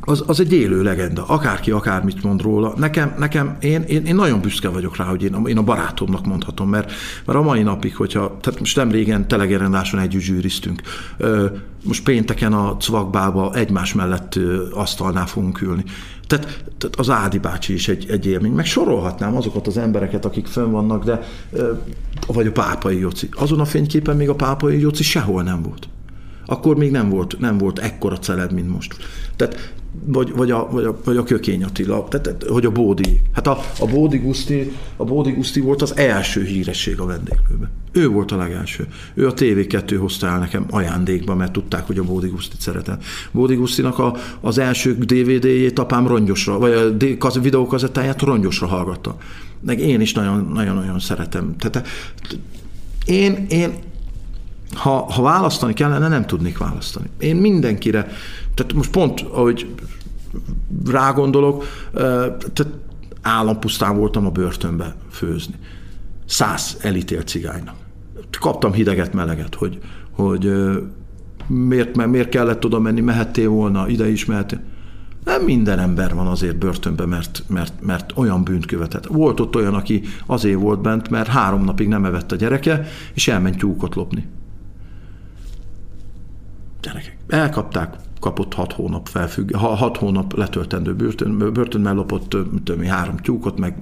az, 0.00 0.24
az 0.26 0.40
egy 0.40 0.52
élő 0.52 0.82
legenda. 0.82 1.24
Akárki 1.26 1.70
akármit 1.70 2.22
mond 2.22 2.42
róla. 2.42 2.74
Nekem, 2.76 3.14
nekem 3.18 3.56
én, 3.60 3.82
én, 3.82 4.04
én 4.04 4.14
nagyon 4.14 4.40
büszke 4.40 4.68
vagyok 4.68 4.96
rá, 4.96 5.04
hogy 5.04 5.22
én, 5.22 5.46
én 5.46 5.58
a 5.58 5.62
barátomnak 5.62 6.26
mondhatom, 6.26 6.68
mert, 6.68 6.92
mert 7.24 7.38
a 7.38 7.42
mai 7.42 7.62
napig, 7.62 7.96
hogyha, 7.96 8.36
tehát 8.40 8.58
most 8.58 8.76
nem 8.76 8.90
régen 8.90 9.28
telegerendáson 9.28 10.00
együtt 10.00 10.20
zsűriztünk. 10.20 10.82
Most 11.84 12.04
pénteken 12.04 12.52
a 12.52 12.76
Cvakbába 12.76 13.54
egymás 13.54 13.94
mellett 13.94 14.38
asztalnál 14.72 15.26
fogunk 15.26 15.60
ülni. 15.60 15.84
Tehát, 16.26 16.64
tehát 16.78 16.96
az 16.96 17.10
Ádi 17.10 17.38
bácsi 17.38 17.72
is 17.72 17.88
egy, 17.88 18.10
egy 18.10 18.26
élmény. 18.26 18.52
Meg 18.52 18.66
sorolhatnám 18.66 19.36
azokat 19.36 19.66
az 19.66 19.76
embereket, 19.76 20.24
akik 20.24 20.46
fönn 20.46 20.70
vannak, 20.70 21.04
de 21.04 21.20
vagy 22.26 22.46
a 22.46 22.52
pápai 22.52 22.98
Joci. 22.98 23.28
Azon 23.32 23.60
a 23.60 23.64
fényképen 23.64 24.16
még 24.16 24.28
a 24.28 24.34
pápai 24.34 24.80
Joci 24.80 25.02
sehol 25.02 25.42
nem 25.42 25.62
volt. 25.62 25.88
Akkor 26.50 26.76
még 26.76 26.90
nem 26.90 27.08
volt, 27.08 27.36
nem 27.38 27.58
volt 27.58 27.78
ekkora 27.78 28.18
celeb, 28.18 28.52
mint 28.52 28.70
most. 28.70 28.96
Tehát 29.36 29.72
vagy, 30.04 30.32
vagy, 30.32 30.50
a, 30.50 30.68
vagy, 30.70 30.84
a, 30.84 30.96
vagy 31.04 31.16
a 31.16 31.22
Kökény 31.22 31.64
Attila, 31.64 32.06
tehát, 32.08 32.44
hogy 32.48 32.64
a 32.64 32.70
Bódi. 32.70 33.20
Hát 33.32 33.46
a, 33.46 33.58
a 33.78 33.86
Bódi 33.86 34.18
Guszti, 34.18 34.72
a 34.96 35.04
Bódi 35.04 35.30
Guszti 35.30 35.60
volt 35.60 35.82
az 35.82 35.96
első 35.96 36.44
híresség 36.44 37.00
a 37.00 37.04
vendéglőben. 37.04 37.70
Ő 37.92 38.08
volt 38.08 38.32
a 38.32 38.36
legelső. 38.36 38.86
Ő 39.14 39.26
a 39.26 39.34
TV2 39.34 39.96
hozta 40.00 40.26
el 40.26 40.38
nekem 40.38 40.66
ajándékba, 40.70 41.34
mert 41.34 41.52
tudták, 41.52 41.86
hogy 41.86 41.98
a 41.98 42.02
Bódi 42.02 42.28
Gusztit 42.28 42.60
szeretem. 42.60 42.98
Bódi 43.32 43.54
Gusztinak 43.54 43.98
a, 43.98 44.16
az 44.40 44.58
első 44.58 44.94
DVD-jét 44.94 45.78
apám 45.78 46.06
rongyosra, 46.06 46.58
vagy 46.58 46.96
a 47.20 47.30
videókazettáját 47.40 48.22
rongyosra 48.22 48.66
hallgatta. 48.66 49.16
Meg 49.60 49.80
én 49.80 50.00
is 50.00 50.12
nagyon-nagyon 50.12 50.98
szeretem. 50.98 51.56
Tehát 51.58 51.88
én, 53.04 53.46
én 53.48 53.72
ha, 54.74 55.12
ha 55.12 55.22
választani 55.22 55.72
kellene, 55.72 56.08
nem 56.08 56.26
tudnék 56.26 56.58
választani. 56.58 57.06
Én 57.18 57.36
mindenkire, 57.36 58.06
tehát 58.54 58.72
most 58.72 58.90
pont, 58.90 59.20
ahogy 59.20 59.74
rágondolok, 60.86 61.64
tehát 61.92 62.66
állampusztán 63.22 63.96
voltam 63.96 64.26
a 64.26 64.30
börtönbe 64.30 64.94
főzni. 65.10 65.54
Száz 66.26 66.76
elítélt 66.80 67.28
cigánynak. 67.28 67.74
Kaptam 68.40 68.72
hideget, 68.72 69.12
meleget, 69.12 69.54
hogy, 69.54 69.78
hogy 70.10 70.52
miért, 71.46 72.06
miért 72.06 72.28
kellett 72.28 72.64
oda 72.64 72.78
menni, 72.78 73.00
mehettél 73.00 73.48
volna, 73.48 73.88
ide 73.88 74.08
is 74.08 74.24
mehettél. 74.24 74.60
Nem 75.24 75.42
minden 75.42 75.78
ember 75.78 76.14
van 76.14 76.26
azért 76.26 76.58
börtönbe, 76.58 77.06
mert, 77.06 77.42
mert, 77.46 77.72
mert 77.82 78.12
olyan 78.14 78.44
bűnt 78.44 78.66
követett. 78.66 79.06
Volt 79.06 79.40
ott 79.40 79.56
olyan, 79.56 79.74
aki 79.74 80.02
azért 80.26 80.60
volt 80.60 80.80
bent, 80.80 81.10
mert 81.10 81.28
három 81.28 81.64
napig 81.64 81.88
nem 81.88 82.04
evett 82.04 82.32
a 82.32 82.36
gyereke, 82.36 82.86
és 83.14 83.28
elment 83.28 83.56
tyúkot 83.56 83.94
lopni. 83.94 84.26
Gyerekek, 86.82 87.16
elkapták, 87.28 87.94
kapott 88.20 88.54
hat 88.54 88.72
hónap 88.72 89.08
felfügg, 89.08 89.54
hat 89.54 89.96
hónap 89.96 90.36
letöltendő 90.36 90.94
börtön, 90.94 91.52
börtönben 91.52 91.94
lopott 91.94 92.28
tudom, 92.64 92.84
három 92.84 93.16
tyúkot, 93.16 93.58
meg 93.58 93.76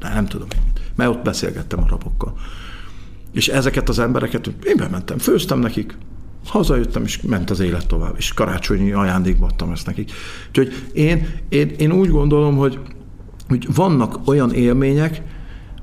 nem 0.00 0.26
tudom, 0.26 0.48
mert 0.94 1.10
ott 1.10 1.22
beszélgettem 1.22 1.82
a 1.82 1.86
rabokkal. 1.88 2.34
És 3.32 3.48
ezeket 3.48 3.88
az 3.88 3.98
embereket 3.98 4.46
én 4.46 4.76
bementem, 4.76 5.18
főztem 5.18 5.58
nekik, 5.58 5.96
hazajöttem, 6.46 7.02
és 7.02 7.20
ment 7.22 7.50
az 7.50 7.60
élet 7.60 7.86
tovább, 7.86 8.14
és 8.16 8.32
karácsonyi 8.32 8.92
ajándékba 8.92 9.46
adtam 9.46 9.70
ezt 9.70 9.86
nekik. 9.86 10.12
Úgyhogy 10.48 10.72
én, 10.92 11.26
én, 11.48 11.68
én 11.68 11.92
úgy 11.92 12.08
gondolom, 12.08 12.56
hogy, 12.56 12.78
hogy 13.48 13.74
vannak 13.74 14.18
olyan 14.24 14.52
élmények, 14.52 15.22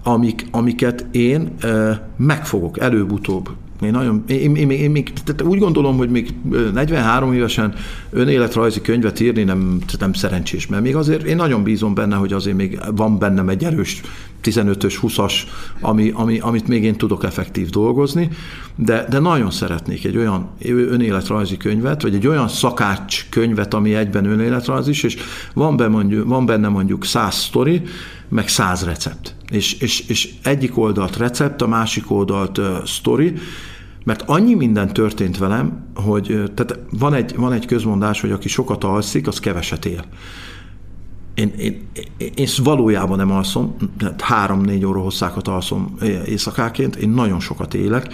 amik, 0.03 0.47
amiket 0.51 1.05
én 1.11 1.53
e, 1.59 2.09
megfogok 2.17 2.79
előbb-utóbb 2.79 3.49
én, 3.81 3.91
nagyon, 3.91 4.23
én, 4.27 4.55
én, 4.55 4.69
én, 4.69 4.95
én 4.95 5.03
tehát 5.23 5.41
úgy 5.41 5.59
gondolom, 5.59 5.97
hogy 5.97 6.09
még 6.09 6.33
43 6.73 7.33
évesen 7.33 7.73
önéletrajzi 8.09 8.81
könyvet 8.81 9.19
írni 9.19 9.43
nem, 9.43 9.79
nem 9.99 10.13
szerencsés, 10.13 10.67
mert 10.67 10.83
még 10.83 10.95
azért 10.95 11.23
én 11.23 11.35
nagyon 11.35 11.63
bízom 11.63 11.93
benne, 11.93 12.15
hogy 12.15 12.33
azért 12.33 12.55
még 12.55 12.79
van 12.95 13.17
bennem 13.17 13.49
egy 13.49 13.63
erős 13.63 14.01
15-ös, 14.43 14.97
20-as, 15.01 15.33
ami, 15.81 16.11
ami, 16.13 16.39
amit 16.39 16.67
még 16.67 16.83
én 16.83 16.95
tudok 16.95 17.23
effektív 17.23 17.69
dolgozni, 17.69 18.29
de, 18.75 19.05
de 19.09 19.19
nagyon 19.19 19.51
szeretnék 19.51 20.05
egy 20.05 20.17
olyan 20.17 20.49
önéletrajzi 20.65 21.57
könyvet, 21.57 22.01
vagy 22.01 22.15
egy 22.15 22.27
olyan 22.27 22.47
szakács 22.47 23.25
könyvet, 23.29 23.73
ami 23.73 23.95
egyben 23.95 24.25
önéletrajz 24.25 24.87
is, 24.87 25.03
és 25.03 25.17
van, 25.53 25.77
be 25.77 25.87
mondjuk, 25.87 26.27
van 26.27 26.45
benne 26.45 26.67
mondjuk 26.67 27.05
száz 27.05 27.35
sztori, 27.35 27.81
meg 28.29 28.47
száz 28.47 28.83
recept. 28.83 29.35
És, 29.51 29.73
és, 29.73 29.99
és 30.07 30.33
egyik 30.43 30.77
oldalt 30.77 31.17
recept, 31.17 31.61
a 31.61 31.67
másik 31.67 32.11
oldalt 32.11 32.57
uh, 32.57 32.65
sztori, 32.85 33.33
mert 34.03 34.23
annyi 34.25 34.53
minden 34.53 34.93
történt 34.93 35.37
velem, 35.37 35.85
hogy 35.95 36.43
tehát 36.55 36.79
van 36.91 37.13
egy, 37.13 37.35
van 37.35 37.53
egy 37.53 37.65
közmondás, 37.65 38.21
hogy 38.21 38.31
aki 38.31 38.47
sokat 38.47 38.83
alszik, 38.83 39.27
az 39.27 39.39
keveset 39.39 39.85
él. 39.85 40.03
Én, 41.33 41.53
én, 41.57 41.87
én, 42.17 42.31
én 42.35 42.47
valójában 42.63 43.17
nem 43.17 43.31
alszom, 43.31 43.75
három-négy 44.17 44.85
óra 44.85 44.99
hosszákat 44.99 45.47
alszom 45.47 45.95
éjszakáként, 46.25 46.95
én 46.95 47.09
nagyon 47.09 47.39
sokat 47.39 47.73
élek, 47.73 48.13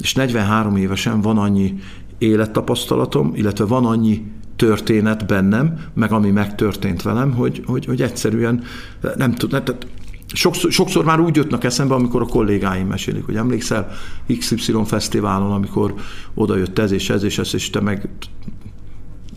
és 0.00 0.14
43 0.14 0.76
évesen 0.76 1.20
van 1.20 1.38
annyi 1.38 1.74
élettapasztalatom, 2.18 3.32
illetve 3.34 3.64
van 3.64 3.86
annyi 3.86 4.24
történet 4.66 5.26
bennem, 5.26 5.78
meg 5.94 6.12
ami 6.12 6.30
megtörtént 6.30 7.02
velem, 7.02 7.32
hogy, 7.32 7.62
hogy, 7.66 7.84
hogy 7.84 8.02
egyszerűen 8.02 8.62
nem 9.16 9.34
tud, 9.34 9.50
tehát 9.50 9.86
sokszor, 10.26 10.72
sokszor 10.72 11.04
már 11.04 11.20
úgy 11.20 11.36
jöttnek 11.36 11.64
eszembe, 11.64 11.94
amikor 11.94 12.22
a 12.22 12.26
kollégáim 12.26 12.86
mesélik, 12.86 13.24
hogy 13.24 13.36
emlékszel 13.36 13.90
XY 14.38 14.72
fesztiválon, 14.84 15.52
amikor 15.52 15.94
oda 16.34 16.56
jött 16.56 16.78
ez 16.78 16.90
és 16.90 17.10
ez 17.10 17.22
és 17.22 17.38
ez, 17.38 17.54
és 17.54 17.70
te 17.70 17.80
meg 17.80 18.08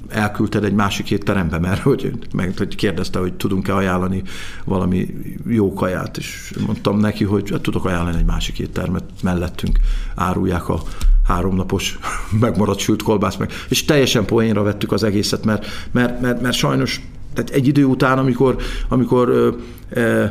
elküldted 0.09 0.63
egy 0.63 0.73
másik 0.73 1.11
étterembe, 1.11 1.59
mert 1.59 1.81
hogy, 1.81 2.11
meg, 2.33 2.57
hogy 2.57 2.75
kérdezte, 2.75 3.19
hogy 3.19 3.33
tudunk-e 3.33 3.75
ajánlani 3.75 4.23
valami 4.65 5.07
jó 5.47 5.73
kaját, 5.73 6.17
és 6.17 6.53
mondtam 6.65 6.99
neki, 6.99 7.23
hogy 7.23 7.49
hát 7.49 7.61
tudok 7.61 7.85
ajánlani 7.85 8.17
egy 8.17 8.25
másik 8.25 8.59
éttermet, 8.59 9.03
mellettünk 9.23 9.79
árulják 10.15 10.69
a 10.69 10.81
háromnapos 11.27 11.99
megmaradt 12.39 12.79
sült 12.79 13.03
kolbász 13.03 13.35
meg, 13.35 13.51
és 13.69 13.85
teljesen 13.85 14.25
poénra 14.25 14.63
vettük 14.63 14.91
az 14.91 15.03
egészet, 15.03 15.45
mert, 15.45 15.65
mert, 15.91 16.21
mert, 16.21 16.41
mert 16.41 16.55
sajnos 16.55 17.01
tehát 17.33 17.49
egy 17.49 17.67
idő 17.67 17.85
után, 17.85 18.17
amikor, 18.17 18.55
amikor 18.87 19.29
ö, 19.29 19.49
ö, 19.89 20.25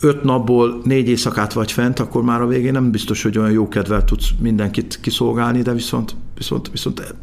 öt 0.00 0.22
napból 0.22 0.80
négy 0.84 1.08
éjszakát 1.08 1.52
vagy 1.52 1.72
fent, 1.72 1.98
akkor 1.98 2.22
már 2.22 2.40
a 2.40 2.46
végén 2.46 2.72
nem 2.72 2.90
biztos, 2.90 3.22
hogy 3.22 3.38
olyan 3.38 3.50
jó 3.50 3.68
kedvel 3.68 4.04
tudsz 4.04 4.28
mindenkit 4.40 4.98
kiszolgálni, 5.00 5.62
de 5.62 5.72
viszont, 5.72 6.16
viszont, 6.36 6.70
viszont 6.70 7.14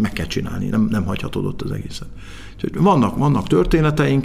meg 0.00 0.12
kell 0.12 0.26
csinálni, 0.26 0.66
nem, 0.66 0.88
nem 0.90 1.04
hagyhatod 1.04 1.44
ott 1.44 1.62
az 1.62 1.70
egészet. 1.70 2.08
Úgyhogy 2.54 2.82
vannak, 2.82 3.16
vannak 3.16 3.46
történeteink, 3.46 4.24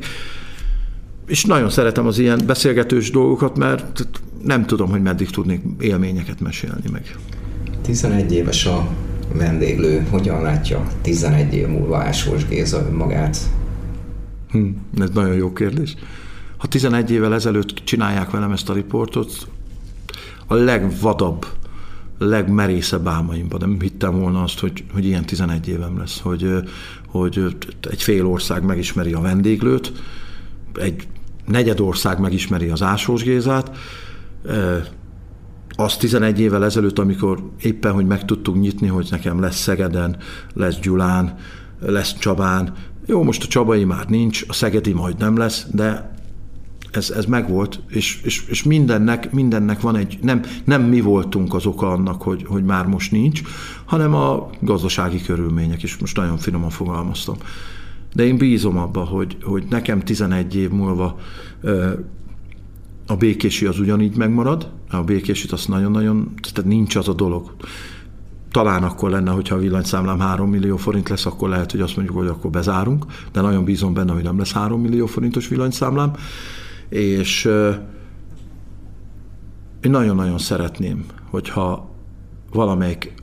és 1.27 1.45
nagyon 1.45 1.69
szeretem 1.69 2.07
az 2.07 2.19
ilyen 2.19 2.41
beszélgetős 2.45 3.11
dolgokat, 3.11 3.57
mert 3.57 4.07
nem 4.43 4.65
tudom, 4.65 4.89
hogy 4.89 5.01
meddig 5.01 5.29
tudnék 5.29 5.61
élményeket 5.79 6.39
mesélni 6.39 6.89
meg. 6.91 7.15
11 7.87 8.31
éves 8.31 8.65
a 8.65 8.87
vendéglő, 9.33 10.07
hogyan 10.09 10.41
látja 10.41 10.87
11 11.01 11.53
év 11.53 11.67
múlva 11.67 11.97
Ásós 11.97 12.47
Géza 12.47 12.85
önmagát? 12.89 13.37
Hm, 14.51 14.67
ez 14.99 15.09
nagyon 15.09 15.35
jó 15.35 15.53
kérdés. 15.53 15.95
Ha 16.57 16.67
11 16.67 17.11
évvel 17.11 17.33
ezelőtt 17.33 17.81
csinálják 17.83 18.31
velem 18.31 18.51
ezt 18.51 18.69
a 18.69 18.73
riportot, 18.73 19.47
a 20.47 20.53
legvadabb, 20.53 21.45
legmerészebb 22.17 23.07
álmaimban 23.07 23.59
nem 23.59 23.79
hittem 23.79 24.19
volna 24.19 24.43
azt, 24.43 24.59
hogy, 24.59 24.83
hogy 24.93 25.05
ilyen 25.05 25.25
11 25.25 25.67
évem 25.67 25.97
lesz, 25.97 26.19
hogy, 26.19 26.53
hogy 27.07 27.55
egy 27.89 28.03
fél 28.03 28.25
ország 28.25 28.63
megismeri 28.63 29.13
a 29.13 29.21
vendéglőt, 29.21 29.91
egy 30.79 31.07
negyed 31.45 31.79
ország 31.79 32.19
megismeri 32.19 32.69
az 32.69 32.81
Ásós 32.81 33.23
Gézát, 33.23 33.77
az 35.79 35.97
11 35.97 36.39
évvel 36.39 36.65
ezelőtt, 36.65 36.99
amikor 36.99 37.51
éppen, 37.61 37.93
hogy 37.93 38.05
meg 38.05 38.25
tudtuk 38.25 38.59
nyitni, 38.59 38.87
hogy 38.87 39.07
nekem 39.11 39.39
lesz 39.39 39.59
Szegeden, 39.59 40.17
lesz 40.53 40.79
Gyulán, 40.79 41.37
lesz 41.79 42.17
Csabán. 42.17 42.73
Jó, 43.05 43.23
most 43.23 43.43
a 43.43 43.47
Csabai 43.47 43.83
már 43.83 44.07
nincs, 44.07 44.43
a 44.47 44.53
Szegedi 44.53 44.93
majd 44.93 45.17
nem 45.17 45.37
lesz, 45.37 45.67
de 45.71 46.15
ez, 46.91 47.09
ez 47.09 47.25
megvolt, 47.25 47.79
és, 47.87 48.21
és, 48.23 48.45
és 48.47 48.63
mindennek, 48.63 49.31
mindennek 49.31 49.81
van 49.81 49.95
egy, 49.95 50.19
nem, 50.21 50.41
nem 50.63 50.81
mi 50.81 51.01
voltunk 51.01 51.53
az 51.53 51.65
oka 51.65 51.91
annak, 51.91 52.21
hogy, 52.21 52.45
hogy 52.47 52.63
már 52.63 52.85
most 52.85 53.11
nincs, 53.11 53.41
hanem 53.85 54.13
a 54.13 54.49
gazdasági 54.61 55.21
körülmények, 55.21 55.83
és 55.83 55.97
most 55.97 56.17
nagyon 56.17 56.37
finoman 56.37 56.69
fogalmaztam. 56.69 57.35
De 58.13 58.25
én 58.25 58.37
bízom 58.37 58.77
abba, 58.77 59.03
hogy, 59.03 59.37
hogy 59.43 59.63
nekem 59.69 59.99
11 59.99 60.55
év 60.55 60.69
múlva 60.69 61.19
a 63.07 63.15
békési 63.15 63.65
az 63.65 63.79
ugyanígy 63.79 64.17
megmarad, 64.17 64.71
a 64.89 65.03
békésit 65.03 65.51
azt 65.51 65.67
nagyon-nagyon, 65.67 66.33
tehát 66.53 66.69
nincs 66.69 66.95
az 66.95 67.07
a 67.07 67.13
dolog. 67.13 67.55
Talán 68.51 68.83
akkor 68.83 69.09
lenne, 69.09 69.31
hogyha 69.31 69.55
a 69.55 69.59
villanyszámlám 69.59 70.19
3 70.19 70.49
millió 70.49 70.77
forint 70.77 71.09
lesz, 71.09 71.25
akkor 71.25 71.49
lehet, 71.49 71.71
hogy 71.71 71.81
azt 71.81 71.95
mondjuk, 71.95 72.17
hogy 72.17 72.27
akkor 72.27 72.51
bezárunk, 72.51 73.05
de 73.31 73.41
nagyon 73.41 73.63
bízom 73.63 73.93
benne, 73.93 74.13
hogy 74.13 74.23
nem 74.23 74.37
lesz 74.37 74.51
3 74.51 74.81
millió 74.81 75.05
forintos 75.05 75.47
villanyszámlám, 75.47 76.13
és 76.89 77.45
én 79.81 79.91
nagyon-nagyon 79.91 80.37
szeretném, 80.37 81.05
hogyha 81.29 81.89
valamelyik, 82.51 83.13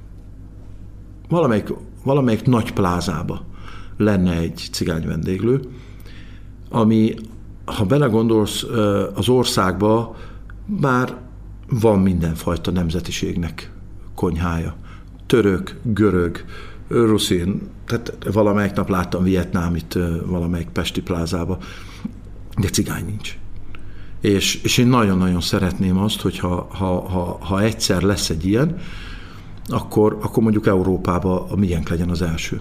valamelyik, 1.28 1.72
valamelyik 2.04 2.44
nagy 2.44 2.72
plázába 2.72 3.44
lenne 3.96 4.38
egy 4.38 4.68
cigány 4.72 5.06
vendéglő, 5.06 5.60
ami, 6.70 7.14
ha 7.64 7.84
belegondolsz, 7.84 8.62
az 9.14 9.28
országba 9.28 10.16
már 10.80 11.16
van 11.68 11.98
mindenfajta 11.98 12.70
nemzetiségnek 12.70 13.72
konyhája. 14.14 14.76
Török, 15.26 15.80
görög, 15.82 16.44
ruszin, 16.88 17.70
tehát 17.86 18.16
valamelyik 18.32 18.72
nap 18.72 18.88
láttam 18.88 19.22
Vietnámit 19.22 19.98
valamelyik 20.26 20.68
Pesti 20.68 21.02
plázába, 21.02 21.58
de 22.56 22.68
cigány 22.68 23.04
nincs. 23.04 23.38
És, 24.20 24.62
és 24.62 24.78
én 24.78 24.86
nagyon-nagyon 24.86 25.40
szeretném 25.40 25.98
azt, 25.98 26.20
hogy 26.20 26.38
ha, 26.38 26.68
ha, 26.70 27.08
ha, 27.08 27.38
ha 27.40 27.62
egyszer 27.62 28.02
lesz 28.02 28.30
egy 28.30 28.44
ilyen, 28.46 28.78
akkor, 29.66 30.18
akkor 30.22 30.42
mondjuk 30.42 30.66
Európában 30.66 31.58
miénk 31.58 31.88
legyen 31.88 32.10
az 32.10 32.22
első. 32.22 32.60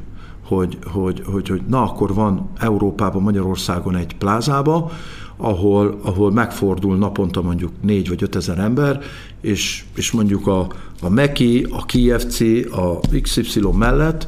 Hogy, 0.56 0.78
hogy, 0.84 1.22
hogy, 1.26 1.48
hogy 1.48 1.62
na 1.68 1.82
akkor 1.82 2.14
van 2.14 2.50
Európában, 2.60 3.22
Magyarországon 3.22 3.96
egy 3.96 4.16
plázába, 4.16 4.92
ahol, 5.38 6.00
ahol 6.02 6.32
megfordul 6.32 6.98
naponta 6.98 7.42
mondjuk 7.42 7.72
négy 7.82 8.10
vagy 8.10 8.24
öt 8.24 8.36
ezer 8.36 8.60
ember, 8.60 9.02
és, 9.42 9.84
és 9.96 10.12
mondjuk 10.12 10.48
a, 10.48 10.68
a 11.02 11.10
MEKI, 11.10 11.68
a 11.70 11.86
KFC, 11.86 12.40
a 12.72 13.00
XY 13.22 13.62
mellett 13.74 14.28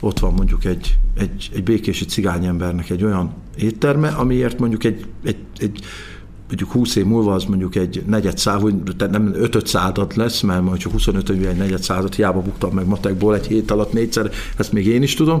ott 0.00 0.18
van 0.18 0.32
mondjuk 0.32 0.64
egy, 0.64 0.98
egy, 1.16 1.50
egy 1.54 1.62
békési 1.62 2.04
cigányembernek 2.04 2.90
egy 2.90 3.04
olyan 3.04 3.32
étterme, 3.58 4.08
amiért 4.08 4.58
mondjuk 4.58 4.84
egy, 4.84 5.06
egy, 5.24 5.44
egy 5.56 5.80
mondjuk 6.52 6.72
20 6.72 6.96
év 6.96 7.04
múlva 7.04 7.32
az 7.32 7.44
mondjuk 7.44 7.74
egy 7.74 8.02
negyed 8.06 8.38
száz, 8.38 8.62
tehát 8.96 9.12
nem 9.12 9.34
5 9.34 9.66
század 9.66 10.16
lesz, 10.16 10.40
mert 10.40 10.76
csak 10.76 10.92
25 10.92 11.28
év 11.28 11.48
egy 11.48 11.56
negyed 11.56 11.82
század, 11.82 12.14
hiába 12.14 12.40
buktam 12.40 12.70
meg 12.74 12.86
matekból 12.86 13.34
egy 13.34 13.46
hét 13.46 13.70
alatt 13.70 13.92
négyszer, 13.92 14.30
ezt 14.56 14.72
még 14.72 14.86
én 14.86 15.02
is 15.02 15.14
tudom, 15.14 15.40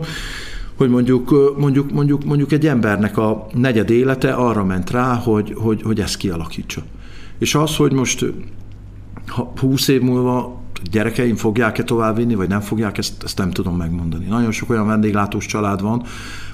hogy 0.76 0.90
mondjuk, 0.90 1.56
mondjuk, 1.58 1.92
mondjuk, 1.92 2.24
mondjuk 2.24 2.52
egy 2.52 2.66
embernek 2.66 3.16
a 3.18 3.46
negyed 3.52 3.90
élete 3.90 4.32
arra 4.32 4.64
ment 4.64 4.90
rá, 4.90 5.14
hogy, 5.14 5.54
hogy, 5.56 5.82
hogy 5.82 6.00
ezt 6.00 6.16
kialakítsa. 6.16 6.82
És 7.38 7.54
az, 7.54 7.76
hogy 7.76 7.92
most 7.92 8.24
20 9.60 9.88
év 9.88 10.00
múlva 10.00 10.60
gyerekeim 10.90 11.36
fogják-e 11.36 11.82
továbbvinni, 11.82 12.34
vagy 12.34 12.48
nem 12.48 12.60
fogják, 12.60 12.98
ezt, 12.98 13.22
ezt 13.22 13.38
nem 13.38 13.50
tudom 13.50 13.76
megmondani. 13.76 14.26
Nagyon 14.26 14.52
sok 14.52 14.70
olyan 14.70 14.86
vendéglátós 14.86 15.46
család 15.46 15.82
van, 15.82 16.02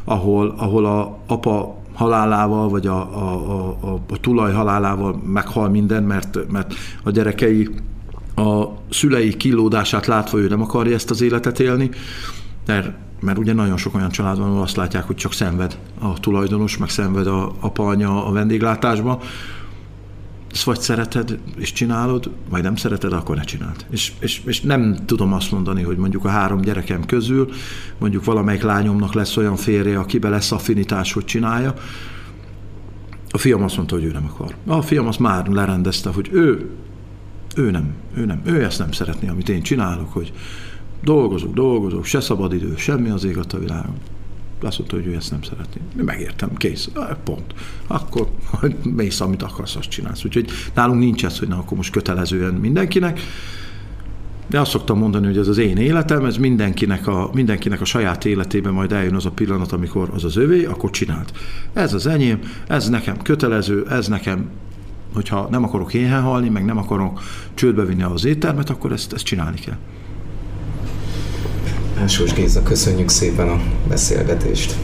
ahol, 0.04 0.54
ahol 0.56 0.86
a 0.86 1.18
apa 1.26 1.77
halálával, 1.98 2.68
vagy 2.68 2.86
a, 2.86 2.96
a, 2.96 3.76
a, 3.80 3.94
a, 4.08 4.20
tulaj 4.20 4.52
halálával 4.52 5.22
meghal 5.26 5.68
minden, 5.68 6.02
mert, 6.02 6.50
mert 6.50 6.74
a 7.02 7.10
gyerekei 7.10 7.68
a 8.34 8.64
szülei 8.90 9.36
kilódását 9.36 10.06
látva 10.06 10.38
ő 10.38 10.48
nem 10.48 10.62
akarja 10.62 10.94
ezt 10.94 11.10
az 11.10 11.20
életet 11.20 11.60
élni, 11.60 11.90
mert, 12.66 12.90
mert 13.20 13.38
ugye 13.38 13.52
nagyon 13.52 13.76
sok 13.76 13.94
olyan 13.94 14.08
család 14.08 14.38
van, 14.38 14.48
ahol 14.48 14.62
azt 14.62 14.76
látják, 14.76 15.06
hogy 15.06 15.16
csak 15.16 15.32
szenved 15.32 15.78
a 16.00 16.20
tulajdonos, 16.20 16.76
meg 16.76 16.88
szenved 16.88 17.26
a 17.26 17.52
apa, 17.60 17.86
anya 17.86 18.26
a 18.26 18.32
vendéglátásba, 18.32 19.20
ezt 20.52 20.62
vagy 20.62 20.80
szereted 20.80 21.38
és 21.56 21.72
csinálod, 21.72 22.30
vagy 22.48 22.62
nem 22.62 22.76
szereted, 22.76 23.12
akkor 23.12 23.36
ne 23.36 23.42
csináld. 23.42 23.86
És, 23.90 24.12
és, 24.20 24.42
és 24.46 24.60
nem 24.60 24.96
tudom 25.06 25.32
azt 25.32 25.50
mondani, 25.50 25.82
hogy 25.82 25.96
mondjuk 25.96 26.24
a 26.24 26.28
három 26.28 26.60
gyerekem 26.60 27.04
közül 27.04 27.48
mondjuk 27.98 28.24
valamelyik 28.24 28.62
lányomnak 28.62 29.14
lesz 29.14 29.36
olyan 29.36 29.56
férje, 29.56 29.98
akibe 29.98 30.28
lesz 30.28 30.52
affinitás, 30.52 31.12
hogy 31.12 31.24
csinálja. 31.24 31.74
A 33.30 33.38
fiam 33.38 33.62
azt 33.62 33.76
mondta, 33.76 33.94
hogy 33.94 34.04
ő 34.04 34.10
nem 34.10 34.30
akar. 34.32 34.54
A 34.66 34.82
fiam 34.82 35.06
azt 35.06 35.18
már 35.18 35.46
lerendezte, 35.46 36.10
hogy 36.10 36.28
ő, 36.32 36.70
ő 37.56 37.70
nem, 37.70 37.94
ő 38.14 38.24
nem, 38.24 38.40
ő 38.44 38.64
ezt 38.64 38.78
nem 38.78 38.92
szeretné, 38.92 39.28
amit 39.28 39.48
én 39.48 39.62
csinálok, 39.62 40.12
hogy 40.12 40.32
dolgozok, 41.02 41.54
dolgozok, 41.54 42.04
se 42.04 42.20
szabadidő, 42.20 42.74
semmi 42.76 43.08
az 43.08 43.24
ég 43.24 43.38
a 43.38 43.58
világon 43.58 43.94
azt 44.66 44.78
mondta, 44.78 44.96
hogy 44.96 45.06
ő 45.06 45.14
ezt 45.14 45.30
nem 45.30 45.42
szeretné. 45.42 45.80
Megértem, 45.96 46.56
kész, 46.56 46.90
pont. 47.24 47.54
Akkor 47.86 48.28
mész, 48.82 49.20
amit 49.20 49.42
akarsz, 49.42 49.76
azt 49.76 49.88
csinálsz. 49.88 50.24
Úgyhogy 50.24 50.50
nálunk 50.74 50.98
nincs 50.98 51.24
ez, 51.24 51.38
hogy 51.38 51.48
na, 51.48 51.58
akkor 51.58 51.76
most 51.76 51.92
kötelezően 51.92 52.54
mindenkinek. 52.54 53.20
De 54.46 54.60
azt 54.60 54.70
szoktam 54.70 54.98
mondani, 54.98 55.26
hogy 55.26 55.38
ez 55.38 55.48
az 55.48 55.58
én 55.58 55.76
életem, 55.76 56.24
ez 56.24 56.36
mindenkinek 56.36 57.06
a, 57.06 57.30
mindenkinek 57.32 57.80
a 57.80 57.84
saját 57.84 58.24
életében 58.24 58.72
majd 58.72 58.92
eljön 58.92 59.14
az 59.14 59.26
a 59.26 59.30
pillanat, 59.30 59.72
amikor 59.72 60.10
az 60.14 60.24
az 60.24 60.36
övé, 60.36 60.64
akkor 60.64 60.90
csinált. 60.90 61.32
Ez 61.72 61.94
az 61.94 62.06
enyém, 62.06 62.38
ez 62.68 62.88
nekem 62.88 63.16
kötelező, 63.22 63.86
ez 63.90 64.08
nekem 64.08 64.50
hogyha 65.14 65.48
nem 65.50 65.64
akarok 65.64 65.94
éhen 65.94 66.22
halni, 66.22 66.48
meg 66.48 66.64
nem 66.64 66.78
akarok 66.78 67.20
csődbe 67.54 67.84
vinni 67.84 68.02
az 68.02 68.24
éttermet, 68.24 68.70
akkor 68.70 68.92
ezt, 68.92 69.12
ezt 69.12 69.24
csinálni 69.24 69.58
kell. 69.58 69.76
Ásós 72.02 72.32
Géza, 72.32 72.62
köszönjük 72.62 73.08
szépen 73.08 73.48
a 73.48 73.60
beszélgetést. 73.88 74.74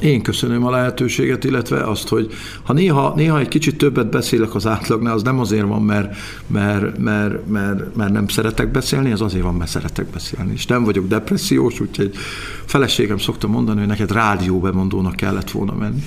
Én 0.00 0.22
köszönöm 0.22 0.64
a 0.64 0.70
lehetőséget, 0.70 1.44
illetve 1.44 1.82
azt, 1.82 2.08
hogy 2.08 2.32
ha 2.62 2.72
néha, 2.72 3.12
néha 3.16 3.38
egy 3.38 3.48
kicsit 3.48 3.78
többet 3.78 4.10
beszélek 4.10 4.54
az 4.54 4.66
átlagnál, 4.66 5.14
az 5.14 5.22
nem 5.22 5.38
azért 5.38 5.66
van, 5.66 5.82
mert, 5.82 6.16
mert, 6.46 6.98
mert, 6.98 7.46
mert, 7.48 7.96
mert 7.96 8.12
nem 8.12 8.28
szeretek 8.28 8.70
beszélni, 8.70 9.12
az 9.12 9.20
azért 9.20 9.44
van, 9.44 9.54
mert 9.54 9.70
szeretek 9.70 10.06
beszélni. 10.06 10.52
És 10.52 10.66
nem 10.66 10.84
vagyok 10.84 11.08
depressziós, 11.08 11.80
úgyhogy 11.80 12.14
feleségem 12.64 13.18
szokta 13.18 13.46
mondani, 13.46 13.78
hogy 13.78 13.88
neked 13.88 14.12
rádióbemondónak 14.12 15.16
kellett 15.16 15.50
volna 15.50 15.74
menni. 15.74 16.02